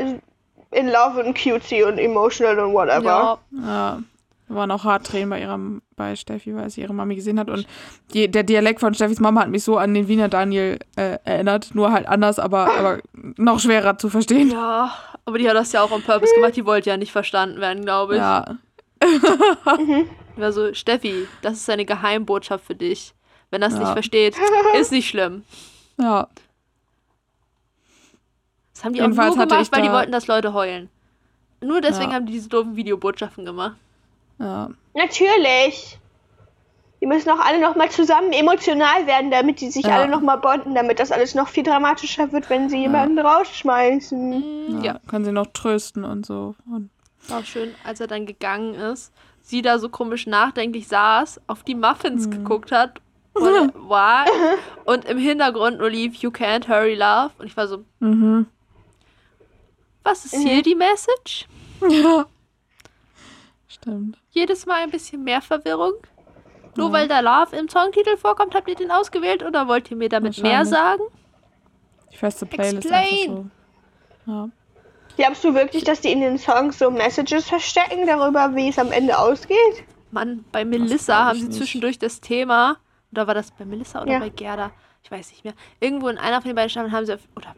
in 0.72 0.88
love 0.88 1.24
und 1.24 1.38
cutesy 1.38 1.84
und 1.84 1.98
emotional 1.98 2.60
und 2.60 2.74
whatever. 2.74 3.04
Ja, 3.04 3.40
Ja. 3.62 4.00
Waren 4.50 4.72
auch 4.72 4.86
hart 4.86 5.06
Tränen 5.06 5.30
bei 5.30 5.42
ihrer, 5.42 5.60
bei 5.98 6.16
Steffi, 6.16 6.56
weil 6.56 6.70
sie 6.70 6.80
ihre 6.80 6.94
Mami 6.94 7.16
gesehen 7.16 7.38
hat. 7.38 7.50
Und 7.50 7.68
die, 8.14 8.32
der 8.32 8.44
Dialekt 8.44 8.80
von 8.80 8.94
Steffis 8.94 9.20
Mama 9.20 9.42
hat 9.42 9.50
mich 9.50 9.62
so 9.66 9.78
an 9.78 9.94
den 9.94 10.08
Wiener 10.08 10.30
Daniel 10.30 10.80
äh, 10.96 11.18
erinnert. 11.26 11.76
Nur 11.76 11.92
halt 11.92 12.08
anders, 12.08 12.40
aber, 12.40 12.74
aber 12.78 13.00
noch 13.14 13.60
schwerer 13.60 13.98
zu 13.98 14.10
verstehen. 14.10 14.50
ja, 14.50 14.94
aber 15.28 15.38
die 15.38 15.48
hat 15.50 15.56
das 15.56 15.74
ja 15.74 15.84
auch 15.84 15.92
on 15.92 16.02
purpose 16.02 16.34
gemacht. 16.34 16.56
Die 16.56 16.66
wollte 16.66 16.90
ja 16.90 16.96
nicht 16.98 17.12
verstanden 17.12 17.60
werden, 17.60 17.84
glaube 17.84 18.14
ich. 18.16 18.20
Ja. 18.20 18.58
War 20.38 20.52
so, 20.54 20.74
Steffi, 20.74 21.28
das 21.42 21.56
ist 21.58 21.70
eine 21.70 21.86
Geheimbotschaft 21.86 22.66
für 22.66 22.76
dich. 22.76 23.14
Wenn 23.52 23.62
das 23.62 23.74
Ja. 23.74 23.80
nicht 23.80 23.92
versteht, 23.92 24.36
ist 24.80 24.92
nicht 24.92 25.10
schlimm. 25.10 25.44
Ja. 26.00 26.28
Das 28.74 28.84
haben 28.86 28.94
die 28.94 29.02
auch 29.02 29.06
Jedenfalls 29.06 29.36
nur 29.36 29.42
hatte 29.42 29.50
gemacht, 29.56 29.68
ich 29.68 29.72
weil 29.72 29.82
die 29.84 29.92
wollten, 29.92 30.12
dass 30.12 30.28
Leute 30.28 30.54
heulen. 30.54 30.90
Nur 31.62 31.82
deswegen 31.82 32.12
Ja. 32.12 32.16
haben 32.16 32.26
die 32.26 32.34
diese 32.34 32.50
doofen 32.50 32.76
Videobotschaften 32.76 33.44
gemacht. 33.46 33.76
Ja. 34.40 34.70
Natürlich. 34.94 35.98
Die 37.00 37.06
müssen 37.06 37.30
auch 37.30 37.40
alle 37.40 37.60
nochmal 37.62 37.92
zusammen 37.92 38.32
emotional 38.34 39.06
werden, 39.06 39.30
damit 39.30 39.62
die 39.62 39.70
sich 39.70 39.86
Ja. 39.86 39.98
alle 39.98 40.08
nochmal 40.08 40.40
bonden, 40.40 40.74
damit 40.74 41.00
das 41.00 41.12
alles 41.12 41.36
noch 41.36 41.48
viel 41.48 41.64
dramatischer 41.64 42.32
wird, 42.32 42.50
wenn 42.50 42.70
sie 42.70 42.78
jemanden 42.80 43.20
rausschmeißen. 43.20 44.82
ja. 44.84 44.94
Ja, 44.94 45.00
Können 45.08 45.26
sie 45.26 45.32
noch 45.32 45.48
trösten 45.54 46.04
und 46.04 46.26
so. 46.26 46.56
Und 46.72 46.90
war 47.28 47.40
auch 47.40 47.46
schön, 47.46 47.76
als 47.84 48.00
er 48.00 48.08
dann 48.08 48.26
gegangen 48.26 48.74
ist, 48.74 49.14
sie 49.42 49.62
da 49.62 49.78
so 49.80 49.90
komisch 49.90 50.26
nachdenklich 50.28 50.88
saß, 50.88 51.42
auf 51.48 51.64
die 51.64 51.76
Muffins 51.76 52.24
Hm. 52.26 52.32
geguckt 52.32 52.72
hat. 52.72 53.00
Und, 53.34 53.74
war, 53.90 54.26
und 54.86 55.06
im 55.06 55.20
Hintergrund 55.20 55.78
nur 55.78 55.90
lief 55.92 56.16
You 56.16 56.32
Can't 56.32 56.68
Hurry 56.68 56.96
Love. 56.96 57.30
Und 57.38 57.46
ich 57.46 57.56
war 57.56 57.68
so, 57.68 57.84
mhm. 58.00 58.48
was 60.04 60.26
ist 60.26 60.36
hier 60.36 60.64
die 60.64 60.76
Message? 60.76 61.46
Ja. 61.90 62.26
Stimmt. 63.68 64.18
Jedes 64.32 64.66
Mal 64.66 64.82
ein 64.82 64.90
bisschen 64.90 65.24
mehr 65.24 65.42
Verwirrung. 65.44 65.94
Nur 66.78 66.92
weil 66.92 67.08
da 67.08 67.20
Love 67.20 67.56
im 67.56 67.68
Songtitel 67.70 68.18
vorkommt, 68.18 68.56
habt 68.56 68.68
ihr 68.70 68.76
den 68.76 68.92
ausgewählt 68.92 69.44
oder 69.44 69.68
wollt 69.68 69.90
ihr 69.92 69.98
mir 69.98 70.10
damit 70.10 70.38
mehr 70.42 70.66
sagen? 70.66 71.04
Die 72.12 72.18
feste 72.18 72.46
Playlist 72.46 72.86
Explain. 72.90 73.52
so. 74.26 74.32
Ja. 74.32 74.50
Glaubst 75.18 75.44
du 75.44 75.54
wirklich, 75.56 75.84
dass 75.84 76.02
die 76.02 76.12
in 76.12 76.22
den 76.22 76.38
Songs 76.38 76.78
so 76.80 76.92
Messages 76.92 77.48
verstecken 77.48 78.06
darüber, 78.06 78.54
wie 78.56 78.70
es 78.70 78.78
am 78.78 78.92
Ende 78.92 79.18
ausgeht? 79.18 79.58
Mann, 80.12 80.46
bei 80.52 80.64
Melissa 80.64 81.26
haben 81.26 81.40
sie 81.40 81.48
nicht. 81.48 81.58
zwischendurch 81.58 81.98
das 82.00 82.22
Thema, 82.22 82.78
oder 83.12 83.28
war 83.28 83.34
das 83.34 83.52
bei 83.52 83.66
Melissa 83.66 84.02
oder 84.04 84.12
Ja. 84.14 84.20
bei 84.20 84.30
Gerda? 84.30 84.72
Ich 85.04 85.10
weiß 85.12 85.32
nicht 85.32 85.44
mehr. 85.44 85.54
Irgendwo 85.80 86.08
in 86.10 86.18
einer 86.18 86.42
von 86.42 86.50
den 86.50 86.56
beiden 86.56 86.70
Staffeln 86.70 86.92
haben 86.92 87.06
sie, 87.06 87.18
oder 87.36 87.56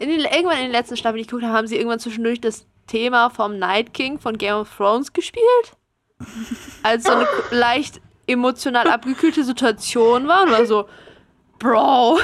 in 0.00 0.08
den, 0.08 0.20
irgendwann 0.20 0.58
in 0.58 0.64
den 0.64 0.72
letzten 0.72 0.96
Staffeln, 0.96 1.16
die 1.16 1.22
ich 1.22 1.28
geguckt 1.28 1.44
habe, 1.44 1.56
haben 1.56 1.66
sie 1.66 1.76
irgendwann 1.76 1.98
zwischendurch 1.98 2.40
das 2.40 2.66
Thema 2.86 3.30
vom 3.30 3.58
Night 3.58 3.94
King 3.94 4.18
von 4.18 4.36
Game 4.36 4.54
of 4.56 4.76
Thrones 4.76 5.12
gespielt. 5.12 5.76
Als 6.82 7.04
so 7.04 7.12
eine 7.12 7.26
leicht 7.50 8.00
emotional 8.26 8.88
abgekühlte 8.88 9.44
Situation 9.44 10.28
war 10.28 10.44
und 10.44 10.50
war 10.52 10.66
so, 10.66 10.88
Bro, 11.58 12.18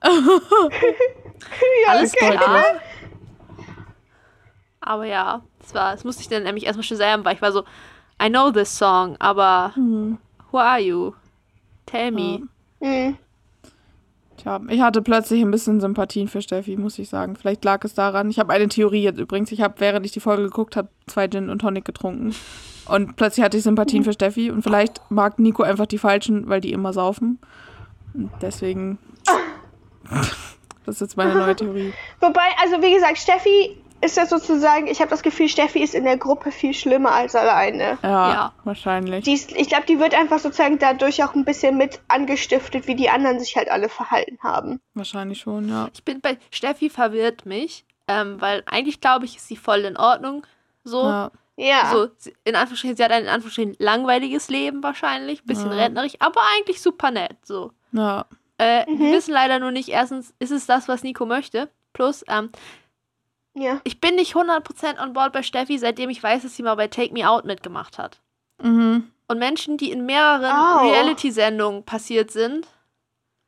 alles 1.88 2.14
okay. 2.14 2.36
klar. 2.36 2.64
Aber 4.80 5.04
ja, 5.04 5.42
das 5.60 5.74
war, 5.74 5.92
das 5.92 6.04
musste 6.04 6.22
ich 6.22 6.28
dann 6.28 6.42
nämlich 6.42 6.66
erstmal 6.66 6.82
Shazam, 6.84 7.24
weil 7.24 7.34
ich 7.36 7.42
war 7.42 7.52
so, 7.52 7.62
I 8.20 8.28
know 8.28 8.50
this 8.50 8.76
song, 8.76 9.16
aber 9.20 9.72
Hm. 9.74 10.18
who 10.50 10.58
are 10.58 10.80
you? 10.80 11.12
Tell 11.86 12.10
me. 12.10 12.42
Hm. 12.80 13.16
Tja, 14.38 14.60
ich 14.68 14.80
hatte 14.80 15.02
plötzlich 15.02 15.40
ein 15.42 15.50
bisschen 15.50 15.80
Sympathien 15.80 16.26
für 16.26 16.42
Steffi, 16.42 16.76
muss 16.76 16.98
ich 16.98 17.08
sagen. 17.08 17.36
Vielleicht 17.36 17.64
lag 17.64 17.84
es 17.84 17.94
daran. 17.94 18.28
Ich 18.30 18.40
habe 18.40 18.52
eine 18.52 18.68
Theorie 18.68 19.02
jetzt 19.02 19.20
übrigens. 19.20 19.52
Ich 19.52 19.60
habe, 19.60 19.74
während 19.78 20.04
ich 20.04 20.12
die 20.12 20.20
Folge 20.20 20.44
geguckt 20.44 20.74
habe, 20.74 20.88
zwei 21.06 21.28
Gin 21.28 21.48
und 21.48 21.60
Tonic 21.60 21.84
getrunken. 21.84 22.34
Und 22.86 23.16
plötzlich 23.16 23.44
hatte 23.44 23.56
ich 23.56 23.62
Sympathien 23.62 24.04
für 24.04 24.12
Steffi. 24.12 24.50
Und 24.50 24.62
vielleicht 24.62 25.00
mag 25.10 25.38
Nico 25.38 25.62
einfach 25.62 25.86
die 25.86 25.98
Falschen, 25.98 26.48
weil 26.48 26.60
die 26.60 26.72
immer 26.72 26.92
saufen. 26.92 27.38
Und 28.14 28.30
deswegen. 28.40 28.98
Das 30.84 30.96
ist 30.96 31.00
jetzt 31.00 31.16
meine 31.16 31.34
neue 31.34 31.54
Theorie. 31.56 31.92
Wobei, 32.20 32.42
also 32.62 32.82
wie 32.82 32.92
gesagt, 32.92 33.18
Steffi 33.18 33.76
ist 34.00 34.16
ja 34.16 34.26
sozusagen, 34.26 34.88
ich 34.88 34.98
habe 35.00 35.10
das 35.10 35.22
Gefühl, 35.22 35.48
Steffi 35.48 35.78
ist 35.80 35.94
in 35.94 36.02
der 36.02 36.16
Gruppe 36.16 36.50
viel 36.50 36.74
schlimmer 36.74 37.12
als 37.12 37.36
alleine. 37.36 37.98
Ja, 38.02 38.32
Ja. 38.32 38.52
wahrscheinlich. 38.64 39.24
Die 39.24 39.32
ist, 39.34 39.52
ich 39.52 39.68
glaube, 39.68 39.84
die 39.86 40.00
wird 40.00 40.12
einfach 40.12 40.40
sozusagen 40.40 40.80
dadurch 40.80 41.22
auch 41.22 41.34
ein 41.36 41.44
bisschen 41.44 41.76
mit 41.78 42.00
angestiftet, 42.08 42.88
wie 42.88 42.96
die 42.96 43.10
anderen 43.10 43.38
sich 43.38 43.56
halt 43.56 43.70
alle 43.70 43.88
verhalten 43.88 44.38
haben. 44.42 44.80
Wahrscheinlich 44.94 45.38
schon, 45.38 45.68
ja. 45.68 45.88
Ich 45.94 46.02
bin 46.04 46.20
bei 46.20 46.36
Steffi 46.50 46.90
verwirrt 46.90 47.46
mich, 47.46 47.84
ähm, 48.08 48.40
weil 48.40 48.64
eigentlich 48.66 49.00
glaube 49.00 49.24
ich, 49.24 49.36
ist 49.36 49.46
sie 49.46 49.56
voll 49.56 49.80
in 49.80 49.96
Ordnung. 49.96 50.44
So, 50.82 51.04
ja. 51.04 51.30
Ja. 51.56 51.90
so 51.92 52.08
in 52.44 52.56
Anführungsstrichen, 52.56 52.96
sie 52.96 53.04
hat 53.04 53.12
ein 53.12 53.24
in 53.24 53.28
Anführungsstrichen 53.28 53.76
langweiliges 53.78 54.48
Leben 54.48 54.82
wahrscheinlich, 54.82 55.44
bisschen 55.44 55.70
Ja. 55.70 55.76
rentnerig, 55.78 56.20
aber 56.22 56.40
eigentlich 56.56 56.80
super 56.80 57.10
nett. 57.10 57.36
So. 57.44 57.72
Ja. 57.92 58.26
Äh, 58.58 58.90
Mhm. 58.90 58.98
Wir 58.98 59.12
wissen 59.12 59.32
leider 59.34 59.58
nur 59.58 59.70
nicht, 59.70 59.88
erstens, 59.88 60.32
ist 60.38 60.50
es 60.50 60.66
das, 60.66 60.88
was 60.88 61.02
Nico 61.02 61.26
möchte? 61.26 61.68
Plus, 61.92 62.24
ähm, 62.28 62.50
ja. 63.54 63.80
ich 63.84 64.00
bin 64.00 64.14
nicht 64.14 64.34
100% 64.34 64.98
on 65.02 65.12
board 65.12 65.32
bei 65.32 65.42
Steffi, 65.42 65.78
seitdem 65.78 66.08
ich 66.10 66.22
weiß, 66.22 66.42
dass 66.42 66.56
sie 66.56 66.62
mal 66.62 66.74
bei 66.76 66.88
Take 66.88 67.12
Me 67.12 67.28
Out 67.28 67.44
mitgemacht 67.44 67.98
hat. 67.98 68.20
Mhm. 68.62 69.10
Und 69.28 69.38
Menschen, 69.38 69.76
die 69.76 69.90
in 69.90 70.06
mehreren 70.06 70.44
Au. 70.56 70.88
Reality-Sendungen 70.90 71.84
passiert 71.84 72.30
sind, 72.30 72.66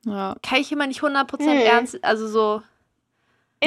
Ja. 0.05 0.37
kann 0.43 0.61
ich 0.61 0.71
immer 0.73 0.87
nicht 0.87 1.01
100% 1.03 1.59
Hm. 1.61 1.67
ernst, 1.67 2.05
also 2.05 2.27
so, 2.29 2.63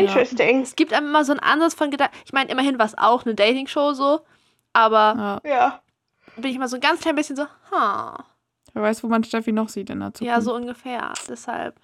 Interesting. 0.05 0.61
es 0.61 0.75
gibt 0.75 0.93
einem 0.93 1.07
immer 1.07 1.23
so 1.25 1.31
einen 1.33 1.39
Ansatz 1.41 1.73
von 1.73 1.91
Gedanken. 1.91 2.15
Ich 2.25 2.33
meine, 2.33 2.49
immerhin 2.51 2.77
war 2.79 2.85
es 2.85 2.97
auch 2.97 3.25
eine 3.25 3.35
Dating-Show 3.35 3.93
so, 3.93 4.21
aber 4.73 5.41
ja. 5.45 5.49
Ja. 5.49 5.81
bin 6.35 6.51
ich 6.51 6.57
mal 6.59 6.67
so 6.67 6.75
ein 6.77 6.81
ganz 6.81 7.01
klein 7.01 7.15
bisschen 7.15 7.35
so, 7.35 7.45
ha, 7.71 8.25
Wer 8.73 8.83
weiß, 8.83 9.03
wo 9.03 9.07
man 9.07 9.23
Steffi 9.23 9.51
noch 9.51 9.69
sieht 9.69 9.89
in 9.89 9.99
der 10.01 10.13
Zukunft. 10.13 10.29
ja, 10.35 10.39
so 10.41 10.53
ungefähr. 10.55 11.11
Deshalb. 11.27 11.75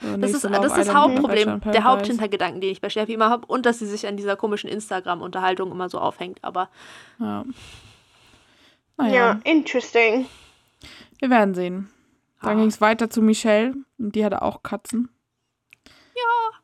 So 0.00 0.16
Das 0.16 0.30
ist, 0.32 0.44
das 0.44 0.64
ist 0.64 0.76
das 0.78 0.94
Hauptproblem, 0.94 1.46
der 1.48 1.56
Paradise. 1.58 1.84
Haupthintergedanken, 1.84 2.62
den 2.62 2.70
ich 2.70 2.80
bei 2.80 2.88
Steffi 2.88 3.12
immer 3.12 3.28
habe 3.28 3.44
und 3.46 3.66
dass 3.66 3.78
sie 3.80 3.86
sich 3.86 4.06
an 4.06 4.16
dieser 4.16 4.36
komischen 4.36 4.70
Instagram-Unterhaltung 4.70 5.70
immer 5.70 5.90
so 5.90 5.98
aufhängt. 5.98 6.38
Aber 6.42 6.70
Ja. 7.18 7.44
Ja, 8.98 9.04
Naja, 9.06 9.40
interesting. 9.44 10.26
wir 11.18 11.28
werden 11.30 11.54
sehen. 11.54 11.90
Dann 12.40 12.50
Ah. 12.52 12.54
ging 12.54 12.68
es 12.68 12.80
weiter 12.80 13.10
zu 13.10 13.20
Michelle. 13.20 13.74
Und 13.98 14.14
die 14.14 14.24
hatte 14.24 14.40
auch 14.40 14.62
Katzen. 14.62 15.10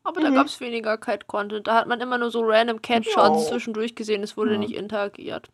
Aber 0.07 0.21
da 0.21 0.31
Mhm. 0.31 0.35
gab 0.37 0.47
es 0.47 0.61
weniger 0.61 0.97
Cat-Content. 0.99 1.66
Da 1.66 1.75
hat 1.75 1.87
man 1.88 2.01
immer 2.01 2.16
nur 2.19 2.31
so 2.31 2.42
random 2.45 2.81
Cat-Shots 2.81 3.45
Ja. 3.45 3.51
zwischendurch 3.51 3.95
gesehen. 3.97 4.23
Es 4.23 4.37
wurde 4.37 4.53
Ja. 4.53 4.59
nicht 4.59 4.75
interagiert. 4.75 5.49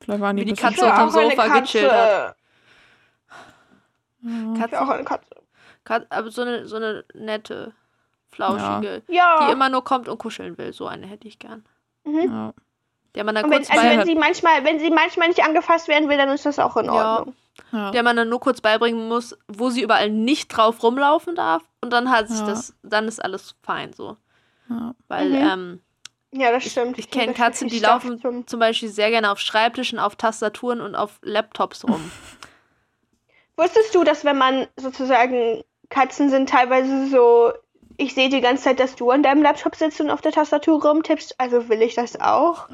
Vielleicht 0.00 0.20
waren 0.20 0.36
die 0.36 0.42
Wie 0.42 0.52
die 0.52 0.60
Katze 0.60 0.92
auch 0.92 0.98
eine 0.98 1.10
Sofa 1.10 1.46
gechillt 1.60 1.90
hat. 1.92 2.08
Ja. 2.10 2.34
Katzen, 4.58 4.78
auch 4.78 4.88
eine 4.88 5.04
Katze. 5.04 5.26
Kat 5.84 6.06
aber 6.10 6.30
so 6.30 6.42
eine, 6.42 6.66
so 6.66 6.76
eine 6.76 7.04
nette, 7.14 7.72
flauschige, 8.30 9.02
Ja. 9.08 9.46
die 9.46 9.52
immer 9.52 9.68
nur 9.68 9.82
kommt 9.84 10.08
und 10.08 10.18
kuscheln 10.18 10.56
will. 10.58 10.72
So 10.72 10.86
eine 10.86 11.06
hätte 11.06 11.26
ich 11.26 11.38
gern. 11.38 11.64
Ja. 12.04 12.52
Der 13.14 13.24
man 13.24 13.34
dann 13.34 13.44
Und 13.44 13.50
wenn, 13.50 13.58
kurz 13.58 13.70
also 13.70 13.82
wenn 13.82 14.06
sie 14.06 14.14
manchmal, 14.14 14.64
wenn 14.64 14.78
sie 14.78 14.90
manchmal 14.90 15.28
nicht 15.28 15.44
angefasst 15.44 15.86
werden 15.88 16.08
will, 16.08 16.16
dann 16.16 16.30
ist 16.30 16.46
das 16.46 16.58
auch 16.58 16.76
in 16.76 16.86
Ja. 16.86 17.18
Ordnung. 17.18 17.34
Ja. 17.70 17.90
der 17.90 18.02
man 18.02 18.16
dann 18.16 18.28
nur 18.30 18.40
kurz 18.40 18.60
beibringen 18.60 19.08
muss, 19.08 19.36
wo 19.48 19.68
sie 19.70 19.82
überall 19.82 20.10
nicht 20.10 20.48
drauf 20.48 20.82
rumlaufen 20.82 21.34
darf. 21.34 21.62
Und 21.82 21.92
dann 21.92 22.10
hat 22.10 22.28
sich 22.28 22.40
Ja. 22.40 22.46
das, 22.46 22.74
dann 22.82 23.06
ist 23.08 23.22
alles 23.22 23.54
fein 23.62 23.92
so. 23.92 24.16
Ja. 24.70 24.94
Weil, 25.08 25.28
Mhm. 25.30 25.34
ähm, 25.36 25.80
Ja, 26.34 26.50
das 26.50 26.64
Ich- 26.64 26.72
stimmt. 26.72 26.98
ich 26.98 27.10
kenn 27.10 27.26
Das 27.28 27.36
Katzen, 27.36 27.68
die 27.68 27.78
laufen- 27.78 28.18
Zum 28.18 28.46
zum 28.46 28.58
Beispiel 28.58 28.88
sehr 28.88 29.10
gerne 29.10 29.30
auf 29.30 29.38
Schreibtischen, 29.38 29.98
auf 29.98 30.16
Tastaturen 30.16 30.80
und 30.80 30.94
auf 30.94 31.18
Laptops 31.22 31.84
rum. 31.84 32.10
Wusstest 33.56 33.94
du, 33.94 34.02
dass 34.02 34.24
wenn 34.24 34.38
man 34.38 34.66
sozusagen 34.78 35.62
Katzen 35.90 36.30
sind 36.30 36.48
teilweise 36.48 37.08
so, 37.08 37.52
ich 38.02 38.14
sehe 38.14 38.28
die 38.28 38.40
ganze 38.40 38.64
Zeit, 38.64 38.80
dass 38.80 38.96
du 38.96 39.10
an 39.10 39.22
deinem 39.22 39.42
Laptop 39.42 39.76
sitzt 39.76 40.00
und 40.00 40.10
auf 40.10 40.20
der 40.20 40.32
Tastatur 40.32 40.82
rumtippst, 40.84 41.38
also 41.38 41.68
will 41.68 41.80
ich 41.82 41.94
das 41.94 42.20
auch. 42.20 42.68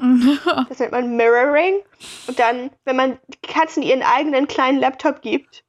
Das 0.67 0.79
nennt 0.79 0.91
man 0.91 1.15
Mirroring. 1.15 1.75
Und 2.27 2.39
dann, 2.39 2.71
wenn 2.83 2.95
man 2.95 3.19
Katzen 3.43 3.83
ihren 3.83 4.01
eigenen 4.01 4.47
kleinen 4.47 4.79
Laptop 4.79 5.21
gibt, 5.21 5.63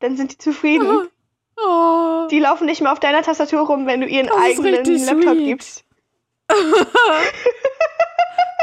dann 0.00 0.16
sind 0.16 0.32
die 0.32 0.38
zufrieden. 0.38 1.08
Oh. 1.56 2.26
Die 2.32 2.40
laufen 2.40 2.66
nicht 2.66 2.80
mehr 2.80 2.90
auf 2.90 2.98
deiner 2.98 3.22
Tastatur 3.22 3.60
rum, 3.60 3.86
wenn 3.86 4.00
du 4.00 4.08
ihren 4.08 4.26
Das 4.26 4.36
eigenen 4.38 4.84
Laptop 5.04 5.34
sweet. 5.34 5.44
gibst. 5.46 5.84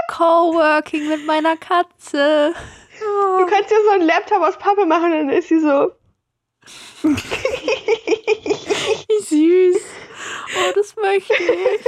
Coworking 0.10 1.08
mit 1.08 1.26
meiner 1.26 1.56
Katze. 1.56 2.54
Du 3.00 3.46
kannst 3.46 3.72
dir 3.72 3.78
so 3.86 3.92
einen 3.92 4.06
Laptop 4.06 4.42
aus 4.42 4.58
Pappe 4.58 4.86
machen, 4.86 5.10
dann 5.10 5.30
ist 5.30 5.48
sie 5.48 5.62
so. 5.62 5.94
Wie 9.08 9.22
süß. 9.24 9.82
Oh, 10.56 10.72
das 10.76 10.96
möchte 10.96 11.34
ich. 11.34 11.86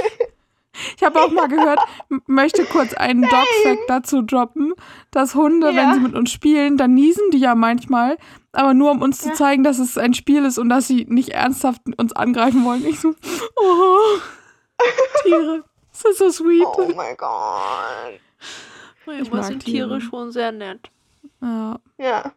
Ich 0.96 1.04
habe 1.04 1.22
auch 1.22 1.30
mal 1.30 1.46
gehört, 1.46 1.78
möchte 2.26 2.64
kurz 2.64 2.94
einen 2.94 3.22
Dog-Fact 3.22 3.82
dazu 3.86 4.22
droppen, 4.22 4.74
dass 5.12 5.36
Hunde, 5.36 5.70
Ja. 5.70 5.76
wenn 5.76 5.94
sie 5.94 6.00
mit 6.00 6.14
uns 6.14 6.32
spielen, 6.32 6.76
dann 6.76 6.94
niesen 6.94 7.30
die 7.30 7.38
ja 7.38 7.54
manchmal, 7.54 8.18
aber 8.52 8.74
nur 8.74 8.90
um 8.90 9.00
uns 9.00 9.20
zu 9.20 9.28
Ja. 9.28 9.34
zeigen, 9.34 9.62
dass 9.62 9.78
es 9.78 9.96
ein 9.96 10.14
Spiel 10.14 10.44
ist 10.44 10.58
und 10.58 10.68
dass 10.70 10.88
sie 10.88 11.06
nicht 11.08 11.28
ernsthaft 11.28 11.82
uns 11.96 12.12
angreifen 12.12 12.64
wollen. 12.64 12.84
Ich 12.86 12.98
so, 12.98 13.14
oh, 13.56 14.18
Tiere, 15.22 15.62
das 15.92 16.04
ist 16.10 16.18
so 16.18 16.30
sweet. 16.30 16.66
Oh 16.66 16.90
mein 16.96 17.16
Gott. 17.16 18.18
Ich 19.02 19.06
Manchmal 19.06 19.40
mag 19.42 19.44
sind 19.48 19.64
Tiere. 19.64 19.86
Tiere 19.88 20.00
schon 20.00 20.32
sehr 20.32 20.50
nett. 20.50 20.90
Ja. 21.40 21.78
Ja. 21.98 22.32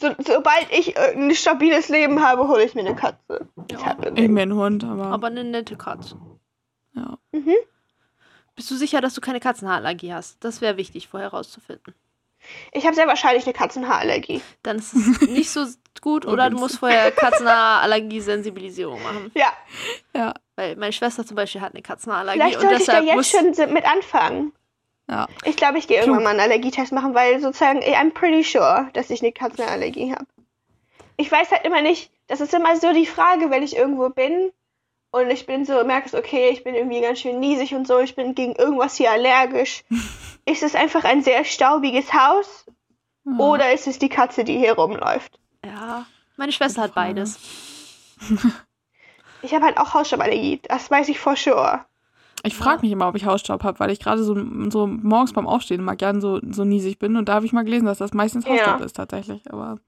So, 0.00 0.14
sobald 0.24 0.66
ich 0.70 0.96
ein 0.98 1.34
stabiles 1.34 1.88
Leben 1.88 2.22
habe, 2.22 2.48
hole 2.48 2.64
ich 2.64 2.74
mir 2.74 2.80
eine 2.80 2.96
Katze. 2.96 3.48
Ja. 3.70 3.78
Ich 3.78 3.84
happening. 3.84 4.32
mir 4.32 4.42
einen 4.42 4.54
Hund, 4.54 4.82
aber, 4.84 5.06
Aber 5.06 5.26
eine 5.26 5.44
nette 5.44 5.76
Katze. 5.76 6.16
ja. 6.94 7.18
Mhm. 7.32 7.54
Bist 8.56 8.70
du 8.70 8.76
sicher, 8.76 9.00
dass 9.00 9.14
du 9.14 9.20
keine 9.20 9.40
Katzenhaarallergie 9.40 10.12
hast? 10.12 10.42
Das 10.44 10.60
wäre 10.60 10.76
wichtig, 10.76 11.08
vorher 11.08 11.28
rauszufinden. 11.28 11.94
Ich 12.72 12.84
habe 12.84 12.94
sehr 12.94 13.06
wahrscheinlich 13.06 13.44
eine 13.44 13.52
Katzenhaarallergie. 13.52 14.40
Dann 14.62 14.78
ist 14.78 14.94
es 14.94 15.20
nicht 15.28 15.50
so 15.50 15.66
gut 16.00 16.26
oder 16.26 16.50
du 16.50 16.56
musst 16.56 16.78
vorher 16.78 17.10
Katzenhaarallergie-Sensibilisierung 17.12 19.02
machen. 19.02 19.30
Ja, 19.34 19.52
ja, 20.14 20.34
Weil 20.56 20.76
meine 20.76 20.92
Schwester 20.92 21.24
zum 21.26 21.36
Beispiel 21.36 21.60
hat 21.60 21.74
eine 21.74 21.82
Katzenhaarallergie 21.82 22.40
vielleicht 22.40 22.56
und 22.56 22.62
sollte 22.62 22.80
ich 22.80 22.86
da 22.86 22.92
deshalb 23.00 23.06
jetzt 23.06 23.16
muss 23.16 23.56
schon 23.56 23.72
mit 23.74 23.84
anfangen. 23.84 24.52
Ja. 25.10 25.26
Ich 25.44 25.56
glaube, 25.56 25.78
ich 25.78 25.88
gehe 25.88 25.98
irgendwann 25.98 26.22
mal 26.22 26.30
einen 26.30 26.40
Allergietest 26.40 26.92
machen, 26.92 27.14
weil 27.14 27.40
sozusagen, 27.40 27.80
I'm 27.80 28.12
pretty 28.12 28.44
sure, 28.44 28.88
dass 28.92 29.10
ich 29.10 29.20
eine 29.22 29.32
Katzenallergie 29.32 30.12
habe. 30.12 30.26
Ich 31.16 31.30
weiß 31.30 31.50
halt 31.50 31.64
immer 31.64 31.82
nicht, 31.82 32.10
das 32.28 32.40
ist 32.40 32.54
immer 32.54 32.76
so 32.76 32.92
die 32.92 33.06
Frage, 33.06 33.50
wenn 33.50 33.62
ich 33.62 33.76
irgendwo 33.76 34.08
bin 34.08 34.52
und 35.10 35.28
ich 35.30 35.46
bin 35.46 35.64
so, 35.64 35.84
merke, 35.84 36.16
okay, 36.16 36.50
ich 36.50 36.62
bin 36.62 36.74
irgendwie 36.74 37.00
ganz 37.00 37.20
schön 37.20 37.40
niesig 37.40 37.74
und 37.74 37.86
so, 37.86 37.98
ich 37.98 38.14
bin 38.14 38.34
gegen 38.34 38.54
irgendwas 38.54 38.96
hier 38.96 39.10
allergisch. 39.10 39.82
ist 40.46 40.62
es 40.62 40.74
einfach 40.74 41.04
ein 41.04 41.22
sehr 41.22 41.44
staubiges 41.44 42.12
Haus 42.14 42.66
ja. 43.24 43.36
oder 43.38 43.72
ist 43.72 43.88
es 43.88 43.98
die 43.98 44.08
Katze, 44.08 44.44
die 44.44 44.58
hier 44.58 44.74
rumläuft? 44.74 45.38
Ja, 45.64 46.06
meine 46.36 46.52
Schwester 46.52 46.82
hat 46.82 46.94
beides. 46.94 47.38
Ich 49.42 49.54
habe 49.54 49.64
halt 49.64 49.78
auch 49.78 49.94
Hausstauballergie, 49.94 50.60
das 50.64 50.90
weiß 50.90 51.08
ich 51.08 51.18
for 51.18 51.36
sure. 51.36 51.84
Ich 52.42 52.54
frage 52.56 52.80
mich 52.82 52.90
immer, 52.92 53.08
ob 53.08 53.16
ich 53.16 53.26
Hausstaub 53.26 53.62
habe, 53.64 53.78
weil 53.80 53.90
ich 53.90 54.00
gerade 54.00 54.22
so, 54.22 54.34
so 54.70 54.86
morgens 54.86 55.32
beim 55.32 55.46
Aufstehen 55.46 55.80
immer 55.80 55.96
gern 55.96 56.20
so, 56.20 56.40
so 56.50 56.64
niesig 56.64 56.98
bin. 56.98 57.16
Und 57.16 57.28
da 57.28 57.34
habe 57.34 57.46
ich 57.46 57.52
mal 57.52 57.64
gelesen, 57.64 57.86
dass 57.86 57.98
das 57.98 58.14
meistens 58.14 58.44
Ja. 58.46 58.52
Hausstaub 58.52 58.80
ist 58.80 58.96
tatsächlich. 58.96 59.42
Aber 59.52 59.78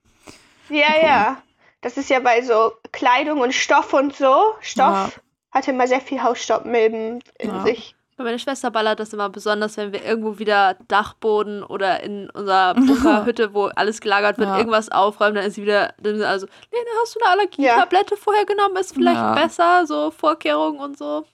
Ja, 0.69 0.87
Cool. 1.01 1.09
ja. 1.09 1.43
Das 1.81 1.97
ist 1.97 2.11
ja 2.11 2.21
bei 2.21 2.43
so 2.43 2.73
Kleidung 2.93 3.41
und 3.41 3.53
Stoff 3.55 3.93
und 3.93 4.15
so. 4.15 4.55
Stoff 4.61 5.21
hat 5.51 5.67
immer 5.69 5.87
sehr 5.89 6.01
viel 6.01 6.23
Hausstaubmilben 6.23 7.23
in 7.39 7.51
Ja. 7.51 7.63
sich. 7.63 7.95
Bei 8.19 8.25
meiner 8.25 8.39
Schwester 8.39 8.71
ballert 8.71 9.01
das 9.01 9.13
immer 9.15 9.31
besonders, 9.31 9.77
wenn 9.79 9.93
wir 9.93 10.05
irgendwo 10.05 10.39
wieder 10.39 10.77
Dachboden 10.87 11.63
oder 11.65 12.03
in 12.03 12.29
unserer 12.31 12.75
Bunkerhütte, 13.27 13.53
wo 13.55 13.65
alles 13.75 14.01
gelagert 14.01 14.39
wird, 14.39 14.51
Ja. 14.51 14.59
irgendwas 14.59 14.93
aufräumen, 14.93 15.35
dann 15.37 15.47
ist 15.47 15.55
sie 15.55 15.63
wieder, 15.63 15.95
dann 16.01 16.13
ist 16.15 16.19
sie 16.21 16.27
also, 16.29 16.47
Lena, 16.71 16.91
hast 17.03 17.17
du 17.17 17.21
eine 17.21 17.33
Allergietablette 17.33 18.17
vorher 18.17 18.45
genommen? 18.45 18.77
Ist 18.77 18.95
vielleicht 18.95 19.17
Ja. 19.21 19.35
besser, 19.35 19.87
so 19.87 20.11
Vorkehrungen 20.13 20.79
und 20.79 20.97
so. 20.99 21.25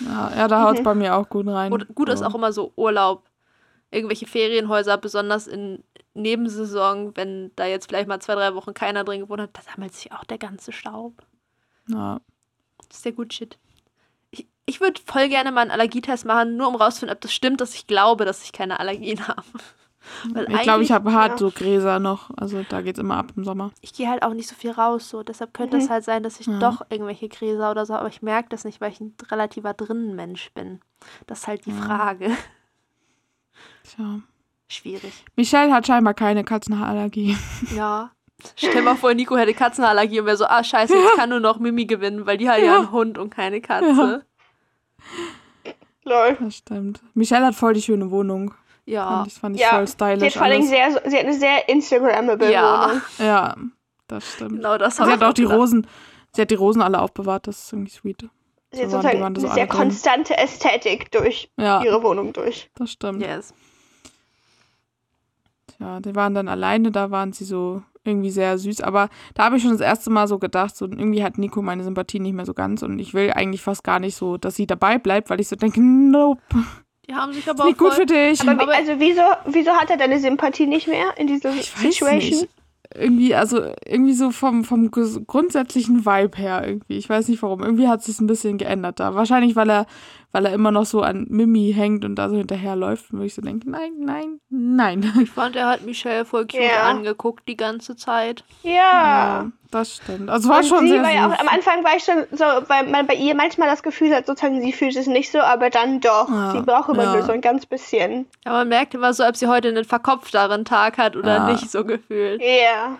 Ja, 0.00 0.32
ja 0.36 0.48
da 0.48 0.62
haut 0.64 0.74
es 0.74 0.80
Mhm. 0.80 0.84
bei 0.84 0.94
mir 0.94 1.16
auch 1.16 1.28
gut 1.28 1.46
rein. 1.48 1.72
Und 1.72 1.94
gut 1.94 2.08
ist 2.08 2.22
Aber- 2.22 2.30
auch 2.32 2.38
immer 2.38 2.52
so 2.52 2.72
Urlaub. 2.76 3.28
Irgendwelche 3.90 4.26
Ferienhäuser, 4.26 4.98
besonders 4.98 5.46
in 5.46 5.82
Nebensaison, 6.14 7.16
wenn 7.16 7.52
da 7.56 7.64
jetzt 7.66 7.86
vielleicht 7.88 8.08
mal 8.08 8.20
zwei, 8.20 8.34
drei 8.34 8.54
Wochen 8.54 8.74
keiner 8.74 9.02
drin 9.04 9.20
gewohnt 9.20 9.40
hat, 9.40 9.50
da 9.54 9.62
sammelt 9.62 9.94
sich 9.94 10.12
auch 10.12 10.24
der 10.24 10.36
ganze 10.38 10.72
Staub. 10.72 11.14
Ja. 11.88 12.20
Das 12.88 12.96
ist 12.98 13.04
der 13.06 13.12
gut 13.12 13.32
Shit. 13.32 13.56
Ich, 14.30 14.46
ich 14.66 14.80
würde 14.80 15.00
voll 15.06 15.28
gerne 15.30 15.52
mal 15.52 15.62
einen 15.62 15.70
Allergietest 15.70 16.26
machen, 16.26 16.56
nur 16.58 16.68
um 16.68 16.74
rauszufinden, 16.76 17.14
ob 17.16 17.20
das 17.22 17.32
stimmt, 17.32 17.60
dass 17.62 17.74
ich 17.74 17.86
glaube, 17.86 18.24
dass 18.26 18.42
ich 18.44 18.52
keine 18.52 18.78
Allergien 18.78 19.18
habe. 19.28 19.42
Weil 20.32 20.50
Ich 20.52 20.62
glaube, 20.62 20.82
ich 20.82 20.92
habe 20.92 21.12
hart 21.12 21.32
ja. 21.32 21.38
so 21.38 21.50
Gräser 21.50 21.98
noch. 21.98 22.30
Also 22.36 22.62
da 22.68 22.80
geht's 22.82 22.98
immer 22.98 23.16
ab 23.16 23.32
im 23.36 23.44
Sommer. 23.44 23.70
ich 23.80 23.92
gehe 23.92 24.08
halt 24.08 24.22
auch 24.22 24.34
nicht 24.34 24.48
so 24.48 24.54
viel 24.54 24.70
raus, 24.70 25.08
so. 25.10 25.22
Deshalb 25.22 25.54
könnte 25.54 25.76
es 25.76 25.86
Mhm. 25.86 25.90
halt 25.90 26.04
sein, 26.04 26.22
dass 26.22 26.40
ich 26.40 26.46
Ja. 26.46 26.58
doch 26.58 26.82
irgendwelche 26.90 27.28
Gräser 27.28 27.70
oder 27.70 27.84
so, 27.86 27.94
aber 27.94 28.08
ich 28.08 28.22
merke 28.22 28.48
das 28.50 28.64
nicht, 28.64 28.80
weil 28.80 28.92
ich 28.92 29.00
ein 29.00 29.14
relativer 29.30 29.74
Drinnenmensch 29.74 30.50
bin. 30.54 30.80
Das 31.26 31.40
ist 31.40 31.46
halt 31.48 31.66
die 31.66 31.70
Ja. 31.70 31.76
Frage. 31.76 32.30
Tja. 33.84 34.20
Schwierig. 34.68 35.24
Michelle 35.36 35.72
hat 35.72 35.86
scheinbar 35.86 36.14
keine 36.14 36.44
Katzenhaarallergie. 36.44 37.36
Ja. 37.74 38.10
Stell 38.56 38.82
mal 38.82 38.94
vor, 38.96 39.14
Nico 39.14 39.36
hätte 39.36 39.54
Katzenallergie 39.54 40.20
und 40.20 40.26
wäre 40.26 40.36
so, 40.36 40.44
ah 40.44 40.62
scheiße, 40.62 40.94
jetzt 40.94 41.16
kann 41.16 41.30
nur 41.30 41.40
noch 41.40 41.58
Mimi 41.58 41.86
gewinnen, 41.86 42.24
weil 42.26 42.36
die 42.38 42.48
hat 42.48 42.58
ja, 42.58 42.64
Ja. 42.66 42.76
einen 42.78 42.92
Hund 42.92 43.18
und 43.18 43.30
keine 43.30 43.60
Katze. 43.60 44.24
Lol. 46.04 46.36
Das 46.40 46.56
stimmt. 46.56 47.00
Michelle 47.14 47.46
hat 47.46 47.54
voll 47.54 47.74
die 47.74 47.82
schöne 47.82 48.10
Wohnung. 48.10 48.54
Ja. 48.88 49.06
Fand 49.08 49.26
ich, 49.26 49.34
fand 49.34 49.56
ich 49.56 49.62
Ja, 49.62 49.68
voll 49.70 49.86
Sie 49.86 49.92
hat 49.92 50.12
stylisch. 50.16 50.34
vor 50.34 50.42
allem 50.42 50.62
sehr, 50.62 50.90
sie 51.04 51.16
hat 51.18 51.24
eine 51.24 51.34
sehr 51.34 51.68
Instagrammable 51.68 52.52
Ja. 52.52 52.88
Wohnung. 52.88 53.02
Ja, 53.18 53.56
das 54.06 54.32
stimmt. 54.34 54.52
Genau 54.56 54.78
das 54.78 54.96
Sie 54.96 55.02
hat 55.02 55.22
auch 55.22 55.32
die 55.32 55.42
gedacht. 55.42 55.58
Rosen. 55.58 55.86
Sie 56.34 56.42
hat 56.42 56.50
die 56.50 56.54
Rosen 56.54 56.82
alle 56.82 57.00
aufbewahrt. 57.00 57.46
Das 57.46 57.58
ist 57.64 57.72
irgendwie 57.72 57.90
sweet. 57.92 58.28
Sie 58.72 58.82
hat 58.82 58.90
So 58.90 58.96
sozusagen 58.96 59.20
waren 59.20 59.34
so 59.34 59.46
eine 59.46 59.54
sehr 59.54 59.66
drin. 59.66 59.78
konstante 59.78 60.36
Ästhetik 60.36 61.10
durch 61.10 61.50
Ja, 61.58 61.82
ihre 61.82 62.02
Wohnung 62.02 62.32
durch. 62.32 62.70
das 62.74 62.90
stimmt. 62.92 63.22
Yes. 63.22 63.52
Ja, 65.80 66.00
die 66.00 66.14
waren 66.16 66.34
dann 66.34 66.48
alleine, 66.48 66.90
da 66.90 67.10
waren 67.10 67.32
sie 67.32 67.44
so 67.44 67.82
irgendwie 68.04 68.30
sehr 68.30 68.58
süß. 68.58 68.80
Aber 68.80 69.08
da 69.34 69.44
habe 69.44 69.56
ich 69.56 69.62
schon 69.62 69.72
das 69.72 69.80
erste 69.80 70.10
Mal 70.10 70.26
so 70.26 70.38
gedacht, 70.38 70.76
so 70.76 70.86
irgendwie 70.86 71.22
hat 71.22 71.38
Nico 71.38 71.62
meine 71.62 71.84
Sympathie 71.84 72.20
nicht 72.20 72.32
mehr 72.34 72.46
so 72.46 72.54
ganz 72.54 72.82
und 72.82 72.98
ich 72.98 73.14
will 73.14 73.30
eigentlich 73.32 73.62
fast 73.62 73.84
gar 73.84 74.00
nicht 74.00 74.16
so, 74.16 74.38
dass 74.38 74.56
sie 74.56 74.66
dabei 74.66 74.98
bleibt, 74.98 75.30
weil 75.30 75.40
ich 75.40 75.48
so 75.48 75.56
denke, 75.56 75.80
nope, 75.80 76.40
Die 77.08 77.14
haben 77.14 77.32
sich 77.32 77.46
ist 77.46 77.48
aber 77.50 77.64
nicht 77.64 77.74
auch 77.76 77.78
gut 77.78 77.94
voll 77.94 78.00
für 78.02 78.06
dich. 78.06 78.40
Aber, 78.48 78.62
Aber- 78.62 78.74
also 78.74 78.92
wieso, 78.98 79.22
wieso 79.46 79.70
hat 79.72 79.90
er 79.90 79.96
deine 79.96 80.18
Sympathie 80.20 80.66
nicht 80.66 80.88
mehr 80.88 81.06
in 81.16 81.26
dieser 81.26 81.50
ich 81.54 81.74
weiß 81.74 81.80
Situation? 81.94 82.16
nicht. 82.18 82.48
Irgendwie, 82.94 83.34
also 83.34 83.60
irgendwie 83.84 84.14
so 84.14 84.30
vom, 84.30 84.64
vom 84.64 84.90
grundsätzlichen 84.90 86.06
Vibe 86.06 86.38
her 86.38 86.66
irgendwie. 86.66 86.96
Ich 86.96 87.08
weiß 87.08 87.28
nicht 87.28 87.42
warum. 87.42 87.62
Irgendwie 87.62 87.86
hat 87.86 88.02
sich 88.02 88.18
ein 88.18 88.26
bisschen 88.26 88.56
geändert 88.56 88.98
da. 88.98 89.14
Wahrscheinlich, 89.14 89.56
weil 89.56 89.68
er, 89.68 89.86
weil 90.32 90.46
er 90.46 90.54
immer 90.54 90.70
noch 90.70 90.86
so 90.86 91.02
an 91.02 91.26
Mimi 91.28 91.72
hängt 91.76 92.06
und 92.06 92.14
da 92.16 92.30
so 92.30 92.36
hinterherläuft, 92.36 93.06
wo 93.12 93.20
ich 93.22 93.34
so 93.34 93.42
denke, 93.42 93.70
nein, 93.70 93.92
nein, 94.00 94.40
nein. 94.48 95.12
Ich 95.22 95.30
fand, 95.30 95.54
er 95.56 95.68
hat 95.68 95.84
Michelle 95.84 96.24
voll 96.24 96.46
cute 96.46 96.62
Ja. 96.62 96.84
angeguckt 96.88 97.46
die 97.46 97.58
ganze 97.58 97.94
Zeit. 97.94 98.42
Ja. 98.62 98.72
Ja, 98.72 99.50
das 99.70 99.96
stimmt. 99.96 100.30
Also 100.30 100.48
war 100.48 100.58
Und 100.58 100.66
schon 100.66 100.80
sie 100.80 100.88
sehr 100.88 101.02
war 101.02 101.12
ja 101.12 101.28
auch, 101.28 101.38
am 101.38 101.48
Anfang 101.48 101.84
war 101.84 101.96
ich 101.96 102.04
schon 102.04 102.24
so, 102.32 102.44
weil 102.68 102.86
man 102.88 103.06
bei 103.06 103.14
ihr 103.14 103.34
manchmal 103.34 103.68
das 103.68 103.82
Gefühl 103.82 104.14
hat, 104.14 104.26
sozusagen, 104.26 104.60
sie 104.62 104.72
fühlt 104.72 104.96
es 104.96 105.06
nicht 105.06 105.30
so, 105.30 105.38
aber 105.40 105.70
dann 105.70 106.00
doch. 106.00 106.28
Ja, 106.28 106.52
Sie 106.52 106.62
braucht 106.62 106.88
immer 106.88 107.04
ja. 107.04 107.12
nur 107.14 107.22
so 107.22 107.32
ein 107.32 107.40
ganz 107.40 107.66
bisschen. 107.66 108.26
Ja, 108.44 108.52
man 108.52 108.68
merkt 108.68 108.94
immer 108.94 109.12
so, 109.12 109.24
ob 109.24 109.36
sie 109.36 109.46
heute 109.46 109.68
einen 109.68 109.84
verkopfteren 109.84 110.64
Tag 110.64 110.98
hat 110.98 111.16
oder 111.16 111.36
Ja. 111.36 111.52
nicht 111.52 111.70
so 111.70 111.84
gefühlt. 111.84 112.40
Ja. 112.42 112.98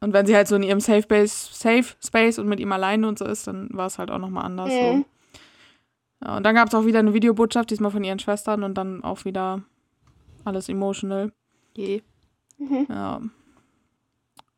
Und 0.00 0.12
wenn 0.12 0.26
sie 0.26 0.36
halt 0.36 0.48
so 0.48 0.56
in 0.56 0.62
ihrem 0.62 0.80
Safe 0.80 1.02
Space, 1.02 1.48
Safe 1.52 1.84
Space 2.04 2.38
und 2.38 2.46
mit 2.46 2.60
ihm 2.60 2.70
alleine 2.72 3.08
und 3.08 3.18
so 3.18 3.24
ist, 3.24 3.46
dann 3.46 3.68
war 3.72 3.86
es 3.86 3.98
halt 3.98 4.10
auch 4.10 4.18
nochmal 4.18 4.44
anders. 4.44 4.68
Mhm. 4.70 5.04
So. 6.22 6.26
Ja, 6.26 6.36
und 6.36 6.42
dann 6.44 6.54
gab 6.54 6.68
es 6.68 6.74
auch 6.74 6.84
wieder 6.84 6.98
eine 7.00 7.14
Videobotschaft, 7.14 7.70
diesmal 7.70 7.90
von 7.90 8.04
ihren 8.04 8.18
Schwestern 8.18 8.62
und 8.62 8.74
dann 8.74 9.02
auch 9.02 9.24
wieder 9.24 9.62
alles 10.44 10.68
emotional. 10.68 11.32
Je. 11.74 12.02
Mhm. 12.58 12.86
Ja. 12.88 13.20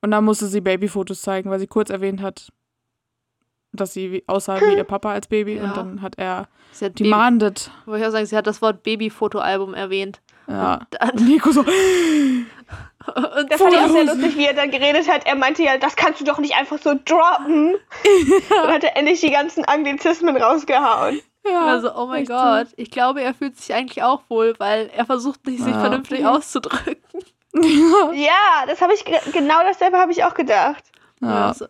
Und 0.02 0.10
dann 0.10 0.24
musste 0.24 0.46
sie 0.46 0.60
Babyfotos 0.60 1.22
zeigen, 1.22 1.50
weil 1.50 1.58
sie 1.58 1.66
kurz 1.66 1.90
erwähnt 1.90 2.20
hat, 2.22 2.52
dass 3.72 3.92
sie 3.92 4.12
wie- 4.12 4.24
aussah 4.26 4.60
wie 4.60 4.74
ihr 4.76 4.84
Papa 4.84 5.12
als 5.12 5.26
Baby. 5.26 5.56
Ja. 5.56 5.64
Und 5.64 5.76
dann 5.76 6.02
hat 6.02 6.16
er 6.18 6.48
Sie 6.72 6.84
hat 6.84 6.94
Baby, 6.94 7.04
demanded. 7.10 7.70
wollte 7.86 8.02
ich 8.02 8.06
auch 8.08 8.12
sagen, 8.12 8.26
sie 8.26 8.36
hat 8.36 8.46
das 8.46 8.60
Wort 8.62 8.82
Babyfotoalbum 8.82 9.74
erwähnt. 9.74 10.20
Ja. 10.46 10.80
Dann, 10.90 11.10
Und 11.10 11.26
Nico 11.28 11.50
so, 11.50 11.60
und 11.64 13.50
Das 13.50 13.60
fand 13.60 13.72
ich 13.74 13.80
auch 13.80 13.88
sehr 13.88 14.04
lustig, 14.04 14.36
wie 14.36 14.44
er 14.46 14.54
dann 14.54 14.70
geredet 14.70 15.08
hat. 15.08 15.26
Er 15.26 15.34
meinte 15.36 15.62
ja, 15.62 15.78
das 15.78 15.96
kannst 15.96 16.20
du 16.20 16.24
doch 16.24 16.38
nicht 16.38 16.54
einfach 16.54 16.78
so 16.78 16.94
droppen. 17.04 17.74
Dann 18.50 18.72
hat 18.72 18.84
er 18.84 18.96
endlich 18.96 19.20
die 19.20 19.30
ganzen 19.30 19.64
Anglizismen 19.64 20.36
rausgehauen. 20.36 21.20
ja. 21.46 21.64
also, 21.66 21.94
oh 21.96 22.06
mein 22.06 22.24
Gott, 22.26 22.68
ich 22.76 22.90
glaube, 22.90 23.22
er 23.22 23.34
fühlt 23.34 23.56
sich 23.56 23.74
eigentlich 23.74 24.02
auch 24.02 24.22
wohl, 24.28 24.54
weil 24.58 24.90
er 24.94 25.06
versucht 25.06 25.46
nicht, 25.46 25.62
sich 25.62 25.72
Ja. 25.72 25.80
vernünftig 25.80 26.20
Mhm. 26.20 26.26
auszudrücken. 26.26 26.96
Ja. 28.14 28.66
Das 28.66 28.80
habe 28.80 28.94
ich 28.94 29.04
ge- 29.04 29.18
genau 29.32 29.62
dasselbe 29.62 29.96
habe 29.98 30.12
ich 30.12 30.24
auch 30.24 30.34
gedacht. 30.34 30.84
Ja. 31.20 31.48
Also, 31.48 31.66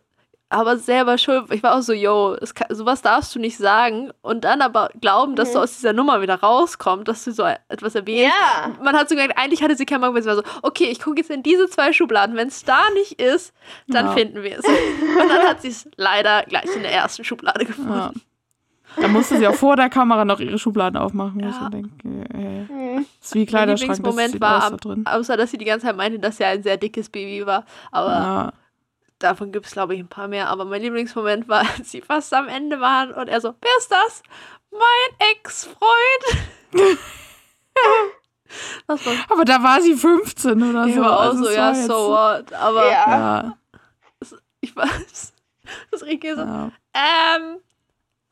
aber 0.48 0.76
selber 0.78 1.18
schuld. 1.18 1.52
Ich 1.52 1.62
war 1.64 1.74
auch 1.76 1.82
so, 1.82 1.92
yo, 1.92 2.34
es 2.40 2.54
kann, 2.54 2.68
sowas 2.74 3.02
darfst 3.02 3.34
du 3.34 3.40
nicht 3.40 3.58
sagen. 3.58 4.12
Und 4.22 4.44
dann 4.44 4.62
aber 4.62 4.90
glauben, 5.00 5.34
dass 5.34 5.48
Mhm. 5.50 5.52
du 5.54 5.58
aus 5.60 5.72
dieser 5.74 5.92
Nummer 5.92 6.20
wieder 6.22 6.36
rauskommst, 6.40 7.08
dass 7.08 7.24
du 7.24 7.32
so 7.32 7.42
etwas 7.68 7.96
erwähnst. 7.96 8.32
Ja. 8.36 8.70
Man 8.80 8.96
hat 8.96 9.08
so 9.08 9.16
gedacht, 9.16 9.36
eigentlich 9.36 9.62
hatte 9.62 9.74
sie 9.76 9.86
keinen 9.86 10.02
Bock 10.02 10.12
mehr. 10.12 10.22
Sie 10.22 10.28
war 10.28 10.36
so, 10.36 10.42
okay, 10.62 10.84
ich 10.84 11.00
gucke 11.00 11.18
jetzt 11.20 11.30
in 11.30 11.42
diese 11.42 11.68
zwei 11.68 11.92
Schubladen. 11.92 12.36
Wenn 12.36 12.46
es 12.48 12.62
da 12.64 12.78
nicht 12.94 13.20
ist, 13.20 13.52
dann 13.88 14.06
Ja. 14.06 14.12
finden 14.12 14.42
wir 14.44 14.58
es. 14.58 14.64
Und 14.64 15.28
dann 15.28 15.42
hat 15.48 15.62
sie 15.62 15.68
es 15.68 15.88
leider 15.96 16.42
gleich 16.44 16.74
in 16.76 16.82
der 16.82 16.92
ersten 16.92 17.24
Schublade 17.24 17.64
gefunden. 17.64 17.92
Ja. 17.92 18.12
Da 19.00 19.08
musste 19.08 19.36
sie 19.38 19.46
auch 19.46 19.54
vor 19.54 19.76
der 19.76 19.88
Kamera 19.90 20.24
noch 20.24 20.40
ihre 20.40 20.58
Schubladen 20.58 20.96
aufmachen. 20.96 21.40
Ja. 21.40 21.68
denke, 21.68 21.90
äh, 22.34 23.00
ist 23.20 23.34
wie 23.34 23.40
Mein 23.40 23.46
Kleiderschrank, 23.46 23.90
das 23.90 23.98
Lieblingsmoment 23.98 24.32
sieht 24.32 24.40
war, 24.40 24.64
aus 24.64 24.70
da 24.70 24.76
drin. 24.76 25.06
außer 25.06 25.36
dass 25.36 25.50
sie 25.50 25.58
die 25.58 25.64
ganze 25.64 25.86
Zeit 25.86 25.96
meinte, 25.96 26.18
dass 26.18 26.36
sie 26.38 26.44
ein 26.44 26.62
sehr 26.62 26.76
dickes 26.76 27.08
Baby 27.08 27.44
war. 27.46 27.64
Aber 27.92 28.10
Ja. 28.10 28.52
davon 29.18 29.52
gibt 29.52 29.66
es, 29.66 29.72
glaube 29.72 29.94
ich, 29.94 30.00
ein 30.00 30.08
paar 30.08 30.28
mehr. 30.28 30.48
Aber 30.48 30.64
mein 30.64 30.82
Lieblingsmoment 30.82 31.48
war, 31.48 31.60
als 31.78 31.90
sie 31.90 32.00
fast 32.00 32.32
am 32.34 32.48
Ende 32.48 32.80
waren 32.80 33.12
und 33.12 33.28
er 33.28 33.40
so, 33.40 33.54
wer 33.60 33.70
ist 33.78 33.90
das? 33.92 34.22
Mein 34.70 35.28
Ex-Freund. 35.32 35.78
Aber 39.28 39.44
da 39.44 39.62
war 39.62 39.80
sie 39.80 39.94
15 39.94 40.62
oder 40.62 40.86
ich 40.86 40.94
so. 40.94 41.00
war 41.00 41.16
auch 41.18 41.20
Also 41.22 41.44
so, 41.44 41.50
ja, 41.50 41.74
so 41.74 41.94
what. 42.10 42.52
Aber 42.52 42.88
Ja. 42.90 43.10
Ja, 43.10 43.56
ich 44.60 44.74
weiß. 44.76 45.32
Das 45.90 46.04
Rieke 46.04 46.36
so, 46.36 46.42
ja, 46.42 46.70
ähm. 46.94 47.56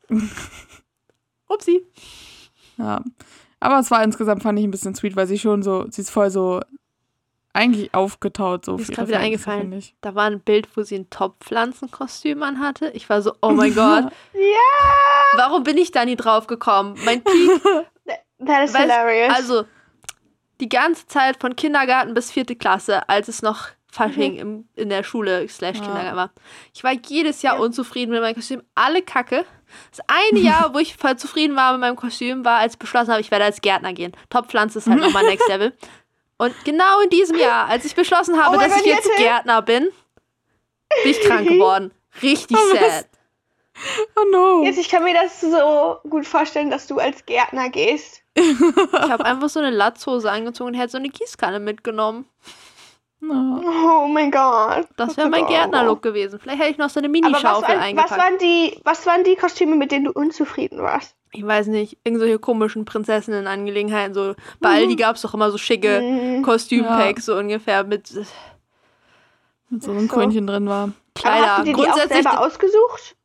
Upsi. 1.47 1.85
ja. 2.77 3.01
Aber 3.59 3.79
es 3.79 3.89
war 3.89 4.03
insgesamt, 4.03 4.43
fand 4.43 4.59
ich 4.59 4.65
ein 4.65 4.71
bisschen 4.71 4.93
sweet, 4.95 5.15
weil 5.15 5.27
sie 5.27 5.39
schon 5.39 5.63
so, 5.63 5.85
sie 5.89 6.01
ist 6.01 6.11
voll 6.11 6.29
so 6.29 6.59
eigentlich 7.53 7.93
aufgetaut, 7.93 8.65
so 8.65 8.75
Mir 8.75 8.81
ist 8.81 8.89
ihre 8.89 9.07
wieder 9.07 9.19
eingefallen. 9.19 9.61
finde 9.61 9.77
ich. 9.77 9.95
Da 10.01 10.13
war 10.13 10.25
ein 10.25 10.41
Bild, 10.41 10.67
wo 10.75 10.83
sie 10.83 10.95
ein 10.95 11.09
Top-Pflanzenkostüm 11.09 12.43
anhatte. 12.43 12.89
Ich 12.91 13.09
war 13.09 13.21
so, 13.21 13.33
oh 13.41 13.51
mein 13.51 13.73
Gott, 13.75 14.11
Ja, 14.33 15.37
warum 15.37 15.63
bin 15.63 15.77
ich 15.77 15.91
da 15.91 16.03
nie 16.05 16.17
drauf 16.17 16.47
gekommen? 16.47 16.99
Mein 17.05 17.23
Peak 17.23 17.61
that 18.45 18.65
is 18.65 18.75
Weißt- 18.75 18.81
hilarious. 18.81 19.33
Also, 19.35 19.63
die 20.59 20.69
ganze 20.69 21.07
Zeit 21.07 21.37
von 21.39 21.55
Kindergarten 21.55 22.13
bis 22.13 22.31
vierte 22.31 22.55
Klasse, 22.57 23.07
als 23.09 23.29
es 23.29 23.41
noch 23.41 23.69
Fasching 23.91 24.35
im, 24.35 24.67
in 24.75 24.89
der 24.89 25.03
Schule 25.03 25.47
slash 25.47 25.77
Ja. 25.77 25.83
Kindergarten 25.85 26.17
war. 26.17 26.31
Ich 26.73 26.83
war 26.83 26.91
jedes 26.91 27.41
Jahr 27.41 27.55
Ja. 27.55 27.61
unzufrieden 27.61 28.11
mit 28.11 28.21
meinem 28.21 28.35
Kostüm. 28.35 28.61
Alle 28.75 29.01
Kacke. 29.01 29.45
Das 29.91 30.05
eine 30.07 30.39
Jahr, 30.39 30.73
wo 30.73 30.79
ich 30.79 30.95
voll 30.95 31.17
zufrieden 31.17 31.55
war 31.55 31.71
mit 31.73 31.81
meinem 31.81 31.95
Kostüm, 31.95 32.45
war, 32.45 32.59
als 32.59 32.73
ich 32.73 32.79
beschlossen 32.79 33.11
habe, 33.11 33.21
ich 33.21 33.31
werde 33.31 33.45
als 33.45 33.61
Gärtner 33.61 33.93
gehen. 33.93 34.13
Top-Pflanze 34.29 34.79
ist 34.79 34.87
halt 34.87 34.99
nochmal 34.99 35.23
Next 35.27 35.47
Level. 35.47 35.73
Und 36.37 36.53
genau 36.65 36.99
in 37.01 37.09
diesem 37.09 37.37
Jahr, 37.37 37.67
als 37.67 37.85
ich 37.85 37.95
beschlossen 37.95 38.41
habe, 38.41 38.57
Oh 38.57 38.59
dass 38.59 38.77
ich 38.79 38.85
jetzt. 38.85 39.09
Gärtner 39.17 39.61
bin, 39.61 39.89
bin 41.03 41.11
ich 41.11 41.21
krank 41.21 41.47
geworden. 41.47 41.91
Richtig 42.21 42.57
Oh, 42.57 42.75
sad. 42.75 43.07
Oh 44.15 44.23
no. 44.31 44.63
Jetzt, 44.63 44.77
ich 44.79 44.87
kann 44.89 45.03
mir 45.03 45.13
das 45.13 45.41
so 45.41 45.97
gut 46.09 46.25
vorstellen, 46.25 46.69
dass 46.69 46.87
du 46.87 46.97
als 46.97 47.25
Gärtner 47.25 47.69
gehst. 47.69 48.21
Ich 48.33 48.43
habe 48.93 49.25
einfach 49.25 49.49
so 49.49 49.59
eine 49.59 49.69
Latzhose 49.69 50.29
angezogen 50.31 50.69
und 50.69 50.73
hätte 50.75 50.91
so 50.91 50.97
eine 50.97 51.09
Gießkanne 51.09 51.59
mitgenommen. 51.59 52.25
Oh 53.31 54.07
mein 54.07 54.31
Gott. 54.31 54.87
Das 54.97 55.17
wäre 55.17 55.29
mein 55.29 55.43
adorable. 55.43 55.57
Gärtnerlook 55.71 56.01
gewesen. 56.01 56.39
Vielleicht 56.39 56.59
hätte 56.59 56.71
ich 56.71 56.77
noch 56.77 56.89
so 56.89 56.99
eine 56.99 57.07
Aber 57.07 57.15
was 57.15 57.21
Minischaufel 57.31 57.61
waren, 57.69 57.77
was, 57.77 57.85
eingepackt. 57.85 58.17
waren 58.21 58.37
die, 58.39 58.79
was 58.83 59.05
waren 59.05 59.23
die 59.23 59.35
Kostüme, 59.35 59.75
mit 59.75 59.91
denen 59.91 60.05
du 60.05 60.11
unzufrieden 60.11 60.81
warst? 60.81 61.15
ich 61.37 61.45
weiß 61.45 61.67
nicht, 61.67 61.97
irgendwelche 62.05 62.39
komischen 62.39 62.85
Prinzessinnen-Angelegenheiten. 62.85 64.13
So, 64.13 64.35
bei 64.61 64.69
Aldi 64.69 64.95
gab 64.95 65.17
es 65.17 65.21
doch 65.21 65.33
immer 65.33 65.51
so 65.51 65.57
schicke 65.57 65.99
Mhm. 66.01 66.43
Kostümpacks, 66.43 67.25
so 67.25 67.35
ungefähr 67.35 67.83
mit 67.83 68.09
äh, 68.15 68.23
Mit 69.69 69.83
so 69.83 69.91
einem 69.91 70.07
So. 70.07 70.15
Krönchen 70.15 70.47
drin 70.47 70.69
war. 70.69 70.83
Aber 70.83 70.93
Kleider. 71.13 71.47
hast 71.47 71.59
du 71.59 71.63
dir 71.65 71.73
die 71.73 71.75
auch 71.81 71.83
Grundsätzlich, 71.83 72.23
selber 72.23 72.39
ausgesucht? 72.39 73.15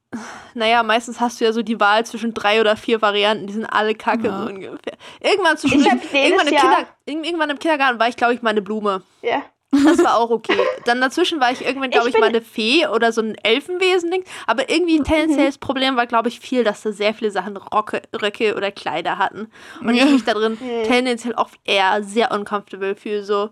naja, 0.54 0.82
meistens 0.82 1.20
hast 1.20 1.40
du 1.40 1.44
ja 1.44 1.52
so 1.52 1.62
die 1.62 1.78
Wahl 1.78 2.04
zwischen 2.04 2.34
drei 2.34 2.60
oder 2.60 2.74
vier 2.76 3.00
Varianten, 3.00 3.46
die 3.46 3.52
sind 3.52 3.64
alle 3.66 3.94
kacke, 3.94 4.26
Ja. 4.26 4.42
so 4.42 4.48
ungefähr. 4.48 4.94
Irgendwann 5.20 5.56
zu 5.56 5.68
irgendwann, 5.68 6.00
im 6.48 6.56
Kinder, 6.56 6.78
irg- 7.06 7.24
irgendwann 7.24 7.50
im 7.50 7.58
Kindergarten 7.60 8.00
war 8.00 8.08
ich, 8.08 8.16
glaube 8.16 8.34
ich, 8.34 8.42
mal 8.42 8.50
eine 8.50 8.62
Blume. 8.62 9.02
Ja. 9.22 9.42
Das 9.72 9.98
war 9.98 10.18
auch 10.18 10.30
okay. 10.30 10.56
Dann 10.84 11.00
dazwischen 11.00 11.40
war 11.40 11.52
ich 11.52 11.64
irgendwann, 11.64 11.90
glaube 11.90 12.08
Ich 12.08 12.14
ich, 12.14 12.20
mal 12.20 12.28
eine 12.28 12.42
Fee 12.42 12.88
oder 12.88 13.12
so 13.12 13.20
ein 13.20 13.36
Elfenwesen-Ding. 13.36 14.24
Aber 14.46 14.68
irgendwie 14.68 14.98
Mhm. 14.98 15.04
tendenziell 15.04 15.46
das 15.46 15.58
Problem 15.58 15.96
war, 15.96 16.06
glaube 16.06 16.28
ich, 16.28 16.40
viel, 16.40 16.64
dass 16.64 16.82
da 16.82 16.90
sehr 16.92 17.14
viele 17.14 17.30
Sachen 17.30 17.56
Rocke, 17.56 18.02
Röcke 18.20 18.56
oder 18.56 18.72
Kleider 18.72 19.18
hatten. 19.18 19.50
Und 19.80 19.94
ich 19.94 20.04
mich 20.04 20.24
da 20.24 20.34
drin 20.34 20.58
tendenziell 20.86 21.34
oft 21.34 21.58
eher 21.64 22.02
sehr 22.02 22.32
uncomfortable 22.32 22.96
fühle. 22.96 23.22
So. 23.24 23.50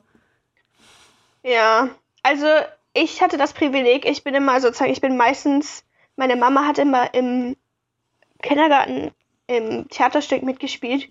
Ja. 1.42 1.88
Also, 2.22 2.46
ich 2.94 3.22
hatte 3.22 3.38
das 3.38 3.52
Privileg, 3.52 4.04
ich 4.04 4.24
bin 4.24 4.34
immer 4.34 4.60
sozusagen, 4.60 4.90
ich 4.90 5.00
bin 5.00 5.16
meistens, 5.16 5.84
meine 6.16 6.34
Mama 6.36 6.66
hat 6.66 6.78
immer 6.78 7.14
im 7.14 7.56
Kindergarten 8.42 9.12
im 9.46 9.88
Theaterstück 9.88 10.42
mitgespielt. 10.42 11.08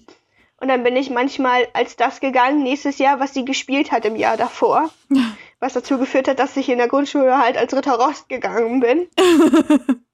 Und 0.60 0.70
dann 0.70 0.84
bin 0.84 0.96
ich 0.96 1.10
manchmal 1.10 1.68
als 1.74 1.96
das 1.96 2.20
gegangen, 2.20 2.64
nächstes 2.64 2.98
Jahr, 2.98 3.20
was 3.20 3.34
sie 3.34 3.46
gespielt 3.46 3.92
hat 3.92 4.06
im 4.06 4.16
Jahr 4.16 4.38
davor. 4.38 4.90
Was 5.60 5.74
dazu 5.74 5.98
geführt 5.98 6.28
hat, 6.28 6.38
dass 6.38 6.56
ich 6.56 6.70
in 6.70 6.78
der 6.78 6.88
Grundschule 6.88 7.36
halt 7.40 7.58
als 7.58 7.76
Ritter 7.76 7.96
Rost 7.96 8.30
gegangen 8.30 8.80
bin. 8.80 9.08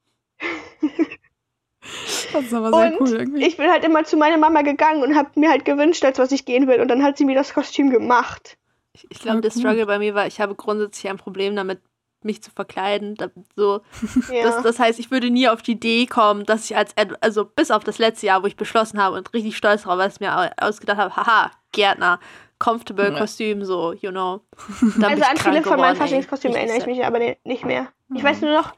Das 2.31 2.45
ist 2.45 2.53
aber 2.53 2.71
sehr 2.71 2.99
und 2.99 3.01
cool 3.01 3.19
irgendwie. 3.19 3.45
ich 3.45 3.57
bin 3.57 3.69
halt 3.69 3.83
immer 3.83 4.03
zu 4.03 4.17
meiner 4.17 4.37
Mama 4.37 4.61
gegangen 4.61 5.03
und 5.03 5.15
habe 5.15 5.37
mir 5.39 5.49
halt 5.49 5.65
gewünscht, 5.65 6.03
als 6.05 6.17
was 6.17 6.31
ich 6.31 6.45
gehen 6.45 6.67
will. 6.67 6.79
Und 6.79 6.87
dann 6.87 7.03
hat 7.03 7.17
sie 7.17 7.25
mir 7.25 7.35
das 7.35 7.53
Kostüm 7.53 7.89
gemacht. 7.89 8.57
Ich, 8.93 9.05
ich 9.09 9.19
glaube, 9.19 9.41
der. 9.41 9.51
Struggle 9.51 9.85
bei 9.85 9.99
mir 9.99 10.15
war, 10.15 10.27
ich 10.27 10.39
habe 10.39 10.55
grundsätzlich 10.55 11.09
ein 11.09 11.17
Problem 11.17 11.55
damit, 11.55 11.81
mich 12.25 12.41
zu 12.43 12.51
verkleiden. 12.51 13.15
Da, 13.15 13.27
so, 13.55 13.81
Ja. 14.31 14.43
das, 14.43 14.61
das 14.63 14.79
heißt, 14.79 14.99
ich 14.99 15.11
würde 15.11 15.29
nie 15.29 15.47
auf 15.49 15.61
die 15.61 15.73
Idee 15.73 16.05
kommen, 16.05 16.45
dass 16.45 16.65
ich 16.65 16.75
als, 16.77 16.95
Ad- 16.97 17.15
also 17.21 17.45
bis 17.45 17.71
auf 17.71 17.83
das 17.83 17.97
letzte 17.97 18.25
Jahr, 18.27 18.43
wo 18.43 18.47
ich 18.47 18.55
beschlossen 18.55 19.01
habe 19.01 19.17
und 19.17 19.33
richtig 19.33 19.55
stolz 19.57 19.83
darauf, 19.83 19.97
was 19.99 20.15
ich 20.15 20.19
mir 20.19 20.37
au- 20.37 20.65
ausgedacht 20.67 20.97
habe, 20.97 21.15
haha, 21.15 21.51
Gärtner, 21.71 22.19
comfortable 22.59 23.11
Ja. 23.11 23.17
Kostüm, 23.19 23.63
so, 23.65 23.93
you 23.93 24.11
know. 24.11 24.41
Dann 24.97 25.11
also 25.11 25.23
an 25.23 25.37
viele 25.37 25.61
von 25.63 25.79
meinen. 25.79 25.95
Faschingskostümen 25.95 26.55
erinnere 26.55 26.77
ich 26.77 26.85
mich 26.85 27.05
aber 27.05 27.19
nicht 27.43 27.65
mehr. 27.65 27.87
Ich 28.13 28.21
Mhm. 28.21 28.27
weiß 28.27 28.41
nur 28.41 28.51
noch, 28.53 28.73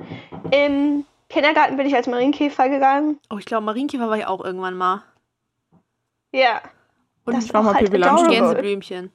im 0.51 1.05
Kindergarten 1.29 1.75
bin 1.77 1.85
ich 1.87 1.95
als 1.95 2.07
Marienkäfer 2.07 2.69
gegangen. 2.69 3.19
Oh, 3.33 3.37
ich 3.37 3.45
glaube, 3.45 3.65
Marienkäfer 3.65 4.07
war 4.09 4.17
ich 4.17 4.25
auch 4.25 4.43
irgendwann 4.43 4.75
mal. 4.77 5.03
Ja. 6.31 6.61
Und 7.25 7.35
das 7.35 7.45
ich 7.45 7.53
war 7.53 7.61
auch 7.61 7.65
mal 7.65 7.73
halt. 7.75 7.91
Gänseblümchen. 7.91 9.11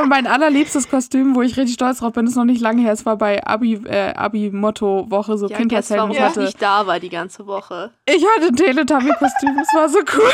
Und 0.00 0.08
mein 0.08 0.26
allerliebstes 0.26 0.88
Kostüm, 0.90 1.34
wo 1.34 1.42
ich 1.42 1.56
richtig 1.56 1.74
stolz 1.74 1.98
drauf 1.98 2.12
bin, 2.12 2.26
ist 2.26 2.36
noch 2.36 2.44
nicht 2.44 2.60
lange 2.60 2.82
her. 2.82 2.92
Es 2.92 3.06
war 3.06 3.16
bei 3.16 3.44
Abi, 3.46 3.74
äh, 3.86 4.12
Abi-Motto-Woche, 4.14 5.38
so 5.38 5.48
Ja, 5.48 5.56
Kindheitshelden. 5.56 6.00
warum 6.02 6.10
Ich 6.12 6.18
ich 6.18 6.22
hatte, 6.24 6.40
nicht 6.40 6.60
da 6.60 6.86
war 6.86 7.00
die 7.00 7.08
ganze 7.08 7.46
Woche. 7.46 7.92
ich 8.06 8.24
hatte 8.36 8.48
ein 8.48 8.56
Teletubby-Kostüm, 8.56 9.56
das 9.56 9.68
war 9.74 9.88
so 9.88 9.98
cool. 10.18 10.32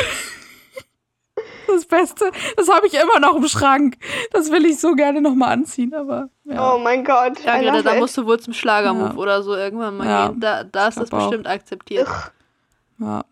Das 1.67 1.85
Beste, 1.85 2.29
das 2.57 2.69
habe 2.69 2.85
ich 2.87 2.93
immer 2.93 3.19
noch 3.19 3.35
im 3.35 3.47
Schrank. 3.47 3.97
Das 4.31 4.51
will 4.51 4.65
ich 4.65 4.79
so 4.79 4.93
gerne 4.95 5.21
nochmal 5.21 5.53
anziehen, 5.53 5.93
aber 5.95 6.29
ja. 6.43 6.73
Oh 6.73 6.77
mein 6.77 7.03
Gott. 7.03 7.39
Ja, 7.43 7.57
Greta, 7.57 7.81
da 7.81 7.95
musst 7.95 8.15
du 8.17 8.25
wohl 8.25 8.39
zum 8.39 8.53
Schlagermove 8.53 9.13
Ja. 9.13 9.17
oder 9.17 9.41
so 9.41 9.55
irgendwann 9.55 9.97
mal 9.97 10.05
Ja, 10.07 10.27
gehen. 10.27 10.39
Da, 10.39 10.63
da 10.65 10.89
ist 10.89 10.99
das 10.99 11.09
glaub 11.09 11.21
auch. 11.21 11.27
bestimmt 11.29 11.47
akzeptiert. 11.47 12.07
Ugh. 12.07 12.31
ja, 12.99 13.23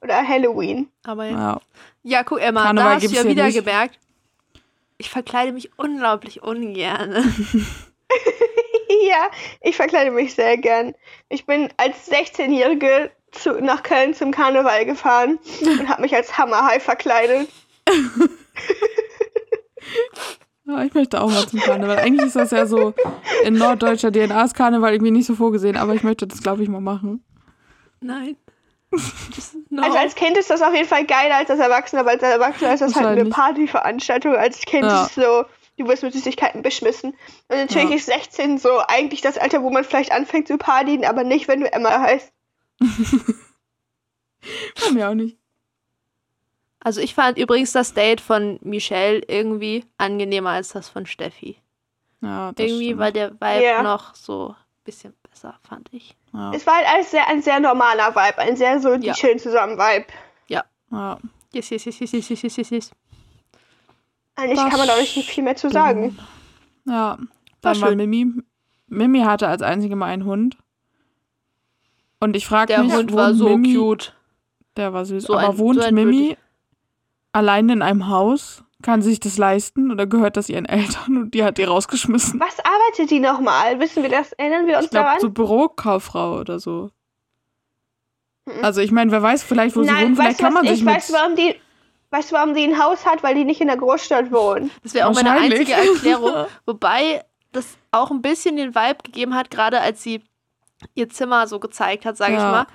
Oder 0.00 0.26
Halloween. 0.26 0.88
Aber 1.04 1.26
ja. 1.26 1.60
ja. 2.04 2.22
Guck, 2.22 2.40
Emma, 2.40 2.62
Karneval 2.62 2.88
da 2.88 2.94
hast 3.02 3.10
du 3.10 3.16
ja 3.16 3.24
wieder 3.24 3.44
nicht. 3.46 3.56
gemerkt, 3.56 3.98
ich 5.02 5.10
verkleide 5.10 5.50
mich 5.50 5.76
unglaublich 5.76 6.44
ungern. 6.44 7.12
ja, 9.08 9.28
ich 9.60 9.74
verkleide 9.74 10.12
mich 10.12 10.34
sehr 10.34 10.56
gern. 10.58 10.94
Ich 11.28 11.44
bin 11.44 11.68
als 11.76 12.08
16-Jährige 12.08 13.10
zu, 13.32 13.60
nach 13.60 13.82
Köln 13.82 14.14
zum 14.14 14.30
Karneval 14.30 14.86
gefahren 14.86 15.40
und 15.60 15.88
habe 15.88 16.02
mich 16.02 16.14
als 16.14 16.38
Hammerhai 16.38 16.78
verkleidet. 16.78 17.48
Ja, 20.64 20.84
ich 20.84 20.94
möchte 20.94 21.20
auch 21.20 21.28
mal 21.28 21.44
zum 21.48 21.58
Karneval. 21.58 21.98
Eigentlich 21.98 22.28
ist 22.28 22.36
das 22.36 22.52
ja 22.52 22.66
so, 22.66 22.94
in 23.44 23.54
norddeutscher 23.54 24.12
DNA 24.12 24.44
ist 24.44 24.54
Karneval 24.54 24.92
irgendwie 24.92 25.10
nicht 25.10 25.26
so 25.26 25.34
vorgesehen, 25.34 25.76
aber 25.76 25.96
ich 25.96 26.04
möchte 26.04 26.24
das, 26.28 26.40
glaube 26.40 26.62
ich, 26.62 26.68
mal 26.68 26.80
machen. 26.80 27.24
Nein. 28.00 28.36
No. 29.70 29.82
Also 29.82 29.96
als 29.98 30.14
Kind 30.14 30.36
ist 30.36 30.50
das 30.50 30.60
auf 30.60 30.74
jeden 30.74 30.86
Fall 30.88 31.06
geiler 31.06 31.36
als 31.36 31.48
als 31.50 31.60
Erwachsener, 31.60 32.00
aber 32.02 32.10
als 32.10 32.22
Erwachsener 32.22 32.74
ist 32.74 32.80
das 32.80 32.94
halt 32.94 33.06
eine. 33.18 33.30
Partyveranstaltung. 33.30 34.34
Als 34.36 34.60
Kind 34.60 34.84
Ja. 34.84 35.04
ist 35.04 35.16
es 35.16 35.24
so, 35.24 35.44
du 35.78 35.88
wirst 35.88 36.02
mit 36.02 36.12
Süßigkeiten 36.12 36.60
beschmissen. 36.62 37.10
Und 37.48 37.56
natürlich 37.56 37.88
Ja. 37.90 37.96
ist 37.96 38.06
16 38.06 38.58
so 38.58 38.80
eigentlich 38.88 39.22
das 39.22 39.38
Alter, 39.38 39.62
wo 39.62 39.70
man 39.70 39.84
vielleicht 39.84 40.12
anfängt 40.12 40.48
zu 40.48 40.58
partyen, 40.58 41.04
aber 41.06 41.24
nicht, 41.24 41.48
wenn 41.48 41.60
du 41.60 41.72
Emma 41.72 42.00
heißt. 42.00 42.32
Bei 44.80 44.90
mir 44.90 45.08
auch 45.08 45.14
nicht. 45.14 45.38
also 46.80 47.00
ich 47.00 47.14
fand 47.14 47.38
übrigens 47.38 47.72
das 47.72 47.94
Date 47.94 48.20
von 48.20 48.58
Michelle 48.62 49.22
irgendwie 49.28 49.84
angenehmer 49.98 50.50
als 50.50 50.70
das 50.70 50.88
von 50.88 51.06
Steffi. 51.06 51.56
Ja, 52.20 52.52
das 52.52 52.66
Irgendwie 52.66 52.86
stimmt. 52.86 53.00
war 53.00 53.12
der 53.12 53.32
Vibe 53.32 53.62
Ja. 53.64 53.82
noch 53.82 54.14
so 54.14 54.48
ein 54.50 54.56
bisschen 54.84 55.14
besser, 55.30 55.58
fand 55.66 55.88
ich. 55.92 56.16
Ja. 56.32 56.52
Es 56.54 56.66
war 56.66 56.76
halt 56.76 56.86
alles 56.88 57.10
sehr, 57.10 57.26
ein 57.28 57.42
sehr 57.42 57.60
normaler 57.60 58.14
Vibe, 58.14 58.38
ein 58.38 58.56
sehr 58.56 58.80
so 58.80 58.96
die 58.96 59.08
ja. 59.08 59.12
chillen 59.12 59.38
zusammen 59.38 59.76
Vibe. 59.76 60.06
Ja. 60.48 60.64
ja. 60.90 61.18
Yes, 61.52 61.70
yes, 61.70 61.84
yes, 61.84 62.00
yes, 62.00 62.12
yes, 62.12 62.42
yes, 62.42 62.56
yes, 62.56 62.70
yes. 62.70 62.90
Eigentlich 64.34 64.58
das 64.58 64.70
kann 64.70 64.78
man 64.78 64.88
da 64.88 64.96
nicht 64.96 65.12
viel 65.12 65.44
mehr 65.44 65.56
zu 65.56 65.68
sagen. 65.68 66.18
Ja, 66.86 67.18
dann 67.60 67.80
war, 67.80 67.88
war 67.88 67.94
Mimi. 67.96 68.32
Mimi 68.88 69.20
hatte 69.20 69.46
als 69.46 69.62
einzige 69.62 69.94
mal 69.94 70.06
einen 70.06 70.24
Hund. 70.24 70.56
Und 72.18 72.34
ich 72.34 72.46
frage 72.46 72.78
mich, 72.78 72.88
der 72.88 72.98
Hund 72.98 73.12
war 73.12 73.34
so 73.34 73.56
Mimi, 73.56 73.74
cute. 73.74 74.14
Der 74.76 74.92
war 74.92 75.04
süß. 75.04 75.24
So 75.24 75.34
aber 75.36 75.50
ein, 75.50 75.58
wohnt 75.58 75.82
so 75.82 75.90
Mimi 75.90 76.18
wirklich. 76.20 76.38
allein 77.32 77.68
in 77.68 77.82
einem 77.82 78.08
Haus? 78.08 78.64
Kann 78.82 79.00
sie 79.02 79.10
sich 79.10 79.20
das 79.20 79.38
leisten 79.38 79.90
oder 79.92 80.06
gehört 80.06 80.36
das 80.36 80.48
ihren 80.48 80.64
Eltern 80.66 81.16
und 81.16 81.34
die 81.34 81.44
hat 81.44 81.56
die 81.58 81.64
rausgeschmissen? 81.64 82.40
Was 82.40 82.58
arbeitet 82.58 83.10
die 83.10 83.20
nochmal? 83.20 83.78
Wissen 83.80 84.02
wir 84.02 84.10
das? 84.10 84.32
Erinnern 84.32 84.66
wir 84.66 84.76
uns 84.76 84.86
Ich 84.86 84.90
glaube, 84.90 85.06
daran? 85.06 85.20
so 85.20 85.30
Bürokauffrau 85.30 86.38
oder 86.40 86.58
so. 86.58 86.90
Mhm. 88.46 88.64
Also 88.64 88.80
ich 88.80 88.90
meine, 88.90 89.10
wer 89.12 89.22
weiß 89.22 89.42
vielleicht, 89.44 89.76
wo 89.76 89.82
sie 89.82 89.88
wohnt, 89.88 89.98
Nein, 90.00 90.16
vielleicht 90.16 90.30
weißt 90.30 90.40
du 90.40 90.44
kann 90.44 90.54
man 90.54 90.62
sich 90.64 90.72
Ich 90.74 90.84
mit... 90.84 90.94
weiß, 90.94 91.12
warum 91.12 91.36
die. 91.36 91.54
Weißt 92.10 92.30
du, 92.30 92.34
warum 92.34 92.54
sie 92.54 92.64
ein 92.64 92.78
Haus 92.82 93.06
hat? 93.06 93.22
Weil 93.22 93.34
die 93.36 93.44
nicht 93.44 93.60
in 93.62 93.68
der 93.68 93.78
Großstadt 93.78 94.30
wohnt. 94.32 94.70
Das 94.82 94.92
wäre 94.92 95.08
auch 95.08 95.14
meine 95.14 95.30
einzige 95.30 95.72
Erklärung. 95.72 96.46
Wobei 96.66 97.24
das 97.52 97.78
auch 97.90 98.10
ein 98.10 98.20
bisschen 98.20 98.56
den 98.56 98.74
Vibe 98.74 98.98
gegeben 99.04 99.34
hat, 99.34 99.50
gerade 99.50 99.80
als 99.80 100.02
sie 100.02 100.22
ihr 100.94 101.08
Zimmer 101.08 101.46
so 101.46 101.58
gezeigt 101.58 102.04
hat, 102.04 102.16
sage 102.18 102.32
ich 102.32 102.38
Ja. 102.38 102.50
mal, 102.50 102.66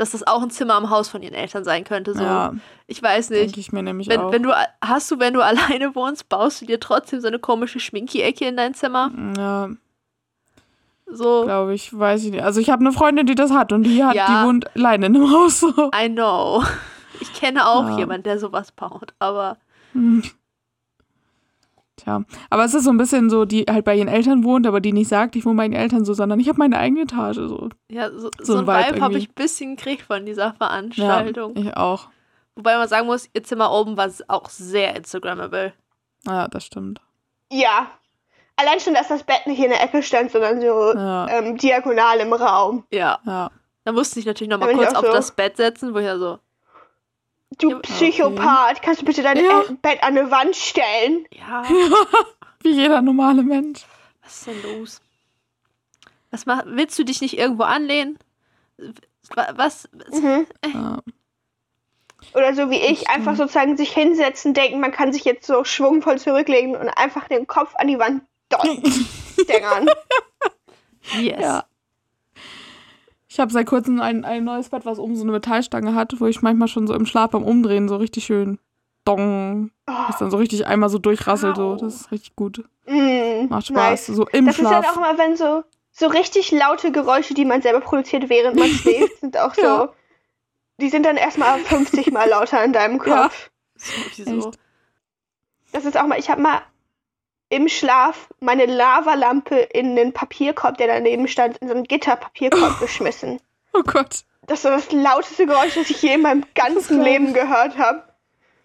dass 0.00 0.10
das 0.12 0.26
auch 0.26 0.42
ein 0.42 0.50
Zimmer 0.50 0.74
am 0.74 0.88
Haus 0.90 1.08
von 1.08 1.22
ihren 1.22 1.34
Eltern 1.34 1.62
sein 1.62 1.84
könnte. 1.84 2.14
So. 2.14 2.22
Ja, 2.24 2.54
Ich 2.86 3.02
weiß 3.02 3.30
nicht. 3.30 3.42
denke 3.42 3.60
ich 3.60 3.70
mir 3.72 3.82
nämlich 3.82 4.08
Wenn, 4.08 4.20
auch. 4.20 4.32
wenn 4.32 4.42
du 4.42 4.50
hast 4.82 5.10
du, 5.10 5.18
wenn 5.20 5.34
du 5.34 5.40
alleine 5.44 5.94
wohnst, 5.94 6.28
baust 6.28 6.62
du 6.62 6.66
dir 6.66 6.80
trotzdem 6.80 7.20
so 7.20 7.28
eine 7.28 7.38
komische 7.38 7.78
Schminki-Ecke 7.80 8.46
in 8.46 8.56
dein 8.56 8.74
Zimmer. 8.74 9.10
ja, 9.36 9.68
So, 11.06 11.44
glaube 11.44 11.74
ich, 11.74 11.96
weiß 11.96 12.24
ich 12.24 12.30
nicht. 12.30 12.42
Also 12.42 12.60
ich 12.60 12.70
habe 12.70 12.80
eine 12.80 12.92
Freundin, 12.92 13.26
die 13.26 13.34
das 13.34 13.50
hat 13.52 13.72
und 13.72 13.82
die 13.82 14.02
hat, 14.04 14.14
Ja. 14.14 14.26
die 14.42 14.46
wohnt 14.48 14.74
alleine 14.76 15.06
in 15.06 15.16
einem 15.16 15.30
Haus. 15.32 15.60
So. 15.60 15.90
I 15.94 16.08
know. 16.08 16.62
Ich 17.20 17.32
kenne 17.34 17.66
auch 17.68 17.88
Ja. 17.88 17.98
jemanden, 17.98 18.22
der 18.22 18.38
sowas 18.38 18.72
baut, 18.72 19.12
aber 19.18 19.58
Hm. 19.92 20.22
Tja, 22.02 22.22
aber 22.48 22.64
es 22.64 22.72
ist 22.74 22.84
so 22.84 22.90
ein 22.90 22.96
bisschen 22.96 23.28
so, 23.30 23.44
die 23.44 23.64
halt 23.70 23.84
bei 23.84 23.94
ihren 23.96 24.08
Eltern 24.08 24.42
wohnt, 24.44 24.66
aber 24.66 24.80
die 24.80 24.92
nicht 24.92 25.08
sagt, 25.08 25.36
ich 25.36 25.44
wohne 25.44 25.56
bei 25.56 25.64
ihren 25.64 25.74
Eltern 25.74 26.04
so, 26.04 26.14
sondern 26.14 26.40
ich 26.40 26.48
habe 26.48 26.58
meine 26.58 26.78
eigene 26.78 27.02
Etage 27.02 27.36
so. 27.36 27.68
ja, 27.90 28.10
so, 28.10 28.30
So 28.40 28.54
so 28.54 28.58
ein 28.58 28.66
Vibe 28.66 28.94
Vibe 28.96 29.00
habe 29.04 29.18
ich 29.18 29.28
ein 29.28 29.34
bisschen 29.34 29.76
gekriegt 29.76 30.02
von 30.02 30.24
dieser 30.24 30.46
Ja, 30.46 30.52
Veranstaltung. 30.56 31.56
ich 31.56 31.76
auch. 31.76 32.08
Wobei 32.56 32.76
man 32.78 32.88
sagen 32.88 33.06
muss, 33.06 33.28
ihr 33.34 33.42
Zimmer 33.44 33.70
oben 33.72 33.96
war 33.96 34.10
auch 34.28 34.48
sehr 34.48 34.96
Instagrammable. 34.96 35.72
Ja, 36.26 36.48
das 36.48 36.64
stimmt. 36.64 37.00
Ja. 37.52 37.86
Allein 38.56 38.80
schon, 38.80 38.94
dass 38.94 39.08
das 39.08 39.22
Bett 39.22 39.46
nicht 39.46 39.58
in 39.62 39.70
der 39.70 39.82
Ecke 39.82 40.02
stand, 40.02 40.30
sondern 40.30 40.60
so 40.60 40.66
Ja, 40.94 41.28
ähm, 41.28 41.56
diagonal 41.56 42.18
im 42.18 42.32
Raum. 42.32 42.84
Ja. 42.92 43.18
ja. 43.26 43.50
Da 43.84 43.92
musste 43.92 44.20
ich 44.20 44.26
natürlich 44.26 44.50
noch 44.50 44.58
Da 44.60 44.66
mal 44.66 44.72
bin 44.72 44.80
ich 44.80 44.86
kurz 44.88 44.98
auf 44.98 45.06
so. 45.06 45.12
das 45.12 45.32
Bett 45.32 45.56
setzen, 45.56 45.94
wo 45.94 45.98
ich 45.98 46.04
ja 46.04 46.18
so, 46.18 46.38
Du 47.58 47.70
Ja, 47.70 47.78
Psychopath, 47.80 48.80
kannst 48.82 49.02
du 49.02 49.04
bitte 49.06 49.22
dein 49.22 49.36
Ja. 49.44 49.62
äh, 49.62 49.72
Bett 49.82 50.02
an 50.02 50.16
eine 50.16 50.30
Wand 50.30 50.56
stellen? 50.56 51.26
ja, 51.32 51.64
Wie 52.62 52.70
jeder 52.72 53.00
normale 53.02 53.42
Mensch. 53.42 53.84
was 54.22 54.36
ist 54.38 54.46
denn 54.46 54.62
los? 54.62 55.00
Was 56.30 56.46
mach, 56.46 56.62
willst 56.66 56.98
du 56.98 57.04
dich 57.04 57.20
nicht 57.20 57.36
irgendwo 57.38 57.64
anlehnen? 57.64 58.18
Wa- 59.34 59.52
Was? 59.56 59.88
Mhm. 60.12 60.46
Ja. 60.72 60.98
Oder 62.34 62.54
so 62.54 62.70
wie 62.70 62.78
ich, 62.80 63.08
einfach 63.08 63.34
sozusagen 63.34 63.76
sich 63.76 63.92
hinsetzen, 63.92 64.54
denken, 64.54 64.78
man 64.78 64.92
kann 64.92 65.12
sich 65.12 65.24
jetzt 65.24 65.46
so 65.46 65.64
schwungvoll 65.64 66.18
zurücklegen 66.18 66.76
und 66.76 66.88
einfach 66.90 67.26
den 67.28 67.46
Kopf 67.46 67.74
an 67.76 67.88
die 67.88 67.98
Wand 67.98 68.22
stängern. 69.40 69.88
Yes. 71.14 71.40
Ja. 71.40 71.64
Ich 73.32 73.38
habe 73.38 73.52
seit 73.52 73.66
kurzem 73.66 74.00
ein, 74.00 74.24
ein 74.24 74.42
neues 74.42 74.70
Bett, 74.70 74.84
was 74.84 74.98
oben 74.98 75.14
so 75.14 75.22
eine 75.22 75.30
Metallstange 75.30 75.94
hat, 75.94 76.20
wo 76.20 76.26
ich 76.26 76.42
manchmal 76.42 76.66
schon 76.66 76.88
so 76.88 76.94
im 76.94 77.06
Schlaf 77.06 77.30
beim 77.30 77.44
Umdrehen 77.44 77.88
so 77.88 77.94
richtig 77.96 78.24
schön 78.24 78.58
dong, 79.04 79.70
Oh, 79.88 79.92
das 80.08 80.18
dann 80.18 80.30
so 80.32 80.36
richtig 80.36 80.66
einmal 80.66 80.88
so 80.88 80.98
durchrasselt. 80.98 81.56
So. 81.56 81.76
Das 81.76 81.94
ist 81.94 82.10
richtig 82.12 82.34
gut. 82.36 82.64
mm, 82.86 83.46
Macht 83.48 83.66
Spaß. 83.68 83.76
nice. 83.76 84.06
So 84.06 84.26
im 84.28 84.46
Das 84.46 84.56
ist 84.58 84.60
Schlaf. 84.66 84.84
dann 84.84 84.92
auch 84.92 84.96
immer, 84.96 85.16
wenn 85.18 85.36
so, 85.36 85.62
so 85.92 86.08
richtig 86.08 86.50
laute 86.50 86.90
Geräusche, 86.90 87.34
die 87.34 87.44
man 87.44 87.62
selber 87.62 87.80
produziert, 87.80 88.28
während 88.28 88.56
man 88.58 88.68
schläft, 88.68 89.20
sind 89.20 89.38
auch 89.38 89.54
so. 89.54 89.62
Ja. 89.62 89.92
Die 90.80 90.88
sind 90.88 91.06
dann 91.06 91.16
erstmal 91.16 91.58
50 91.60 92.10
Mal 92.10 92.28
lauter 92.28 92.64
in 92.64 92.72
deinem 92.72 93.00
Ja. 93.06 93.22
Kopf. 93.24 93.50
Wieso? 94.16 94.48
Echt? 94.48 94.58
Das 95.72 95.84
ist 95.84 95.96
auch 95.96 96.06
mal, 96.06 96.18
ich 96.18 96.28
habe 96.30 96.42
mal 96.42 96.62
im 97.50 97.68
Schlaf 97.68 98.28
meine 98.40 98.64
Lavalampe 98.66 99.56
in 99.56 99.94
den 99.96 100.12
Papierkorb, 100.14 100.78
der 100.78 100.86
daneben 100.86 101.28
stand, 101.28 101.58
in 101.58 101.68
so 101.68 101.74
einen 101.74 101.84
Gitterpapierkorb 101.84 102.80
geschmissen. 102.80 103.38
oh 103.74 103.82
Gott. 103.82 104.24
Das 104.46 104.58
ist 104.58 104.62
so 104.62 104.70
das 104.70 104.90
lauteste 104.90 105.46
Geräusch, 105.46 105.74
das 105.74 105.90
ich 105.90 106.00
je 106.02 106.14
in 106.14 106.22
meinem 106.22 106.44
ganzen 106.54 107.02
Leben 107.02 107.34
gehört 107.34 107.76
habe. 107.78 108.02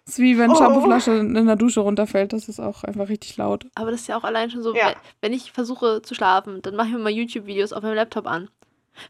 Das 0.04 0.14
ist 0.14 0.18
wie 0.20 0.38
wenn 0.38 0.50
Oh. 0.50 0.54
Shampooflasche 0.56 1.12
in 1.12 1.46
der 1.46 1.56
Dusche 1.56 1.80
runterfällt. 1.80 2.32
Das 2.32 2.48
ist 2.48 2.60
auch 2.60 2.82
einfach 2.84 3.08
richtig 3.08 3.36
laut. 3.36 3.66
Aber 3.74 3.90
das 3.90 4.00
ist 4.02 4.06
ja 4.08 4.16
auch 4.16 4.24
allein 4.24 4.50
schon 4.50 4.62
so, 4.62 4.74
Ja. 4.74 4.86
wenn, 4.88 4.94
wenn 5.20 5.32
ich 5.32 5.52
versuche 5.52 6.00
zu 6.02 6.14
schlafen, 6.14 6.62
dann 6.62 6.74
mache 6.76 6.88
ich 6.88 6.92
mir 6.94 7.00
mal 7.00 7.10
YouTube-Videos 7.12 7.72
auf 7.72 7.82
meinem 7.82 7.94
Laptop 7.96 8.26
an. 8.26 8.48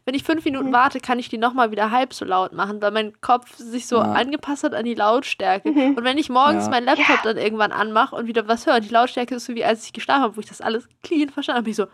Wenn 0.05 0.15
ich 0.15 0.23
fünf 0.23 0.43
Minuten 0.45 0.69
Mhm. 0.69 0.73
warte, 0.73 0.99
kann 0.99 1.19
ich 1.19 1.29
die 1.29 1.37
nochmal 1.37 1.71
wieder 1.71 1.91
halb 1.91 2.13
so 2.13 2.25
laut 2.25 2.53
machen, 2.53 2.81
weil 2.81 2.91
mein 2.91 3.13
Kopf 3.21 3.55
sich 3.57 3.87
so 3.87 3.97
Ja. 3.97 4.11
angepasst 4.13 4.63
hat 4.63 4.73
an 4.73 4.85
die 4.85 4.93
Lautstärke. 4.95 5.69
Mhm. 5.71 5.95
Und 5.95 6.03
wenn 6.03 6.17
ich 6.17 6.29
morgens 6.29 6.65
Ja. 6.65 6.71
meinen 6.71 6.85
Laptop 6.85 7.07
Ja. 7.07 7.19
dann 7.23 7.37
irgendwann 7.37 7.71
anmache 7.71 8.15
und 8.15 8.27
wieder 8.27 8.47
was 8.47 8.65
höre, 8.65 8.75
und 8.75 8.85
die 8.85 8.89
Lautstärke 8.93 9.35
ist 9.35 9.45
so 9.45 9.55
wie 9.55 9.63
als 9.65 9.85
ich 9.85 9.93
geschlafen 9.93 10.23
habe, 10.23 10.35
wo 10.35 10.39
ich 10.41 10.47
das 10.47 10.61
alles 10.61 10.87
clean 11.03 11.29
verstanden 11.29 11.57
habe, 11.57 11.63
bin 11.63 11.71
ich 11.71 11.77
so, 11.77 11.87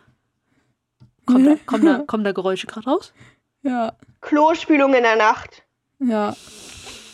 kommt 1.26 1.48
da, 1.48 1.56
kommen 1.66 1.86
da, 1.86 1.98
kommen 2.08 2.24
da 2.24 2.32
Geräusche 2.32 2.68
gerade 2.68 2.90
raus? 2.90 3.14
Ja, 3.62 3.94
Klospülung 4.22 4.94
in 4.94 5.04
der 5.04 5.16
Nacht. 5.16 5.64
ja, 6.00 6.36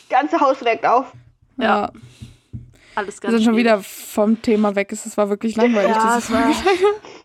Ganze 0.09 0.39
Haus 0.39 0.63
weckt 0.65 0.85
auf. 0.85 1.11
ja. 1.57 1.65
Ja. 1.65 1.91
Alles 2.95 3.17
Wir 3.17 3.29
ganz 3.29 3.35
sind 3.35 3.43
schon 3.45 3.53
schwierig. 3.53 3.57
wieder 3.71 3.81
vom 3.83 4.41
Thema 4.41 4.75
weg. 4.75 4.91
Es 4.91 5.15
war 5.15 5.29
wirklich 5.29 5.55
langweilig. 5.55 5.95
Ja, 5.95 6.17
dieses 6.17 6.25
es 6.25 6.31
war- 6.33 6.51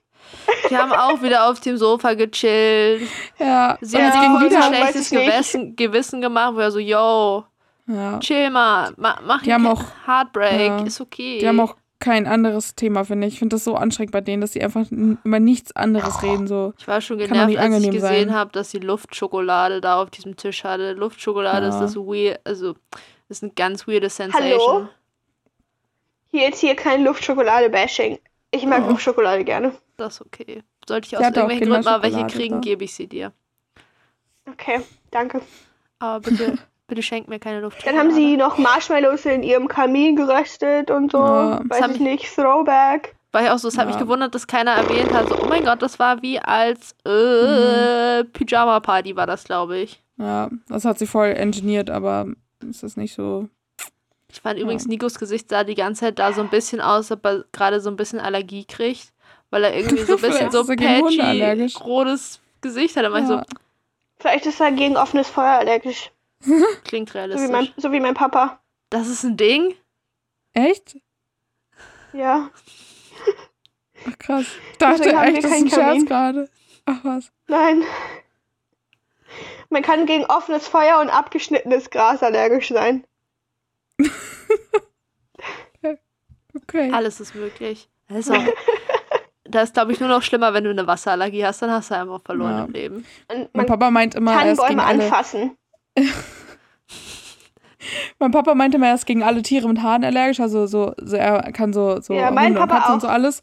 Wir 0.68 0.78
haben 0.78 0.92
auch 0.92 1.22
wieder 1.22 1.48
auf 1.50 1.60
dem 1.60 1.76
Sofa 1.76 2.14
gechillt. 2.14 3.08
ja, 3.38 3.76
Sie 3.80 3.96
und 3.96 4.02
hat 4.04 4.14
voll 4.14 4.50
wieder. 4.50 4.64
ein 4.64 4.72
Weiß 4.72 5.08
schlechtes. 5.08 5.10
Gewissen, 5.10 5.76
Gewissen 5.76 6.20
gemacht, 6.20 6.54
wo 6.54 6.60
er 6.60 6.70
so, 6.70 6.78
yo, 6.78 7.44
Ja. 7.86 8.18
chill 8.20 8.50
mal, 8.50 8.92
ma, 8.96 9.18
mach 9.26 9.42
Die 9.42 9.52
haben 9.52 9.66
auch- 9.66 9.84
Heartbreak, 10.06 10.68
ja. 10.68 10.84
ist 10.84 11.00
okay. 11.00 11.38
Die 11.38 11.46
haben 11.48 11.60
auch 11.60 11.76
kein 12.00 12.26
anderes 12.26 12.74
Thema, 12.74 13.04
finde 13.04 13.26
ich. 13.26 13.34
Ich 13.34 13.38
finde 13.38 13.56
das 13.56 13.64
so 13.64 13.76
anstrengend 13.76 14.12
bei 14.12 14.20
denen, 14.20 14.40
dass 14.42 14.52
sie 14.52 14.62
einfach 14.62 14.84
über 14.90 15.40
nichts 15.40 15.74
anderes 15.74 16.22
reden. 16.22 16.46
So. 16.46 16.74
ich 16.78 16.86
war 16.86 17.00
schon 17.00 17.16
genervt, 17.18 17.56
als 17.56 17.82
ich 17.82 17.90
gesehen 17.90 18.34
habe, 18.34 18.50
dass 18.52 18.70
sie 18.70 18.78
Luftschokolade 18.78 19.80
da 19.80 20.02
auf 20.02 20.10
diesem 20.10 20.36
Tisch 20.36 20.64
hatte. 20.64 20.92
Luftschokolade 20.92 21.66
ist 21.68 21.76
Ja. 21.76 21.80
das 21.82 21.96
weird, 21.96 22.40
also 22.44 22.74
ist 23.30 23.42
eine 23.42 23.52
ganz 23.52 23.86
weirde 23.88 24.10
Sensation. 24.10 24.60
Hallo? 24.60 24.88
Hier 26.30 26.42
jetzt 26.42 26.58
hier 26.60 26.74
kein 26.74 27.04
Luftschokolade-Bashing. 27.04 28.18
Ich 28.50 28.66
mag 28.66 28.82
Oh. 28.86 28.90
Luftschokolade 28.90 29.44
gerne. 29.44 29.72
Das 29.96 30.14
ist 30.14 30.20
okay. 30.26 30.62
Sollte 30.88 31.06
ich 31.08 31.16
aus 31.16 31.22
irgendwelchen 31.24 31.68
Gründen 31.68 31.84
mal 31.84 32.02
welche 32.02 32.26
kriegen, 32.26 32.60
gebe 32.60 32.84
ich 32.84 32.94
sie 32.94 33.06
dir. 33.06 33.32
Okay, 34.50 34.80
danke. 35.10 35.40
Aber 35.98 36.20
bitte, 36.20 36.58
bitte 36.86 37.02
schenk 37.02 37.28
mir 37.28 37.38
keine 37.38 37.56
Dann 37.56 37.64
Luftschokolade. 37.64 37.98
haben 38.08 38.14
sie 38.14 38.36
noch 38.36 38.58
Marshmallows 38.58 39.24
in 39.26 39.42
ihrem 39.42 39.68
Kamin 39.68 40.16
geröstet 40.16 40.90
und 40.90 41.12
so. 41.12 41.18
Ja. 41.18 41.62
Das 41.68 41.80
Weiß 41.80 41.90
ich 41.90 41.96
ich- 41.96 42.00
nicht, 42.02 42.34
Throwback. 42.34 43.14
War 43.32 43.42
ich 43.42 43.50
auch 43.50 43.58
so, 43.58 43.66
es 43.68 43.76
hat 43.78 43.86
mich 43.86 43.96
Ja. 43.96 44.02
gewundert, 44.02 44.32
dass 44.34 44.46
keiner 44.46 44.72
erwähnt 44.72 45.12
hat. 45.12 45.28
So, 45.28 45.42
oh 45.42 45.46
mein 45.48 45.64
Gott, 45.64 45.82
das 45.82 45.98
war 45.98 46.22
wie 46.22 46.38
als 46.38 46.94
äh, 47.04 48.22
Mhm. 48.22 48.30
Pyjama-Party 48.32 49.16
war 49.16 49.26
das, 49.26 49.42
glaube 49.44 49.78
ich. 49.78 50.00
Ja, 50.18 50.50
das 50.68 50.84
hat 50.84 50.98
sie 51.00 51.06
voll 51.08 51.28
engineert, 51.30 51.90
aber 51.90 52.26
ist 52.68 52.96
nicht 52.96 53.14
so. 53.14 53.48
Ich 54.30 54.40
fand 54.40 54.58
Ja. 54.58 54.62
übrigens, 54.64 54.86
Nikos 54.86 55.18
Gesicht 55.18 55.48
sah 55.50 55.64
die 55.64 55.74
ganze 55.74 56.02
Zeit 56.02 56.18
da 56.20 56.32
so 56.32 56.42
ein 56.42 56.48
bisschen 56.48 56.80
aus, 56.80 57.10
als 57.10 57.18
ob 57.18 57.24
er 57.26 57.44
gerade 57.50 57.80
so 57.80 57.90
ein 57.90 57.96
bisschen 57.96 58.20
Allergie 58.20 58.64
kriegt. 58.66 59.12
Weil 59.54 59.62
er 59.62 59.76
irgendwie 59.76 60.02
so 60.02 60.16
ein 60.16 60.20
bisschen 60.20 60.50
so 60.50 60.64
patchy, 60.64 61.72
rotes 61.84 62.40
Gesicht 62.60 62.96
hat. 62.96 63.04
Da 63.04 63.12
war 63.12 63.20
ich 63.20 63.26
so, 63.28 63.34
Ja. 63.34 63.44
Vielleicht 64.18 64.46
ist 64.46 64.58
er 64.60 64.72
gegen 64.72 64.96
offenes 64.96 65.28
Feuer 65.28 65.58
allergisch. 65.60 66.10
klingt 66.84 67.10
So 67.10 67.14
wie, 67.14 67.18
realistisch. 67.18 67.50
mein, 67.50 67.68
so 67.76 67.92
wie 67.92 68.00
mein 68.00 68.14
Papa. 68.14 68.58
das 68.90 69.06
ist 69.06 69.22
ein 69.22 69.36
Ding? 69.36 69.76
Echt? 70.54 70.96
Ja. 72.12 72.50
Ach 74.08 74.18
krass. 74.18 74.46
Ich 74.72 74.78
dachte 74.78 75.10
echt, 75.10 75.44
das 75.44 75.44
ist 75.44 75.52
ein 75.52 75.70
Scherz 75.70 76.04
gerade. 76.04 76.50
Ach 76.86 76.98
was. 77.04 77.30
Nein. 77.46 77.84
Man 79.70 79.82
kann 79.82 80.04
gegen 80.06 80.24
offenes 80.24 80.66
Feuer 80.66 80.98
und 81.00 81.10
abgeschnittenes 81.10 81.90
Gras 81.90 82.24
allergisch 82.24 82.70
sein. 82.70 83.06
Okay. 86.56 86.90
Alles 86.92 87.20
ist 87.20 87.36
möglich. 87.36 87.88
Das 88.08 88.26
auch, 89.56 89.60
das 89.60 89.70
ist 89.70 89.74
glaube 89.74 89.92
ich, 89.92 90.00
nur 90.00 90.08
noch 90.08 90.22
schlimmer, 90.22 90.52
wenn 90.54 90.64
du 90.64 90.70
eine 90.70 90.86
Wasserallergie 90.86 91.44
hast. 91.44 91.62
Dann 91.62 91.70
hast 91.70 91.90
du 91.90 91.96
einfach 91.96 92.20
verloren 92.24 92.58
Ja. 92.58 92.64
im 92.64 92.72
Leben. 92.72 93.04
Und 93.32 93.48
Mein 93.54 93.66
Papa 93.66 93.90
meint 93.90 94.14
immer, 94.14 94.32
er 94.32 94.52
ist 94.52 94.58
gegen 94.66 94.78
Tannenbäume 94.78 94.84
alle. 94.84 95.04
anfassen. 95.04 95.56
Mein 98.18 98.30
Papa 98.30 98.54
meinte 98.54 98.78
immer, 98.78 98.86
er 98.88 98.94
ist 98.94 99.04
gegen 99.04 99.22
alle 99.22 99.42
Tiere 99.42 99.68
mit 99.68 99.82
Haaren 99.82 100.04
allergisch. 100.04 100.40
Also 100.40 100.66
so, 100.66 100.94
so 101.02 101.16
er 101.16 101.52
kann 101.52 101.74
so, 101.74 102.00
so 102.00 102.14
Ja, 102.14 102.30
mein 102.30 102.46
Hunde 102.48 102.60
und 102.62 102.68
Papa 102.68 102.78
Katzen 102.80 102.94
und 102.94 103.00
so 103.00 103.08
auch. 103.08 103.12
alles. 103.12 103.42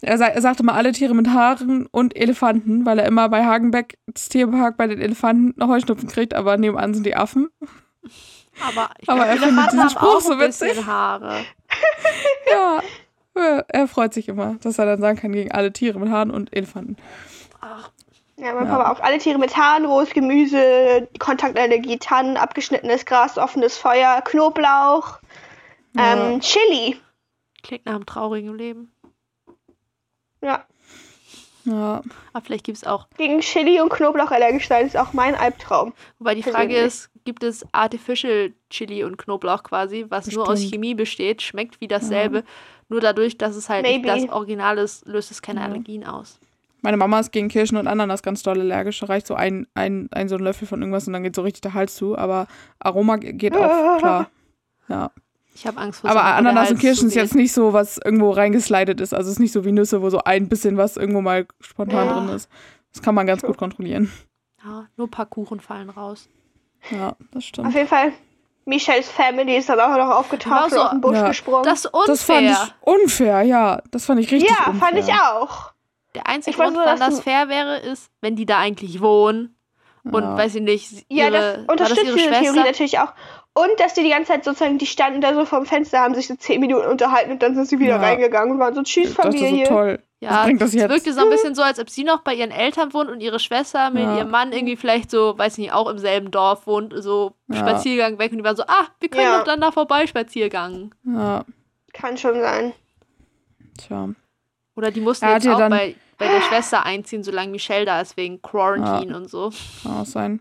Er, 0.00 0.16
sa 0.16 0.26
er 0.28 0.40
sagte 0.40 0.62
immer 0.62 0.74
alle 0.74 0.92
Tiere 0.92 1.14
mit 1.14 1.28
Haaren 1.28 1.86
und 1.90 2.16
Elefanten, 2.16 2.86
weil 2.86 2.98
er 2.98 3.06
immer 3.06 3.28
bei 3.28 3.44
Hagenbeck, 3.44 3.98
das 4.06 4.30
Tierpark, 4.30 4.78
bei 4.78 4.86
den 4.86 4.98
Elefanten 5.00 5.62
Heuschnupfen 5.66 6.08
kriegt, 6.08 6.32
aber 6.32 6.56
nebenan 6.56 6.94
sind 6.94 7.04
die 7.04 7.16
Affen. 7.16 7.50
Aber 8.66 8.88
ich 8.98 9.08
Aber 9.10 9.24
glaub, 9.24 9.28
er 9.28 9.36
findet 9.36 9.66
diesen 9.66 9.80
haben 9.80 9.90
Spruch 9.90 10.16
auch 10.16 10.20
so 10.20 10.32
ein 10.32 10.38
bisschen 10.38 10.68
witzig. 10.68 10.86
Haare. 10.86 11.44
Ja. 12.50 12.80
Ja, 13.36 13.64
Er 13.68 13.88
freut 13.88 14.12
sich 14.14 14.28
immer, 14.28 14.56
dass 14.62 14.78
er 14.78 14.86
dann 14.86 15.00
sagen 15.00 15.18
kann, 15.18 15.32
gegen 15.32 15.52
alle 15.52 15.72
Tiere 15.72 15.98
mit 15.98 16.10
Haaren 16.10 16.30
und 16.30 16.54
Elefanten. 16.54 16.96
Ach, 17.60 17.90
Ja, 18.36 18.54
mein 18.54 18.66
Ja. 18.66 18.76
Papa 18.76 18.92
auch. 18.92 19.00
Alle 19.00 19.18
Tiere 19.18 19.38
mit 19.38 19.56
Haaren, 19.56 19.84
rohes 19.84 20.10
Gemüse, 20.10 21.08
Kontaktallergie, 21.18 21.98
Tannen, 21.98 22.36
abgeschnittenes 22.36 23.06
Gras, 23.06 23.38
offenes 23.38 23.76
Feuer, 23.78 24.20
Knoblauch, 24.22 25.18
Ja. 25.94 26.32
ähm, 26.32 26.40
Chili. 26.40 26.96
klingt 27.62 27.86
nach 27.86 27.94
einem 27.94 28.06
traurigen 28.06 28.56
Leben. 28.58 28.92
Ja. 30.42 30.64
Ja. 31.64 32.02
Aber 32.32 32.44
vielleicht 32.44 32.64
gibt 32.64 32.78
es 32.78 32.84
auch. 32.84 33.06
Gegen 33.16 33.38
Chili 33.40 33.80
und 33.80 33.90
Knoblauch 33.90 34.32
allergisch 34.32 34.66
sein 34.66 34.86
ist 34.86 34.96
auch 34.96 35.12
mein 35.12 35.36
Albtraum. 35.36 35.92
Wobei 36.18 36.34
die 36.34 36.42
Frage 36.42 36.56
Persönlich. 36.74 36.84
ist, 36.86 37.10
gibt 37.24 37.44
es 37.44 37.64
Artificial 37.70 38.52
Chili 38.68 39.04
und 39.04 39.16
Knoblauch 39.16 39.62
quasi, 39.62 40.06
was 40.08 40.26
nur 40.32 40.42
aus 40.42 40.54
Bestimmt. 40.54 40.72
Chemie 40.72 40.94
besteht, 40.96 41.40
schmeckt 41.42 41.80
wie 41.80 41.86
dasselbe. 41.86 42.42
Nur 42.92 43.00
dadurch, 43.00 43.38
dass 43.38 43.56
es 43.56 43.68
halt 43.68 43.82
Maybe. 43.84 44.12
nicht 44.12 44.28
das 44.28 44.34
Original 44.34 44.76
ist, 44.78 45.06
löst 45.06 45.30
es 45.30 45.40
keine 45.42 45.60
Ja. 45.60 45.66
Allergien 45.66 46.04
aus. 46.06 46.38
Meine 46.82 46.96
Mama 46.96 47.18
ist 47.20 47.32
gegen 47.32 47.48
Kirschen 47.48 47.76
und 47.78 47.86
Ananas 47.86 48.22
ganz 48.22 48.42
doll 48.42 48.60
allergisch. 48.60 49.00
Da 49.00 49.06
reicht 49.06 49.26
so 49.26 49.34
ein, 49.34 49.66
ein, 49.74 50.08
ein 50.12 50.28
so 50.28 50.34
ein 50.36 50.42
Löffel 50.42 50.66
von 50.68 50.80
irgendwas 50.80 51.06
und 51.06 51.12
dann 51.14 51.22
geht 51.22 51.34
so 51.34 51.42
richtig 51.42 51.62
der 51.62 51.74
Hals 51.74 51.94
zu. 51.94 52.18
Aber 52.18 52.46
Aroma 52.80 53.16
ge- 53.16 53.32
geht 53.32 53.56
auch, 53.56 53.98
klar. 53.98 54.30
Ja. 54.88 55.10
Ich 55.54 55.66
habe 55.66 55.78
Angst 55.78 56.00
vor 56.00 56.10
Aber 56.10 56.20
so 56.20 56.26
Ananas 56.26 56.70
und 56.72 56.80
Kirschen 56.80 57.08
ist 57.08 57.14
jetzt 57.14 57.34
nicht 57.34 57.52
so, 57.52 57.72
was 57.72 57.98
irgendwo 57.98 58.30
reingeslidet 58.30 59.00
ist. 59.00 59.14
Also 59.14 59.28
es 59.28 59.34
ist 59.36 59.40
nicht 59.40 59.52
so 59.52 59.64
wie 59.64 59.72
Nüsse, 59.72 60.02
wo 60.02 60.10
so 60.10 60.18
ein 60.24 60.48
bisschen 60.48 60.76
was 60.76 60.96
irgendwo 60.96 61.20
mal 61.20 61.46
spontan 61.60 62.06
Ja. 62.08 62.14
drin 62.20 62.28
ist. 62.34 62.50
Das 62.92 63.00
kann 63.02 63.14
man 63.14 63.26
ganz 63.26 63.42
gut 63.42 63.56
kontrollieren. 63.56 64.10
Ja, 64.64 64.86
nur 64.96 65.06
ein 65.06 65.10
paar 65.10 65.26
Kuchen 65.26 65.60
fallen 65.60 65.88
raus. 65.90 66.28
Ja, 66.90 67.16
das 67.30 67.36
Auf 67.36 67.42
stimmt. 67.44 67.74
jeden 67.74 67.88
Fall, 67.88 68.12
Michelles 68.64 69.08
Family 69.10 69.56
ist 69.56 69.68
dann 69.68 69.80
auch 69.80 69.96
noch 69.96 70.14
aufgetaucht 70.16 70.70
so- 70.70 70.76
und 70.76 70.82
auf 70.82 70.90
den 70.90 71.00
Busch 71.00 71.16
Ja. 71.16 71.28
gesprungen. 71.28 71.64
Das 71.64 71.84
ist 71.84 71.86
unfair. 71.86 72.06
Das 72.06 72.22
fand 72.24 72.46
ich 72.46 72.74
unfair, 72.82 73.42
ja. 73.42 73.82
Das 73.90 74.04
fand 74.06 74.20
ich 74.20 74.30
richtig 74.30 74.50
ja, 74.50 74.70
unfair. 74.70 74.88
fand 74.88 74.98
ich 74.98 75.12
auch. 75.14 75.72
Der 76.14 76.26
einzige 76.28 76.50
Ich 76.50 76.56
Grund, 76.62 76.74
nur, 76.74 76.84
wann 76.84 76.98
dass 76.98 77.08
das 77.10 77.20
fair 77.20 77.48
wäre, 77.48 77.78
ist, 77.78 78.10
wenn 78.20 78.36
die 78.36 78.46
da 78.46 78.58
eigentlich 78.58 79.00
wohnen 79.00 79.56
und, 80.04 80.22
Ja. 80.22 80.36
weiß 80.36 80.54
ich 80.56 80.62
nicht, 80.62 80.92
Ja, 81.08 81.24
ihre, 81.26 81.32
das 81.32 81.42
war 81.42 81.52
das 81.54 81.68
unterstützt 81.90 82.04
ihre 82.06 82.16
diese 82.16 82.28
Theorie 82.30 82.44
Schwester? 82.46 82.64
natürlich 82.64 82.98
auch. 82.98 83.12
Und 83.54 83.78
dass 83.78 83.92
die 83.92 84.02
die 84.02 84.08
ganze 84.08 84.32
Zeit 84.32 84.44
sozusagen, 84.44 84.78
die 84.78 84.86
standen 84.86 85.20
da 85.20 85.34
so 85.34 85.44
vorm 85.44 85.66
Fenster, 85.66 85.98
haben 86.00 86.14
sich 86.14 86.26
so 86.26 86.34
zehn 86.36 86.58
Minuten 86.60 86.86
unterhalten 86.86 87.32
und 87.32 87.42
dann 87.42 87.54
sind 87.54 87.68
sie 87.68 87.78
wieder 87.78 87.96
Ja. 87.96 88.00
reingegangen 88.00 88.52
und 88.54 88.58
waren 88.58 88.74
so, 88.74 88.82
tschüss 88.82 89.10
Ich 89.10 89.14
dachte 89.16 89.32
Familie. 89.36 89.66
so 89.66 89.72
toll. 89.72 89.98
Ja, 90.20 90.30
Was 90.30 90.44
bringt 90.44 90.60
das 90.62 90.68
es 90.70 90.74
jetzt? 90.76 90.88
wirkte 90.90 91.12
so 91.12 91.20
ein 91.22 91.28
bisschen 91.30 91.54
so, 91.54 91.62
als 91.62 91.78
ob 91.78 91.90
sie 91.90 92.04
noch 92.04 92.22
bei 92.22 92.32
ihren 92.32 92.50
Eltern 92.52 92.94
wohnt 92.94 93.10
und 93.10 93.20
ihre 93.20 93.38
Schwester 93.40 93.90
mit 93.90 94.04
Ja. 94.04 94.16
ihrem 94.18 94.30
Mann 94.30 94.52
irgendwie 94.52 94.76
vielleicht 94.76 95.10
so, 95.10 95.36
weiß 95.36 95.58
nicht, 95.58 95.72
auch 95.72 95.90
im 95.90 95.98
selben 95.98 96.30
Dorf 96.30 96.66
wohnt, 96.66 96.94
so 96.96 97.32
Ja. 97.48 97.56
Spaziergang 97.58 98.18
weg 98.18 98.30
und 98.32 98.38
die 98.38 98.44
waren 98.44 98.56
so, 98.56 98.62
ah, 98.66 98.86
wir 99.00 99.10
können 99.10 99.24
Ja. 99.24 99.38
doch 99.38 99.44
dann 99.44 99.60
da 99.60 99.70
vorbei 99.70 100.06
Spaziergang. 100.06 100.94
Ja, 101.04 101.44
Kann 101.92 102.16
schon 102.16 102.40
sein. 102.40 102.72
tja. 103.78 104.08
Oder 104.76 104.90
die 104.90 105.00
mussten 105.02 105.28
jetzt 105.28 105.46
auch 105.46 105.58
dann- 105.58 105.70
bei, 105.70 105.94
bei 106.16 106.28
der 106.28 106.40
Schwester 106.40 106.86
einziehen, 106.86 107.22
solange 107.22 107.50
Michelle 107.50 107.84
da 107.84 108.00
ist, 108.00 108.16
wegen 108.16 108.40
Quarantine 108.40 109.14
und 109.16 109.28
so. 109.28 109.50
Kann 109.82 109.92
auch 110.00 110.06
sein. 110.06 110.40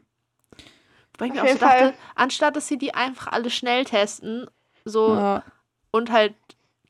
Weil 1.22 1.28
ich 1.28 1.34
mir 1.36 1.44
Auf 1.44 1.50
auch 1.50 1.54
so 1.54 1.58
Fall. 1.60 1.80
dachte, 1.82 1.94
anstatt 2.16 2.56
dass 2.56 2.68
sie 2.68 2.80
die 2.80 2.96
einfach 2.96 3.28
alle 3.32 3.52
schnell 3.52 3.86
testen, 3.86 4.48
so 4.86 5.14
Ja, 5.14 5.44
und 5.92 6.12
halt 6.12 6.34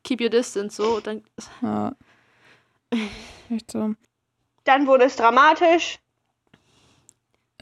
keep 0.06 0.22
your 0.22 0.30
distance, 0.30 0.78
so, 0.78 1.02
dann 1.02 1.22
ja. 1.62 1.92
Echt 3.50 3.70
so. 3.72 3.94
Dann 4.64 4.88
wurde 4.88 5.04
es 5.04 5.18
dramatisch. 5.18 5.98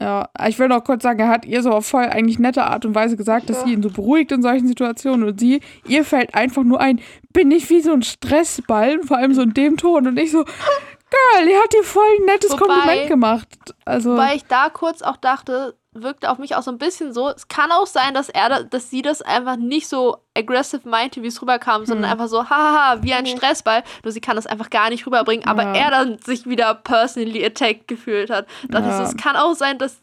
Ja, 0.00 0.28
ich 0.46 0.58
will 0.58 0.68
noch 0.68 0.84
kurz 0.84 1.02
sagen, 1.02 1.18
er 1.18 1.28
hat 1.28 1.44
ihr 1.44 1.62
so 1.62 1.70
auf 1.72 1.86
voll 1.86 2.04
eigentlich 2.04 2.38
nette 2.38 2.64
Art 2.64 2.86
und 2.86 2.94
Weise 2.94 3.16
gesagt, 3.18 3.50
dass 3.50 3.58
Ja. 3.58 3.64
sie 3.66 3.72
ihn 3.74 3.82
so 3.82 3.90
beruhigt 3.90 4.32
in 4.32 4.40
solchen 4.40 4.66
Situationen 4.66 5.28
und 5.28 5.38
sie, 5.40 5.60
ihr 5.86 6.04
fällt 6.06 6.34
einfach 6.34 6.62
nur 6.62 6.80
ein, 6.80 7.00
bin 7.34 7.50
ich 7.50 7.68
wie 7.68 7.80
so 7.82 7.92
ein 7.92 8.02
Stressball, 8.02 9.02
vor 9.02 9.18
allem 9.18 9.34
so 9.34 9.42
in 9.42 9.52
dem 9.52 9.76
Ton 9.76 10.06
und 10.06 10.16
ich 10.18 10.30
so, 10.30 10.44
Girl, 10.44 11.48
ihr 11.48 11.58
habt 11.58 11.72
dir 11.74 11.82
voll 11.82 12.04
ein 12.20 12.24
nettes 12.26 12.52
Wobei- 12.52 12.58
Kompliment 12.66 13.08
gemacht. 13.08 13.48
Also, 13.84 14.16
Weil 14.16 14.36
ich 14.36 14.44
da 14.44 14.70
kurz 14.70 15.02
auch 15.02 15.16
dachte, 15.16 15.76
wirkte 15.92 16.30
auf 16.30 16.38
mich 16.38 16.54
auch 16.54 16.62
so 16.62 16.70
ein 16.70 16.78
bisschen 16.78 17.12
so. 17.12 17.28
Es 17.30 17.48
kann 17.48 17.72
auch 17.72 17.86
sein, 17.86 18.14
dass 18.14 18.28
er, 18.28 18.48
da- 18.48 18.62
dass 18.62 18.90
sie 18.90 19.02
das 19.02 19.22
einfach 19.22 19.56
nicht 19.56 19.88
so 19.88 20.18
aggressive 20.36 20.88
meinte, 20.88 21.22
wie 21.22 21.26
es 21.26 21.42
rüberkam, 21.42 21.84
sondern 21.84 22.04
Hm. 22.04 22.12
einfach 22.12 22.28
so, 22.28 22.48
haha, 22.48 23.02
wie 23.02 23.12
ein. 23.12 23.26
Stressball. 23.26 23.82
Nur 24.04 24.12
sie 24.12 24.20
kann 24.20 24.36
das 24.36 24.46
einfach 24.46 24.70
gar 24.70 24.90
nicht 24.90 25.04
rüberbringen, 25.06 25.46
aber 25.46 25.62
Ja. 25.64 25.74
er 25.74 25.90
dann 25.90 26.18
sich 26.18 26.46
wieder 26.48 26.74
personally 26.74 27.44
attacked 27.44 27.88
gefühlt 27.88 28.30
hat. 28.30 28.46
So, 28.70 28.78
Ja. 28.78 29.02
es 29.02 29.16
kann 29.16 29.34
auch 29.36 29.54
sein, 29.54 29.78
dass 29.78 30.00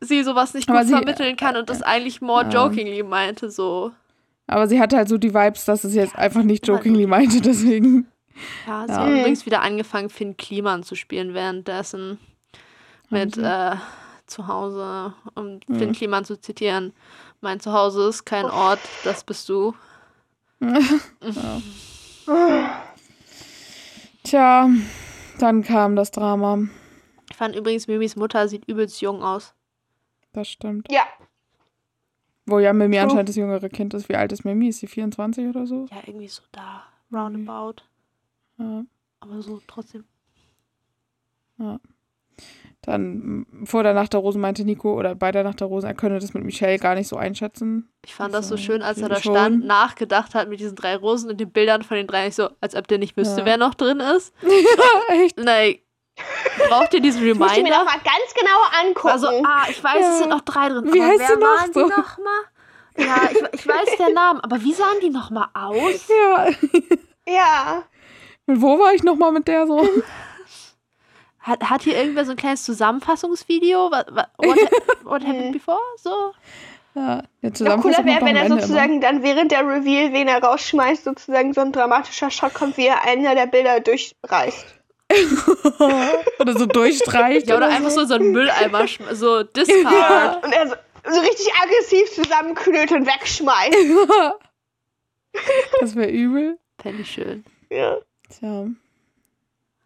sie 0.00 0.22
sowas 0.22 0.54
nicht 0.54 0.68
Aber 0.68 0.78
gut 0.80 0.88
sie- 0.88 0.94
vermitteln 0.94 1.36
kann 1.36 1.56
und 1.56 1.68
das 1.70 1.82
eigentlich 1.82 2.20
more 2.22 2.44
Ja. 2.44 2.64
jokingly 2.64 3.02
meinte, 3.02 3.50
so. 3.50 3.92
aber 4.48 4.66
sie 4.68 4.80
hatte 4.80 4.96
halt 4.96 5.08
so 5.08 5.16
die 5.18 5.32
Vibes, 5.32 5.64
dass 5.64 5.84
es 5.84 5.94
jetzt 5.94 6.16
einfach 6.16 6.42
nicht 6.42 6.66
jokingly 6.66 7.06
meinte, 7.06 7.40
deswegen. 7.40 8.08
Ja, 8.66 8.86
sie 8.88 9.00
Mhm. 9.00 9.18
übrigens 9.20 9.44
wieder 9.46 9.60
angefangen, 9.62 10.08
Finn 10.10 10.36
Kliman 10.36 10.82
zu 10.82 10.94
spielen 10.94 11.32
währenddessen 11.34 12.18
mit 13.10 13.36
äh, 13.38 13.76
zu 14.32 14.46
Hause, 14.48 15.14
um 15.34 15.60
Mhm. 15.66 15.74
Finn 15.78 15.92
Kliman 15.92 16.24
zu 16.24 16.40
zitieren. 16.40 16.92
Mein 17.40 17.60
Zuhause 17.60 18.08
ist 18.08 18.24
kein 18.24 18.46
Ort, 18.46 18.80
das 19.04 19.24
bist 19.24 19.48
du. 19.48 19.74
Tja, 24.24 24.68
dann 25.38 25.62
kam 25.62 25.96
das 25.96 26.10
Drama. 26.10 26.58
Ich 27.30 27.36
fand 27.36 27.56
übrigens, 27.56 27.86
Mimis 27.88 28.16
Mutter 28.16 28.46
sieht 28.48 28.66
übelst 28.68 29.00
jung 29.00 29.22
aus. 29.22 29.54
Das 30.32 30.48
stimmt. 30.48 30.90
Ja, 30.90 31.02
Wo 32.46 32.58
ja 32.58 32.72
Mimi 32.72 32.96
True. 32.96 33.02
anscheinend 33.04 33.28
das 33.28 33.36
jüngere 33.36 33.68
Kind 33.68 33.94
ist. 33.94 34.08
Wie 34.08 34.16
alt 34.16 34.32
ist 34.32 34.44
Mimi? 34.44 34.68
Ist 34.68 34.80
sie 34.80 34.86
24 34.88 35.48
oder 35.48 35.66
so? 35.66 35.86
Ja, 35.90 35.98
irgendwie 36.06 36.28
so 36.28 36.42
da, 36.52 36.82
roundabout. 37.12 37.82
Ja. 38.58 38.84
Aber 39.20 39.42
so 39.42 39.60
trotzdem. 39.66 40.04
Dann 42.84 43.46
mm, 43.50 43.66
vor 43.66 43.82
der 43.84 43.94
Nacht 43.94 44.12
der 44.12 44.20
Rosen 44.20 44.40
meinte 44.40 44.64
Nico, 44.64 44.94
oder 44.98 45.14
bei 45.14 45.30
der 45.32 45.44
Nacht 45.44 45.60
der 45.60 45.68
Rosen, 45.68 45.86
er 45.86 45.94
könne 45.94 46.18
das 46.18 46.34
mit 46.34 46.44
Michelle 46.44 46.78
gar 46.78 46.94
nicht 46.96 47.06
so 47.08 47.16
einschätzen. 47.16 47.88
Ich 48.04 48.14
fand 48.14 48.34
das 48.34 48.48
so 48.48 48.54
Also, 48.54 48.64
schön, 48.64 48.82
als 48.82 48.98
er 48.98 49.08
da 49.08 49.20
schon. 49.22 49.34
stand, 49.34 49.64
nachgedacht 49.64 50.34
hat 50.34 50.48
mit 50.48 50.58
diesen 50.60 50.74
drei 50.74 50.96
Rosen 50.96 51.30
und 51.30 51.38
den 51.40 51.50
Bildern 51.50 51.82
von 51.82 51.96
den 51.96 52.06
drei. 52.08 52.26
Ich 52.26 52.34
so, 52.34 52.48
als 52.60 52.74
ob 52.74 52.88
der 52.88 52.98
nicht 52.98 53.16
wüsste, 53.16 53.40
Ja. 53.40 53.46
wer 53.46 53.56
noch 53.56 53.74
drin 53.74 54.00
ist. 54.00 54.34
Echt? 55.08 55.38
Nein. 55.38 55.76
Braucht 56.68 56.92
ihr 56.94 57.00
diesen 57.00 57.26
ich 57.26 57.34
musste 57.38 57.62
mir 57.62 57.68
Reminder? 57.70 57.78
noch 57.78 57.84
mal 57.86 58.00
ganz 58.00 58.34
genau 58.38 58.86
angucken. 58.88 59.08
Also, 59.08 59.28
ah, 59.28 59.64
ich 59.70 59.82
weiß, 59.82 60.00
Ja. 60.00 60.10
es 60.12 60.18
sind 60.18 60.28
noch 60.30 60.42
drei 60.42 60.68
drin. 60.68 60.92
Wie 60.92 61.00
aber 61.00 61.08
heißt 61.10 61.20
wer 61.20 61.28
sie 61.28 61.34
noch 61.34 61.40
waren 61.40 61.72
so? 61.72 61.84
die 61.84 61.90
nochmal? 61.90 62.42
Ja, 62.98 63.30
ich, 63.30 63.60
ich 63.60 63.66
weiß 63.66 63.96
der 63.98 64.10
Name, 64.12 64.44
aber 64.44 64.60
wie 64.62 64.72
sahen 64.74 64.98
die 65.00 65.08
nochmal 65.10 65.46
aus? 65.54 66.08
Ja. 66.08 66.48
ja. 67.26 67.82
Und 68.46 68.60
wo 68.60 68.78
war 68.78 68.92
ich 68.92 69.02
nochmal 69.02 69.32
mit 69.32 69.46
der 69.48 69.66
so? 69.66 69.80
Hat, 71.42 71.70
hat 71.70 71.82
hier 71.82 71.96
irgendwer 71.96 72.24
so 72.24 72.32
ein 72.32 72.36
kleines 72.36 72.62
Zusammenfassungsvideo? 72.64 73.90
What, 73.90 74.06
what, 74.38 74.58
what, 75.04 75.22
happened 75.24 75.52
before? 75.52 75.80
So? 75.96 76.32
Ja, 76.94 77.22
der 77.42 77.76
Noch 77.76 77.82
cooler 77.82 78.04
wäre, 78.04 78.24
wenn 78.24 78.36
er 78.36 78.48
sozusagen 78.48 79.00
dann 79.00 79.22
während 79.22 79.50
der 79.50 79.60
Reveal, 79.60 80.12
wen 80.12 80.28
er 80.28 80.42
rausschmeißt, 80.42 81.04
sozusagen 81.04 81.54
so 81.54 81.62
ein 81.62 81.72
dramatischer 81.72 82.30
Shot 82.30 82.52
kommt, 82.52 82.76
wie 82.76 82.86
er 82.86 83.02
einer 83.04 83.34
der 83.34 83.46
Bilder 83.46 83.80
durchreißt. 83.80 84.66
immer. 85.08 86.08
oder 86.38 86.52
so 86.52 86.66
durchstreicht. 86.66 87.48
Ja, 87.48 87.56
oder 87.56 87.68
einfach 87.68 87.90
so 87.90 88.04
so 88.04 88.14
einen 88.14 88.32
Mülleimer, 88.32 88.86
so 89.12 89.42
Discard. 89.42 90.44
Und 90.44 90.52
er 90.52 90.68
so, 90.68 90.74
so 91.10 91.20
richtig 91.20 91.50
aggressiv 91.62 92.12
zusammenknüllt 92.12 92.92
und 92.92 93.06
wegschmeißt. 93.06 93.76
das 95.80 95.96
wäre 95.96 96.10
übel. 96.10 96.58
Fände 96.80 97.02
ich 97.02 97.10
schön. 97.10 97.44
Ja. 97.70 97.98
Tja. 98.28 98.66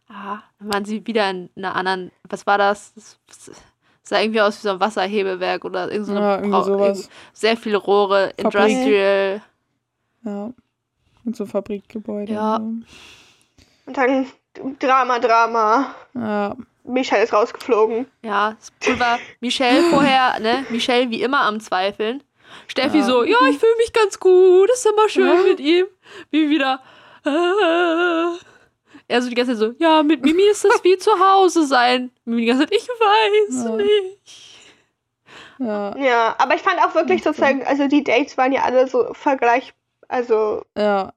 Ah, 0.08 0.38
dann 0.60 0.72
waren 0.72 0.84
sie 0.84 1.06
wieder 1.06 1.28
in 1.30 1.50
einer 1.56 1.74
anderen. 1.74 2.12
Was 2.28 2.46
war 2.46 2.58
das? 2.58 2.92
Das 2.94 3.18
das 3.26 3.50
sah 4.02 4.20
irgendwie 4.20 4.40
aus 4.40 4.58
wie 4.58 4.68
so 4.68 4.70
ein 4.70 4.80
Wasserhebewerk 4.80 5.64
oder 5.64 5.90
irgend 5.90 6.06
so 6.06 6.12
eine 6.12 6.20
Ja, 6.20 6.34
irgendwie 6.36 6.50
Brau- 6.50 6.62
sowas. 6.62 7.08
Sehr 7.32 7.56
viele 7.56 7.76
Rohre, 7.78 8.32
Fabrik. 8.40 8.70
Industrial. 8.70 9.42
Ja. 10.24 10.50
Und 11.24 11.36
so 11.36 11.44
Fabrikgebäude. 11.44 12.32
Ja. 12.32 12.56
Und 12.56 12.86
dann 13.92 14.26
Drama, 14.78 15.18
Drama. 15.18 15.94
Ja. 16.14 16.56
Michael 16.84 17.24
ist 17.24 17.32
rausgeflogen. 17.32 18.06
Ja, 18.22 18.56
das 18.78 19.00
war 19.00 19.18
Michelle 19.40 19.82
vorher, 19.90 20.38
ne? 20.38 20.64
Michelle 20.70 21.10
wie 21.10 21.20
immer 21.22 21.40
am 21.42 21.58
Zweifeln. 21.58 22.22
Steffi 22.68 22.98
Ja. 22.98 23.04
so, 23.04 23.24
ja, 23.24 23.36
ich 23.50 23.58
fühle 23.58 23.76
mich 23.78 23.92
ganz 23.92 24.20
gut, 24.20 24.70
ist 24.70 24.86
immer 24.86 25.08
schön 25.08 25.26
Ja. 25.26 25.42
mit 25.42 25.58
ihm. 25.58 25.86
Wie 26.30 26.48
wieder. 26.48 26.80
Äh. 27.24 28.36
Er 29.08 29.22
so 29.22 29.28
die 29.28 29.34
ganze 29.36 29.52
Zeit 29.52 29.60
so, 29.60 29.74
ja, 29.78 30.02
mit 30.02 30.22
Mimi 30.24 30.42
ist 30.50 30.64
das 30.64 30.82
wie 30.82 30.98
zu 30.98 31.12
Hause 31.18 31.64
sein. 31.66 32.10
Mimi 32.24 32.42
die 32.42 32.46
ganze 32.48 32.64
Zeit, 32.66 32.72
ich 32.74 32.88
weiß 32.88 33.64
Ja. 33.64 33.76
nicht. 33.76 34.18
Ja. 35.58 35.96
Ja, 35.96 36.34
aber 36.38 36.54
ich 36.54 36.62
fand 36.62 36.78
auch 36.80 36.94
wirklich 36.94 37.20
Okay. 37.20 37.28
sozusagen, 37.28 37.64
also 37.66 37.86
die 37.88 38.04
Dates 38.04 38.36
waren 38.36 38.52
ja 38.52 38.62
alle 38.62 38.88
so 38.88 39.12
vergleich, 39.14 39.72
also 40.08 40.64
Ja. 40.76 41.12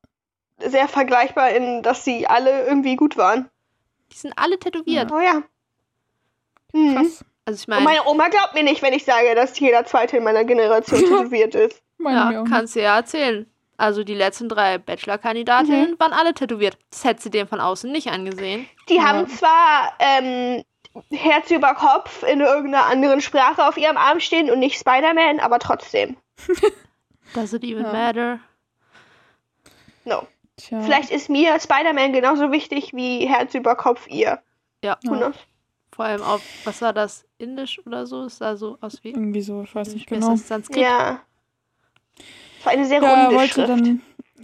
sehr 0.59 0.87
vergleichbar 0.87 1.49
in, 1.51 1.83
dass 1.83 2.05
sie 2.05 2.27
alle 2.27 2.65
irgendwie 2.67 2.95
gut 2.95 3.17
waren. 3.17 3.49
Die 4.11 4.17
sind 4.17 4.33
alle 4.37 4.57
tätowiert. 4.59 5.11
Oh 5.11 5.19
ja. 5.19 5.41
Mhm. 6.73 6.95
Krass. 6.95 7.25
Also 7.45 7.57
ich 7.61 7.67
Und 7.67 7.83
meine, 7.83 7.83
meine 7.83 8.05
Oma 8.07 8.27
glaubt 8.29 8.53
mir 8.53 8.63
nicht, 8.63 8.81
wenn 8.81 8.93
ich 8.93 9.03
sage, 9.05 9.33
dass 9.35 9.59
jeder 9.59 9.85
Zweite 9.85 10.17
in 10.17 10.23
meiner 10.23 10.45
Generation 10.45 10.99
tätowiert 11.31 11.55
ist. 11.55 11.81
Meine 11.97 12.33
ja, 12.33 12.43
kannst 12.43 12.75
du 12.75 12.81
ja 12.81 12.95
erzählen. 12.97 13.45
Also 13.79 14.03
die 14.03 14.13
letzten 14.13 14.49
drei 14.49 14.77
Bachelor-Kandidatinnen 14.77 15.97
waren 15.99 16.13
alle 16.13 16.33
tätowiert. 16.33 16.77
Das 16.91 17.03
hätte 17.05 17.21
sie 17.21 17.29
dem 17.29 17.47
von 17.47 17.59
außen 17.61 17.91
nicht 17.91 18.09
angesehen. 18.09 18.67
Die 18.89 18.95
Ja. 18.95 19.03
haben 19.03 19.27
zwar 19.29 19.93
ähm, 19.99 20.63
Herz 21.11 21.49
über 21.49 21.73
Kopf 21.75 22.23
in 22.23 22.41
irgendeiner 22.41 22.85
anderen 22.87 23.21
Sprache 23.21 23.65
auf 23.67 23.77
ihrem 23.77 23.95
Arm 23.97 24.19
stehen 24.19 24.51
und 24.51 24.59
nicht 24.59 24.77
Spider-Man, 24.77 25.39
aber 25.39 25.59
trotzdem. 25.59 26.17
Does 27.33 27.53
it 27.53 27.63
even 27.63 27.83
Ja. 27.83 27.93
matter? 27.93 28.39
No. 30.03 30.27
Tja. 30.57 30.81
Vielleicht 30.81 31.09
ist 31.09 31.29
mir 31.29 31.57
Spider-Man 31.59 32.11
genauso 32.11 32.51
wichtig 32.51 32.93
wie 32.93 33.27
Herz 33.27 33.53
über 33.55 33.75
Kopf 33.75 34.07
ihr. 34.07 34.39
Ja, 34.83 34.95
knows? 34.97 35.35
Vor 35.93 36.05
allem 36.05 36.21
auf, 36.21 36.41
was 36.65 36.81
war 36.81 36.91
das? 36.93 37.25
Indisch 37.37 37.79
oder 37.85 38.05
so? 38.05 38.23
Es 38.23 38.37
sah 38.37 38.55
so 38.57 38.77
aus 38.81 39.03
wie. 39.03 39.11
Irgendwie 39.11 39.41
so, 39.41 39.61
ich 39.63 39.73
weiß 39.73 39.93
nicht 39.93 40.07
genau. 40.07 40.31
das? 40.31 40.47
Sanskrit. 40.47 40.81
Ja. 40.83 41.21
Es 42.59 42.65
war 42.65 42.73
eine 42.73 42.85
sehr 42.85 43.01
Ja, 43.01 43.13
runde 43.23 43.35
wollte 43.35 43.53
Schrift. 43.53 43.69
dann, 43.69 44.01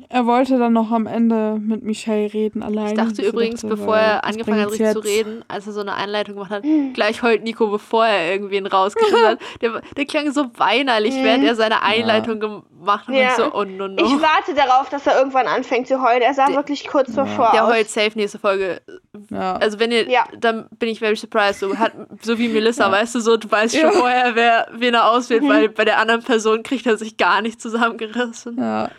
er 0.10 0.26
wollte 0.26 0.58
dann 0.60 0.74
noch 0.74 0.92
am 0.92 1.08
Ende 1.08 1.58
mit 1.60 1.84
Michelle 1.84 2.32
reden, 2.34 2.64
allein. 2.64 2.88
Ich 2.88 2.94
dachte 2.94 3.22
übrigens, 3.24 3.62
bevor 3.64 3.98
er 3.98 4.24
angefangen 4.24 4.62
hat, 4.62 4.72
richtig 4.72 4.92
zu 4.92 5.00
reden, 5.00 5.44
als 5.48 5.66
er 5.68 5.74
so 5.74 5.82
eine 5.82 5.96
Einleitung 5.96 6.36
gemacht 6.36 6.52
hat, 6.52 6.64
gleich 6.94 7.22
heult 7.24 7.44
Nico, 7.44 7.68
bevor 7.68 8.06
er 8.06 8.32
irgendwen 8.32 8.66
rausgerissen 8.68 9.26
hat. 9.26 9.40
Der, 9.62 9.82
der 9.98 10.06
klang 10.06 10.32
so 10.32 10.46
weinerlich, 10.58 11.16
während 11.22 11.44
er 11.46 11.56
seine 11.56 11.82
Einleitung 11.82 12.40
gemacht 12.40 13.08
hat. 13.08 13.08
Und 13.08 13.14
Ja. 13.16 13.30
ich 13.30 13.34
so, 13.36 13.54
oh 13.54 13.64
no, 13.64 13.88
no. 13.88 13.96
Ich 14.04 14.22
warte 14.22 14.54
darauf, 14.54 14.90
dass 14.90 15.08
er 15.08 15.18
irgendwann 15.18 15.48
anfängt 15.48 15.88
zu 15.88 16.02
heulen. 16.02 16.22
Er 16.22 16.34
sah 16.34 16.48
Der- 16.48 16.56
wirklich 16.58 16.88
kurz 16.88 17.14
davor 17.14 17.50
Der 17.54 17.66
aus. 17.66 17.72
heult 17.74 17.90
safe 17.90 18.12
nächste 18.16 18.38
Folge. 18.40 18.82
Ja. 19.30 19.56
Also 19.56 19.80
wenn 19.80 19.92
ihr, 19.92 20.10
Ja. 20.10 20.26
dann 20.38 20.68
bin 20.78 20.90
ich 20.90 21.00
very 21.00 21.16
surprised. 21.16 21.60
So, 21.62 21.78
hat, 21.78 21.94
so 22.22 22.38
wie 22.38 22.48
Melissa, 22.50 22.86
Ja. 22.86 22.92
weißt 22.92 23.16
du, 23.16 23.20
so, 23.22 23.38
du 23.38 23.50
weißt 23.50 23.76
schon 23.76 23.92
Ja. 23.92 24.00
vorher, 24.00 24.36
wer, 24.36 24.68
wen 24.74 24.94
er 24.94 25.10
auswählt, 25.10 25.44
Mhm. 25.44 25.50
weil 25.50 25.70
bei 25.70 25.86
der 25.86 26.00
anderen 26.00 26.22
Person 26.22 26.64
kriegt 26.64 26.86
er 26.86 26.98
sich 26.98 27.18
gar 27.18 27.42
nicht 27.42 27.60
zusammengerissen. 27.62 28.58
ja. 28.60 28.90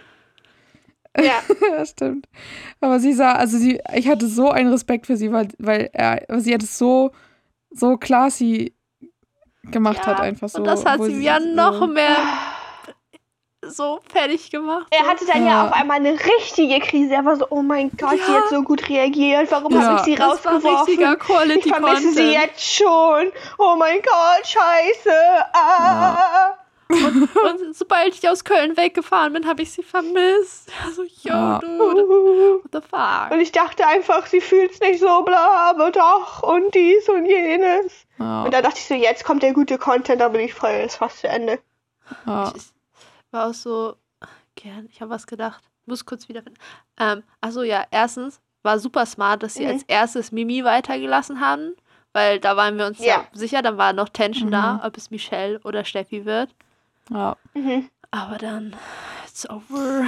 Ja. 1.19 1.41
ja, 1.73 1.87
stimmt. 1.87 2.27
Aber 2.81 3.01
sie 3.01 3.13
sah, 3.13 3.33
also 3.33 3.59
sie, 3.59 3.81
ich 3.95 4.09
hatte 4.09 4.27
so 4.27 4.51
einen 4.51 4.71
Respekt 4.71 5.07
für 5.07 5.17
sie, 5.17 5.33
weil, 5.33 5.49
weil 5.59 5.91
er, 5.93 6.41
sie 6.41 6.53
hat 6.55 6.63
es 6.63 6.77
so, 6.79 7.11
so 7.71 7.97
classy 7.97 8.75
gemacht 9.71 9.99
Ja, 9.99 10.07
hat, 10.07 10.21
einfach 10.21 10.49
so. 10.49 10.59
Und 10.59 10.65
das 10.67 10.85
hat 10.85 11.03
sie 11.03 11.23
ja 11.23 11.41
so- 11.41 11.49
noch 11.49 11.87
mehr 11.89 12.17
so 13.69 13.99
fertig 14.13 14.51
gemacht. 14.51 14.87
Er 14.91 15.07
hatte 15.09 15.27
dann 15.27 15.43
ja. 15.45 15.49
Ja. 15.49 15.67
auf 15.67 15.73
einmal 15.73 15.97
eine 15.97 16.13
richtige 16.13 16.79
Krise. 16.79 17.15
Er 17.15 17.25
war 17.25 17.37
so, 17.37 17.47
oh 17.51 17.63
mein 17.63 17.91
Gott, 17.99 18.13
die 18.13 18.19
Ja. 18.33 18.39
hat 18.43 18.49
so 18.51 18.63
gut 18.63 18.89
reagiert. 18.89 19.51
Warum 19.51 19.73
Ja. 19.73 19.83
habe 19.83 19.97
ich 19.97 20.03
sie 20.03 20.15
das 20.15 20.47
rausgeworfen? 20.47 20.95
ich 21.59 21.67
vermisse 21.67 22.13
sie 22.13 22.15
Content. 22.15 22.33
jetzt 22.33 22.63
schon. 22.63 23.33
Oh 23.59 23.75
mein 23.77 23.99
Gott, 24.03 24.47
scheiße. 24.47 25.11
Ah. 25.53 26.55
Und 26.89 27.75
sobald 27.75 28.15
ich 28.15 28.29
aus 28.29 28.45
Köln 28.45 28.77
weggefahren 28.77 29.33
bin, 29.33 29.47
habe 29.47 29.63
ich 29.63 29.73
sie 29.73 29.83
vermisst. 29.83 30.71
Also, 30.85 31.03
yo, 31.03 31.09
Ja. 31.25 31.59
dude, 31.59 32.09
what 32.09 32.73
the 32.73 32.81
fuck? 32.81 33.31
Und 33.33 33.41
ich 33.41 33.53
dachte 33.53 33.87
einfach, 33.87 34.27
sie 34.27 34.41
fühlt's 34.41 34.81
nicht 34.81 35.01
so 35.01 35.23
bla, 35.23 35.71
aber 35.71 35.91
doch 35.91 36.43
und 36.43 36.75
dies 36.75 37.09
und 37.09 37.27
jenes. 37.27 38.07
Ja, 38.19 38.45
Und 38.45 38.55
da 38.55 38.63
dachte 38.63 38.79
ich 38.79 38.87
so, 38.87 38.95
jetzt 38.95 39.25
kommt 39.25 39.43
der 39.43 39.53
gute 39.53 39.79
Content, 39.79 40.21
da 40.21 40.29
bin 40.29 40.41
ich 40.43 40.55
voll, 40.55 40.71
ist 40.71 40.97
fast 40.97 41.19
zu 41.21 41.29
Ende. 41.29 41.59
ja. 42.27 42.53
Ich 42.57 42.63
war 43.33 43.49
auch 43.51 43.55
so, 43.55 43.97
gern, 44.55 44.89
ich 44.91 45.01
habe 45.01 45.11
was 45.11 45.27
gedacht. 45.27 45.63
Muss 45.87 46.05
kurz 46.07 46.29
wiederfinden. 46.29 46.59
Ähm, 46.99 47.23
achso, 47.41 47.63
ja, 47.63 47.85
erstens 47.91 48.41
war 48.63 48.79
super 48.79 49.07
smart, 49.07 49.43
dass 49.43 49.55
sie 49.55 49.65
Mhm. 49.65 49.71
als 49.73 49.83
erstes 49.89 50.33
Mimi 50.33 50.65
weitergelassen 50.65 51.41
haben, 51.41 51.75
weil 52.13 52.41
da 52.41 52.57
waren 52.57 52.77
wir 52.79 52.87
uns 52.87 52.99
ja, 52.99 53.07
Ja. 53.07 53.27
sicher, 53.33 53.63
dann 53.63 53.77
war 53.77 53.93
noch 53.93 54.09
Tension 54.09 54.49
Mhm. 54.49 54.53
da, 54.53 54.81
ob 54.85 54.97
es 54.97 55.11
Michelle 55.11 55.61
oder 55.65 55.85
Steffi 55.85 56.25
wird. 56.25 56.51
Ja. 57.11 57.37
Mhm. 57.55 57.89
Aber 58.11 58.39
dann, 58.39 58.77
it's 59.27 59.49
over. 59.51 60.05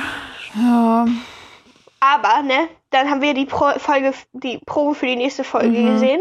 ja. 0.55 1.07
Aber, 2.01 2.43
ne, 2.43 2.69
dann 2.91 3.11
haben 3.11 3.23
wir 3.23 3.35
die 3.35 3.45
Pro 3.47 3.71
Folge, 3.79 4.15
die 4.33 4.59
Probe 4.59 4.95
für 4.95 5.07
die 5.07 5.17
nächste 5.17 5.43
Folge 5.45 5.69
Mhm. 5.79 5.93
gesehen. 5.95 6.21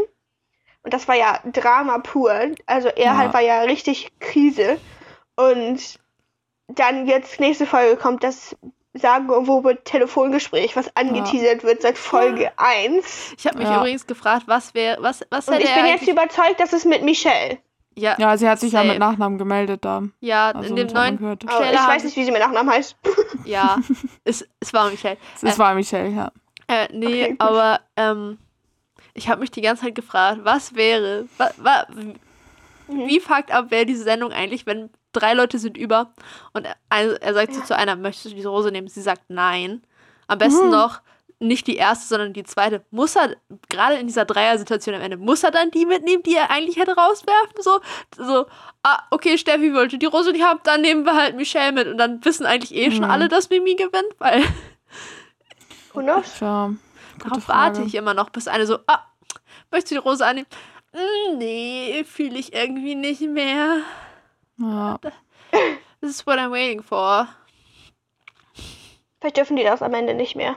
Und 0.84 0.94
das 0.94 1.08
war 1.08 1.16
ja 1.16 1.40
Drama 1.54 2.00
pur. 2.00 2.32
Also 2.66 2.88
er 2.88 3.04
Ja. 3.04 3.18
halt 3.18 3.34
war 3.34 3.42
ja 3.42 3.62
richtig 3.62 4.12
Krise. 4.20 4.80
Und 5.36 6.00
dann 6.68 7.06
jetzt 7.08 7.40
nächste 7.40 7.66
Folge 7.66 7.96
kommt 7.98 8.24
das 8.24 8.56
sagenumwobene 8.94 9.84
Telefongespräch, 9.84 10.76
was 10.76 10.96
angeteasert 10.96 11.64
wird 11.64 11.82
seit 11.84 11.98
Folge 11.98 12.52
1. 12.58 13.36
Ich 13.38 13.46
habe 13.46 13.60
mich 13.60 13.70
Ja. 13.70 13.78
übrigens 13.78 14.08
gefragt, 14.08 14.44
was 14.48 14.74
wäre, 14.74 15.02
was, 15.04 15.22
was 15.30 15.48
Und 15.48 15.54
hätte 15.56 15.66
ich 15.66 15.70
er 15.70 15.84
bin 15.84 15.92
jetzt 15.92 16.08
überzeugt, 16.08 16.60
dass 16.60 16.74
es 16.74 16.86
mit 16.86 17.04
Michelle. 17.04 17.60
Ja, 17.98 18.16
ja, 18.18 18.38
sie 18.38 18.48
hat 18.48 18.60
sich 18.60 18.72
ja 18.72 18.80
Same. 18.80 18.92
mit 18.92 19.00
Nachnamen 19.00 19.38
gemeldet 19.38 19.84
da. 19.84 20.04
ja, 20.20 20.52
Also, 20.52 20.70
in 20.70 20.76
dem 20.76 20.88
neuen, 20.88 21.18
gehört. 21.18 21.44
Michelle 21.44 21.74
ich 21.74 21.80
weiß 21.88 22.04
nicht, 22.04 22.16
wie 22.16 22.24
sie 22.26 22.32
mit 22.32 22.42
Nachnamen 22.42 22.72
heißt. 22.72 22.96
ja, 23.46 23.78
es, 24.24 24.48
es 24.60 24.74
war 24.74 24.90
Michelle. 24.90 25.18
Es 25.42 25.58
war 25.60 25.74
Michelle, 25.74 26.10
ja. 26.10 26.32
Äh, 26.68 26.88
nee, 26.94 27.24
Okay, 27.24 27.36
aber 27.40 27.80
ähm, 27.96 28.38
ich 29.14 29.30
habe 29.30 29.42
mich 29.42 29.52
die 29.52 29.62
ganze 29.62 29.84
Zeit 29.84 29.96
gefragt, 29.96 30.42
was 30.44 30.76
wäre, 30.76 31.28
wa, 31.38 31.50
wa, 31.58 31.86
Mhm. 32.90 33.08
wie 33.08 33.20
fuckt 33.20 33.52
ab 33.52 33.70
wäre 33.70 33.86
diese 33.86 34.04
Sendung 34.04 34.32
eigentlich, 34.32 34.66
wenn 34.66 34.90
drei 35.12 35.34
Leute 35.34 35.60
sind 35.60 35.76
über 35.76 36.14
und 36.54 36.66
er, 36.90 37.22
er 37.22 37.34
sagt 37.34 37.54
so 37.54 37.62
zu 37.62 37.76
einer, 37.76 37.98
möchtest 37.98 38.28
du 38.32 38.36
diese 38.36 38.48
Rose 38.48 38.72
nehmen? 38.72 38.88
Sie 38.88 39.02
sagt 39.02 39.24
nein. 39.28 39.82
Am 40.28 40.38
besten 40.38 40.68
Mhm. 40.68 40.72
noch 40.72 41.02
nicht 41.40 41.68
die 41.68 41.76
erste, 41.76 42.08
sondern 42.08 42.34
die 42.34 42.44
zweite. 42.44 42.84
Muss 42.92 43.16
er, 43.16 43.36
gerade 43.70 43.96
in 43.96 44.08
dieser 44.08 44.26
Dreier-Situation 44.26 44.96
am 44.96 45.02
Ende, 45.02 45.18
muss 45.18 45.44
er 45.44 45.52
dann 45.52 45.70
die 45.72 45.86
mitnehmen, 45.86 46.24
die 46.24 46.36
er 46.36 46.50
eigentlich 46.50 46.78
hätte 46.78 46.96
rauswerfen? 46.96 47.62
So, 47.62 47.80
so, 48.18 48.46
ah, 48.84 49.04
okay, 49.12 49.38
Steffi 49.38 49.74
wollte 49.74 49.98
die 49.98 50.06
Rose 50.08 50.32
nicht 50.32 50.44
haben, 50.44 50.60
dann 50.64 50.82
nehmen 50.82 51.06
wir 51.06 51.16
halt 51.16 51.36
Michelle 51.36 51.72
mit. 51.72 51.88
Und 51.88 51.98
dann 51.98 52.24
wissen 52.26 52.46
eigentlich 52.46 52.74
eh 52.76 52.90
schon 52.92 53.06
Mhm. 53.06 53.12
alle, 53.12 53.28
dass 53.28 53.50
Mimi 53.50 53.76
gewinnt, 53.76 54.14
weil 54.18 54.44
Who 55.94 56.02
knows? 56.02 56.34
Tja, 56.38 56.68
gute 57.14 57.30
Darauf 57.30 57.44
Frage. 57.44 57.78
warte 57.78 57.88
ich 57.88 57.96
immer 57.96 58.14
noch, 58.14 58.30
bis 58.30 58.48
eine 58.48 58.66
so, 58.66 58.80
ah, 58.88 59.04
möchtest 59.72 59.92
du 59.92 59.96
die 60.02 60.08
Rose 60.08 60.26
annehmen? 60.26 60.48
"Mm, 60.94 61.38
Nee, 61.38 62.04
fühle 62.08 62.38
ich 62.40 62.54
irgendwie 62.54 62.96
nicht 62.96 63.22
mehr. 63.22 63.82
Ja. 64.60 64.98
This 66.02 66.12
is 66.12 66.26
what 66.28 66.38
I'm 66.40 66.52
waiting 66.52 66.82
for. 66.82 67.28
Vielleicht 69.20 69.38
dürfen 69.38 69.56
die 69.56 69.64
das 69.64 69.82
am 69.82 69.94
Ende 69.94 70.14
nicht 70.14 70.36
mehr. 70.36 70.56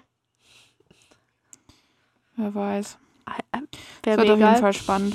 Wer 2.41 2.55
weiß. 2.55 2.99
Wäre 4.03 4.17
Es 4.17 4.17
mir 4.17 4.17
wird 4.17 4.31
auf 4.31 4.39
jeden. 4.39 4.61
Fall 4.63 4.73
spannend. 4.73 5.15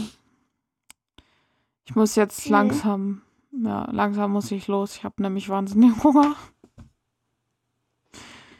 Ich 1.85 1.95
muss 1.95 2.15
jetzt 2.15 2.45
Mhm. 2.45 2.51
langsam, 2.51 3.21
ja, 3.51 3.87
langsam 3.91 4.31
muss 4.31 4.51
ich 4.51 4.67
los. 4.67 4.95
Ich 4.97 5.03
habe 5.03 5.21
nämlich 5.21 5.49
wahnsinnig 5.49 5.91
Hunger. 6.03 6.35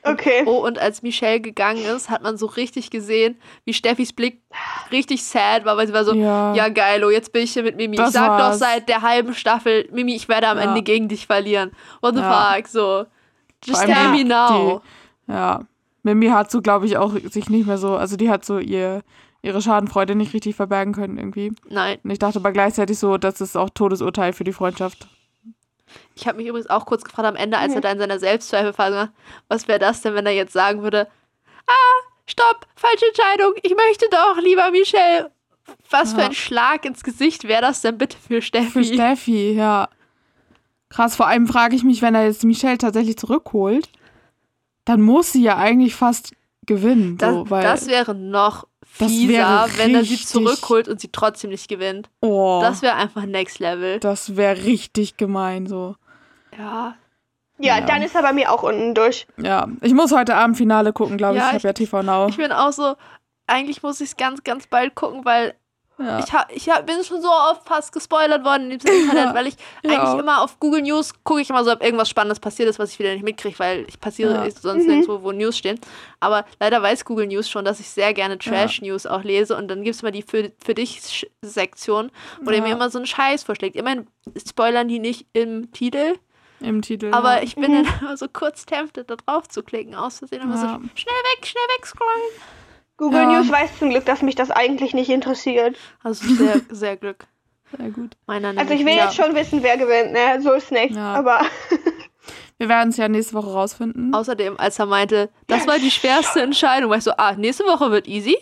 Okay. 0.03 0.43
Oh, 0.45 0.63
und 0.63 0.77
als 0.77 1.01
Michelle 1.01 1.41
gegangen 1.41 1.83
ist, 1.83 2.11
hat 2.11 2.21
man 2.21 2.37
so 2.37 2.45
richtig 2.45 2.91
gesehen, 2.91 3.39
wie 3.65 3.73
Steffis 3.73 4.13
Blick 4.13 4.39
richtig 4.91 5.23
sad 5.23 5.65
war, 5.65 5.77
weil 5.77 5.87
sie 5.87 5.93
war 5.93 6.05
so, 6.05 6.13
ja, 6.13 6.53
ja, 6.53 6.69
geilo, 6.69 7.09
jetzt 7.09 7.31
bin 7.33 7.41
ich 7.41 7.53
hier 7.53 7.63
mit 7.63 7.75
Mimi. 7.75 7.97
Das 7.97 8.09
ich 8.09 8.13
sag 8.13 8.27
war's. 8.29 8.59
doch 8.59 8.67
seit 8.67 8.87
der 8.87 9.01
halben 9.01 9.33
Staffel, 9.33 9.89
Mimi, 9.91 10.15
ich 10.15 10.27
werde 10.29 10.47
am 10.47 10.57
Ja. 10.59 10.65
Ende 10.65 10.83
gegen 10.83 11.07
dich 11.07 11.25
verlieren. 11.25 11.71
What 12.01 12.13
the 12.15 12.21
Ja. 12.21 12.53
fuck, 12.53 12.67
so. 12.67 13.05
Just 13.63 13.83
tell 13.83 14.11
die- 14.11 14.23
me 14.23 14.29
now. 14.29 14.81
ja. 15.27 15.61
Mimi 16.05 16.27
hat 16.27 16.51
so, 16.51 16.61
glaube 16.61 16.85
ich, 16.85 16.97
auch 16.97 17.15
sich 17.31 17.49
nicht 17.49 17.65
mehr 17.67 17.77
so, 17.79 17.95
also 17.97 18.15
die 18.15 18.29
hat 18.29 18.45
so 18.45 18.59
ihr, 18.59 19.01
ihre 19.41 19.61
Schadenfreude 19.61 20.15
nicht 20.15 20.33
richtig 20.33 20.55
verbergen 20.55 20.93
können 20.93 21.17
irgendwie. 21.17 21.51
Nein, 21.67 21.97
Und 22.03 22.11
ich 22.11 22.19
dachte 22.19 22.37
aber 22.39 22.51
gleichzeitig 22.51 22.97
so, 22.99 23.17
das 23.17 23.41
ist 23.41 23.57
auch 23.57 23.69
Todesurteil 23.71 24.31
für 24.31 24.43
die 24.43 24.53
Freundschaft. 24.53 25.07
Ich 26.15 26.27
habe 26.27 26.37
mich 26.37 26.47
übrigens 26.47 26.69
auch 26.69 26.85
kurz 26.85 27.03
gefragt 27.03 27.27
am 27.27 27.35
Ende, 27.35 27.57
als 27.57 27.71
Mhm. 27.71 27.77
er 27.77 27.81
da 27.81 27.91
in 27.91 27.99
seiner 27.99 28.19
Selbstzweifelphase 28.19 28.95
war, 28.95 29.09
was 29.47 29.67
wäre 29.67 29.79
das 29.79 30.01
denn, 30.01 30.13
wenn 30.13 30.25
er 30.25 30.33
jetzt 30.33 30.53
sagen 30.53 30.83
würde, 30.83 31.07
ah, 31.67 32.01
stopp, 32.27 32.67
falsche 32.75 33.05
Entscheidung, 33.07 33.53
ich 33.63 33.75
möchte 33.75 34.05
doch, 34.11 34.37
lieber 34.41 34.69
Michel. 34.71 35.31
Was 35.89 36.13
für 36.13 36.21
Ja. 36.21 36.27
ein 36.27 36.33
Schlag 36.33 36.85
ins 36.85 37.03
Gesicht 37.03 37.45
wäre 37.47 37.61
das 37.61 37.81
denn 37.81 37.97
bitte 37.97 38.17
für 38.17 38.41
Steffi? 38.43 38.69
Für 38.69 38.83
Steffi, 38.83 39.53
ja. 39.53 39.89
Krass, 40.89 41.15
vor 41.15 41.25
allem 41.27 41.47
frage 41.47 41.75
ich 41.75 41.83
mich, 41.83 42.01
wenn 42.03 42.13
er 42.13 42.25
jetzt 42.25 42.43
Michelle 42.43 42.77
tatsächlich 42.77 43.17
zurückholt, 43.17 43.89
dann 44.85 45.01
muss 45.01 45.31
sie 45.31 45.43
ja 45.43 45.57
eigentlich 45.57 45.95
fast 45.95 46.33
gewinnen. 46.65 47.17
das, 47.17 47.33
so, 47.33 47.49
weil, 47.49 47.63
das 47.63 47.87
wäre 47.87 48.15
noch 48.15 48.67
fieser, 48.85 49.33
wäre 49.33 49.69
wenn 49.77 49.93
er 49.95 50.03
sie 50.05 50.17
zurückholt 50.17 50.87
und 50.87 50.99
sie 51.01 51.09
trotzdem 51.11 51.49
nicht 51.51 51.67
gewinnt. 51.67 52.09
oh, 52.21 52.59
Das 52.61 52.81
wäre 52.81 52.95
einfach 52.95 53.25
Next 53.25 53.59
Level. 53.59 53.99
das 53.99 54.35
wäre 54.37 54.63
richtig 54.63 55.17
gemein 55.17 55.67
so. 55.67 55.95
Ja. 56.57 56.95
Ja, 57.57 57.77
Ja. 57.79 57.85
dann 57.85 58.01
ist 58.01 58.15
er 58.15 58.21
bei 58.21 58.33
mir 58.33 58.51
auch 58.51 58.63
unten 58.63 58.93
durch. 58.95 59.27
Ja, 59.37 59.67
ich 59.81 59.93
muss 59.93 60.11
heute 60.11 60.35
Abend 60.35 60.57
Finale 60.57 60.91
gucken, 60.93 61.17
glaube 61.17 61.35
ich. 61.37 61.41
Ja, 61.41 61.49
ich 61.51 61.57
ich- 61.57 61.59
habe 61.63 61.67
ja 61.69 61.73
TV 61.73 62.03
Now. 62.03 62.27
Ich 62.27 62.37
bin 62.37 62.51
auch 62.51 62.71
so, 62.71 62.95
eigentlich 63.47 63.81
muss 63.83 64.01
ich 64.01 64.09
es 64.09 64.17
ganz, 64.17 64.43
ganz 64.43 64.67
bald 64.67 64.95
gucken, 64.95 65.23
weil 65.25 65.53
Ja. 65.97 66.19
Ich, 66.19 66.33
hab, 66.33 66.51
ich 66.51 66.69
hab, 66.69 66.85
bin 66.85 67.01
schon 67.05 67.21
so 67.21 67.29
oft 67.29 67.65
fast 67.65 67.93
gespoilert 67.93 68.43
worden 68.43 68.69
im 68.69 68.79
Internet, 68.85 69.33
weil 69.33 69.47
ich 69.47 69.55
Ja. 69.83 69.91
eigentlich 70.01 70.19
immer 70.19 70.41
auf 70.43 70.59
Google 70.59 70.81
News 70.81 71.13
gucke 71.23 71.39
ich 71.41 71.49
immer 71.49 71.63
so, 71.63 71.71
ob 71.71 71.81
irgendwas 71.81 72.09
Spannendes 72.09 72.39
passiert 72.41 72.67
ist, 72.67 72.79
was 72.79 72.91
ich 72.91 72.99
wieder 72.99 73.13
nicht 73.13 73.23
mitkriege, 73.23 73.57
weil 73.59 73.85
ich 73.87 73.99
passiere 73.99 74.33
Ja. 74.33 74.45
ich 74.45 74.55
sonst 74.55 74.83
Mhm. 74.83 74.89
nirgendwo, 74.89 75.21
wo 75.23 75.31
News 75.31 75.57
stehen. 75.57 75.79
Aber 76.19 76.45
leider 76.59 76.81
weiß 76.81 77.05
Google 77.05 77.27
News 77.27 77.49
schon, 77.49 77.63
dass 77.63 77.79
ich 77.79 77.87
sehr 77.89 78.13
gerne 78.13 78.37
Trash-News 78.37 79.05
auch 79.05 79.23
lese 79.23 79.55
und 79.55 79.69
dann 79.69 79.83
gibt 79.83 79.95
es 79.95 80.01
mal 80.03 80.11
die 80.11 80.23
für, 80.23 80.51
für 80.63 80.73
dich 80.73 81.25
Sektion, 81.41 82.11
wo 82.41 82.49
der 82.51 82.59
Ja. 82.59 82.65
mir 82.65 82.73
immer 82.73 82.89
so 82.89 82.97
einen 82.99 83.07
Scheiß 83.07 83.43
vorschlägt. 83.43 83.75
Immerhin 83.77 84.07
spoilern 84.47 84.87
die 84.89 84.99
nicht 84.99 85.27
im 85.33 85.71
Titel, 85.71 86.15
Im 86.59 86.81
Titel. 86.81 87.11
aber 87.13 87.37
ja. 87.37 87.43
ich 87.43 87.55
bin 87.55 87.71
dann 87.71 87.85
immer 88.01 88.17
so 88.17 88.27
kurz 88.27 88.65
tempted, 88.65 89.09
da 89.09 89.15
drauf 89.15 89.47
zu 89.47 89.63
klicken, 89.63 89.95
auszusehen, 89.95 90.41
immer 90.41 90.57
so 90.57 90.65
Ja. 90.65 90.79
schnell 90.95 91.15
weg, 91.15 91.45
schnell 91.47 91.63
weg 91.77 91.85
scrollen. 91.85 92.21
Google 92.97 93.21
Ja. 93.21 93.25
News 93.39 93.51
weiß 93.51 93.77
zum 93.79 93.89
Glück, 93.89 94.05
dass 94.05 94.21
mich 94.21 94.35
das 94.35 94.51
eigentlich 94.51 94.93
nicht 94.93 95.09
interessiert. 95.09 95.77
Also 96.03 96.27
sehr, 96.35 96.61
sehr 96.69 96.97
Glück. 96.97 97.27
Sehr 97.77 97.89
gut. 97.89 98.15
Meiner 98.27 98.49
Also 98.57 98.73
ich 98.73 98.79
will 98.85 98.93
nicht. 98.93 99.03
jetzt 99.03 99.15
schon 99.15 99.35
wissen, 99.35 99.61
wer 99.63 99.77
gewinnt, 99.77 100.11
ne? 100.13 100.41
So 100.41 100.53
ist 100.53 100.71
nicht. 100.71 100.95
Ja. 100.95 101.13
Aber 101.15 101.41
Wir 102.57 102.69
werden 102.69 102.89
es 102.89 102.97
ja 102.97 103.09
nächste 103.09 103.33
Woche 103.33 103.51
rausfinden. 103.51 104.13
Außerdem, 104.13 104.57
als 104.57 104.79
er 104.79 104.85
meinte, 104.85 105.29
das 105.47 105.67
war 105.67 105.77
die 105.77 105.91
schwerste 105.91 106.41
Entscheidung, 106.41 106.89
war 106.89 106.97
ich 106.97 107.03
so, 107.03 107.11
ah, 107.17 107.33
nächste 107.33 107.65
Woche 107.65 107.91
wird 107.91 108.07
easy. 108.07 108.37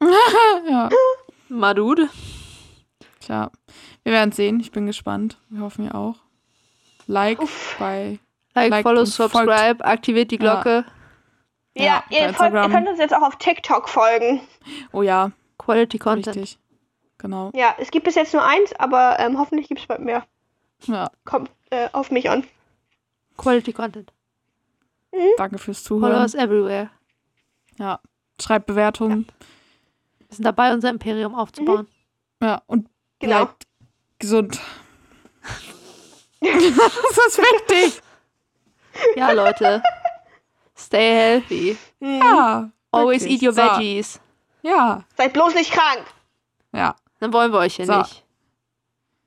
ja. 0.68 0.88
Madud. 1.50 2.08
Tja, 3.20 3.50
wir 4.04 4.12
werden 4.12 4.32
sehen. 4.32 4.58
Ich 4.60 4.72
bin 4.72 4.86
gespannt. 4.86 5.36
Wir 5.50 5.60
hoffen 5.62 5.84
ja 5.84 5.94
auch. 5.94 6.16
Like 7.06 7.42
Uff. 7.42 7.76
bei. 7.78 8.18
Like, 8.54 8.70
Liked 8.70 8.82
follow, 8.84 9.00
und 9.00 9.08
folgt. 9.08 9.32
subscribe, 9.34 9.84
aktiviert 9.84 10.30
die 10.30 10.38
Glocke. 10.38 10.84
Ja, 10.86 10.92
Ja, 11.74 12.04
bei 12.10 12.16
ihr, 12.18 12.34
folgt, 12.34 12.54
ihr 12.54 12.68
könnt 12.68 12.88
uns 12.88 12.98
jetzt 12.98 13.14
auch 13.14 13.22
auf 13.22 13.36
TikTok 13.36 13.88
folgen. 13.88 14.40
Oh 14.92 15.02
ja, 15.02 15.30
Quality 15.58 15.98
Content. 15.98 16.36
richtig. 16.36 16.58
Genau. 17.18 17.50
Ja, 17.54 17.74
es 17.78 17.90
gibt 17.90 18.04
bis 18.04 18.14
jetzt 18.16 18.32
nur 18.34 18.44
eins, 18.44 18.72
aber 18.74 19.18
ähm, 19.20 19.38
hoffentlich 19.38 19.68
gibt 19.68 19.80
es 19.80 19.86
bald 19.86 20.00
mehr. 20.00 20.26
Ja, 20.86 21.10
Kommt 21.24 21.50
äh, 21.70 21.88
auf 21.92 22.10
mich 22.10 22.28
an. 22.28 22.44
Quality 23.38 23.72
Content. 23.72 24.12
danke 25.36 25.58
fürs 25.58 25.80
Follow 25.86 26.00
Zuhören. 26.08 26.22
us 26.22 26.34
everywhere. 26.34 26.90
Ja. 27.78 28.00
Schreibt 28.40 28.66
Bewertungen. 28.66 29.26
Wir 30.28 30.36
sind 30.36 30.44
dabei, 30.44 30.72
unser 30.74 30.90
Imperium 30.90 31.34
aufzubauen. 31.34 31.86
Ja, 32.42 32.60
und 32.66 32.88
Genau. 33.20 33.44
bleibt 33.46 33.66
gesund. 34.18 34.60
das 36.40 36.50
ist 37.28 37.38
wichtig. 37.38 38.02
Ja, 39.16 39.30
Leute. 39.32 39.82
Stay 40.82 41.14
healthy. 41.14 41.76
Hm. 42.00 42.20
Ja. 42.20 42.70
Always 42.90 43.22
wirklich. 43.22 43.42
eat 43.42 43.46
your 43.48 43.52
so. 43.54 43.62
veggies. 43.62 44.20
Ja, 44.62 45.04
Seid 45.16 45.32
bloß 45.32 45.54
nicht 45.54 45.72
krank. 45.72 46.04
ja. 46.72 46.94
Dann 47.20 47.32
wollen 47.32 47.52
wir 47.52 47.60
euch 47.60 47.76
hier 47.76 47.86
So. 47.86 47.98
nicht. 47.98 48.24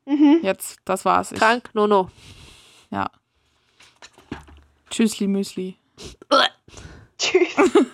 Mhm. 0.05 0.39
Jetzt, 0.43 0.79
das 0.85 1.05
war's. 1.05 1.31
Ich, 1.31 1.39
Krank? 1.39 1.69
No, 1.73 1.87
no. 1.87 2.09
Ja. 2.91 3.09
Tschüssli 4.89 5.27
Müsli. 5.27 5.77
Tschüss. 7.17 7.55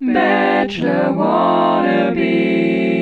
Bachelor 0.00 1.16
wannabe. 1.18 2.97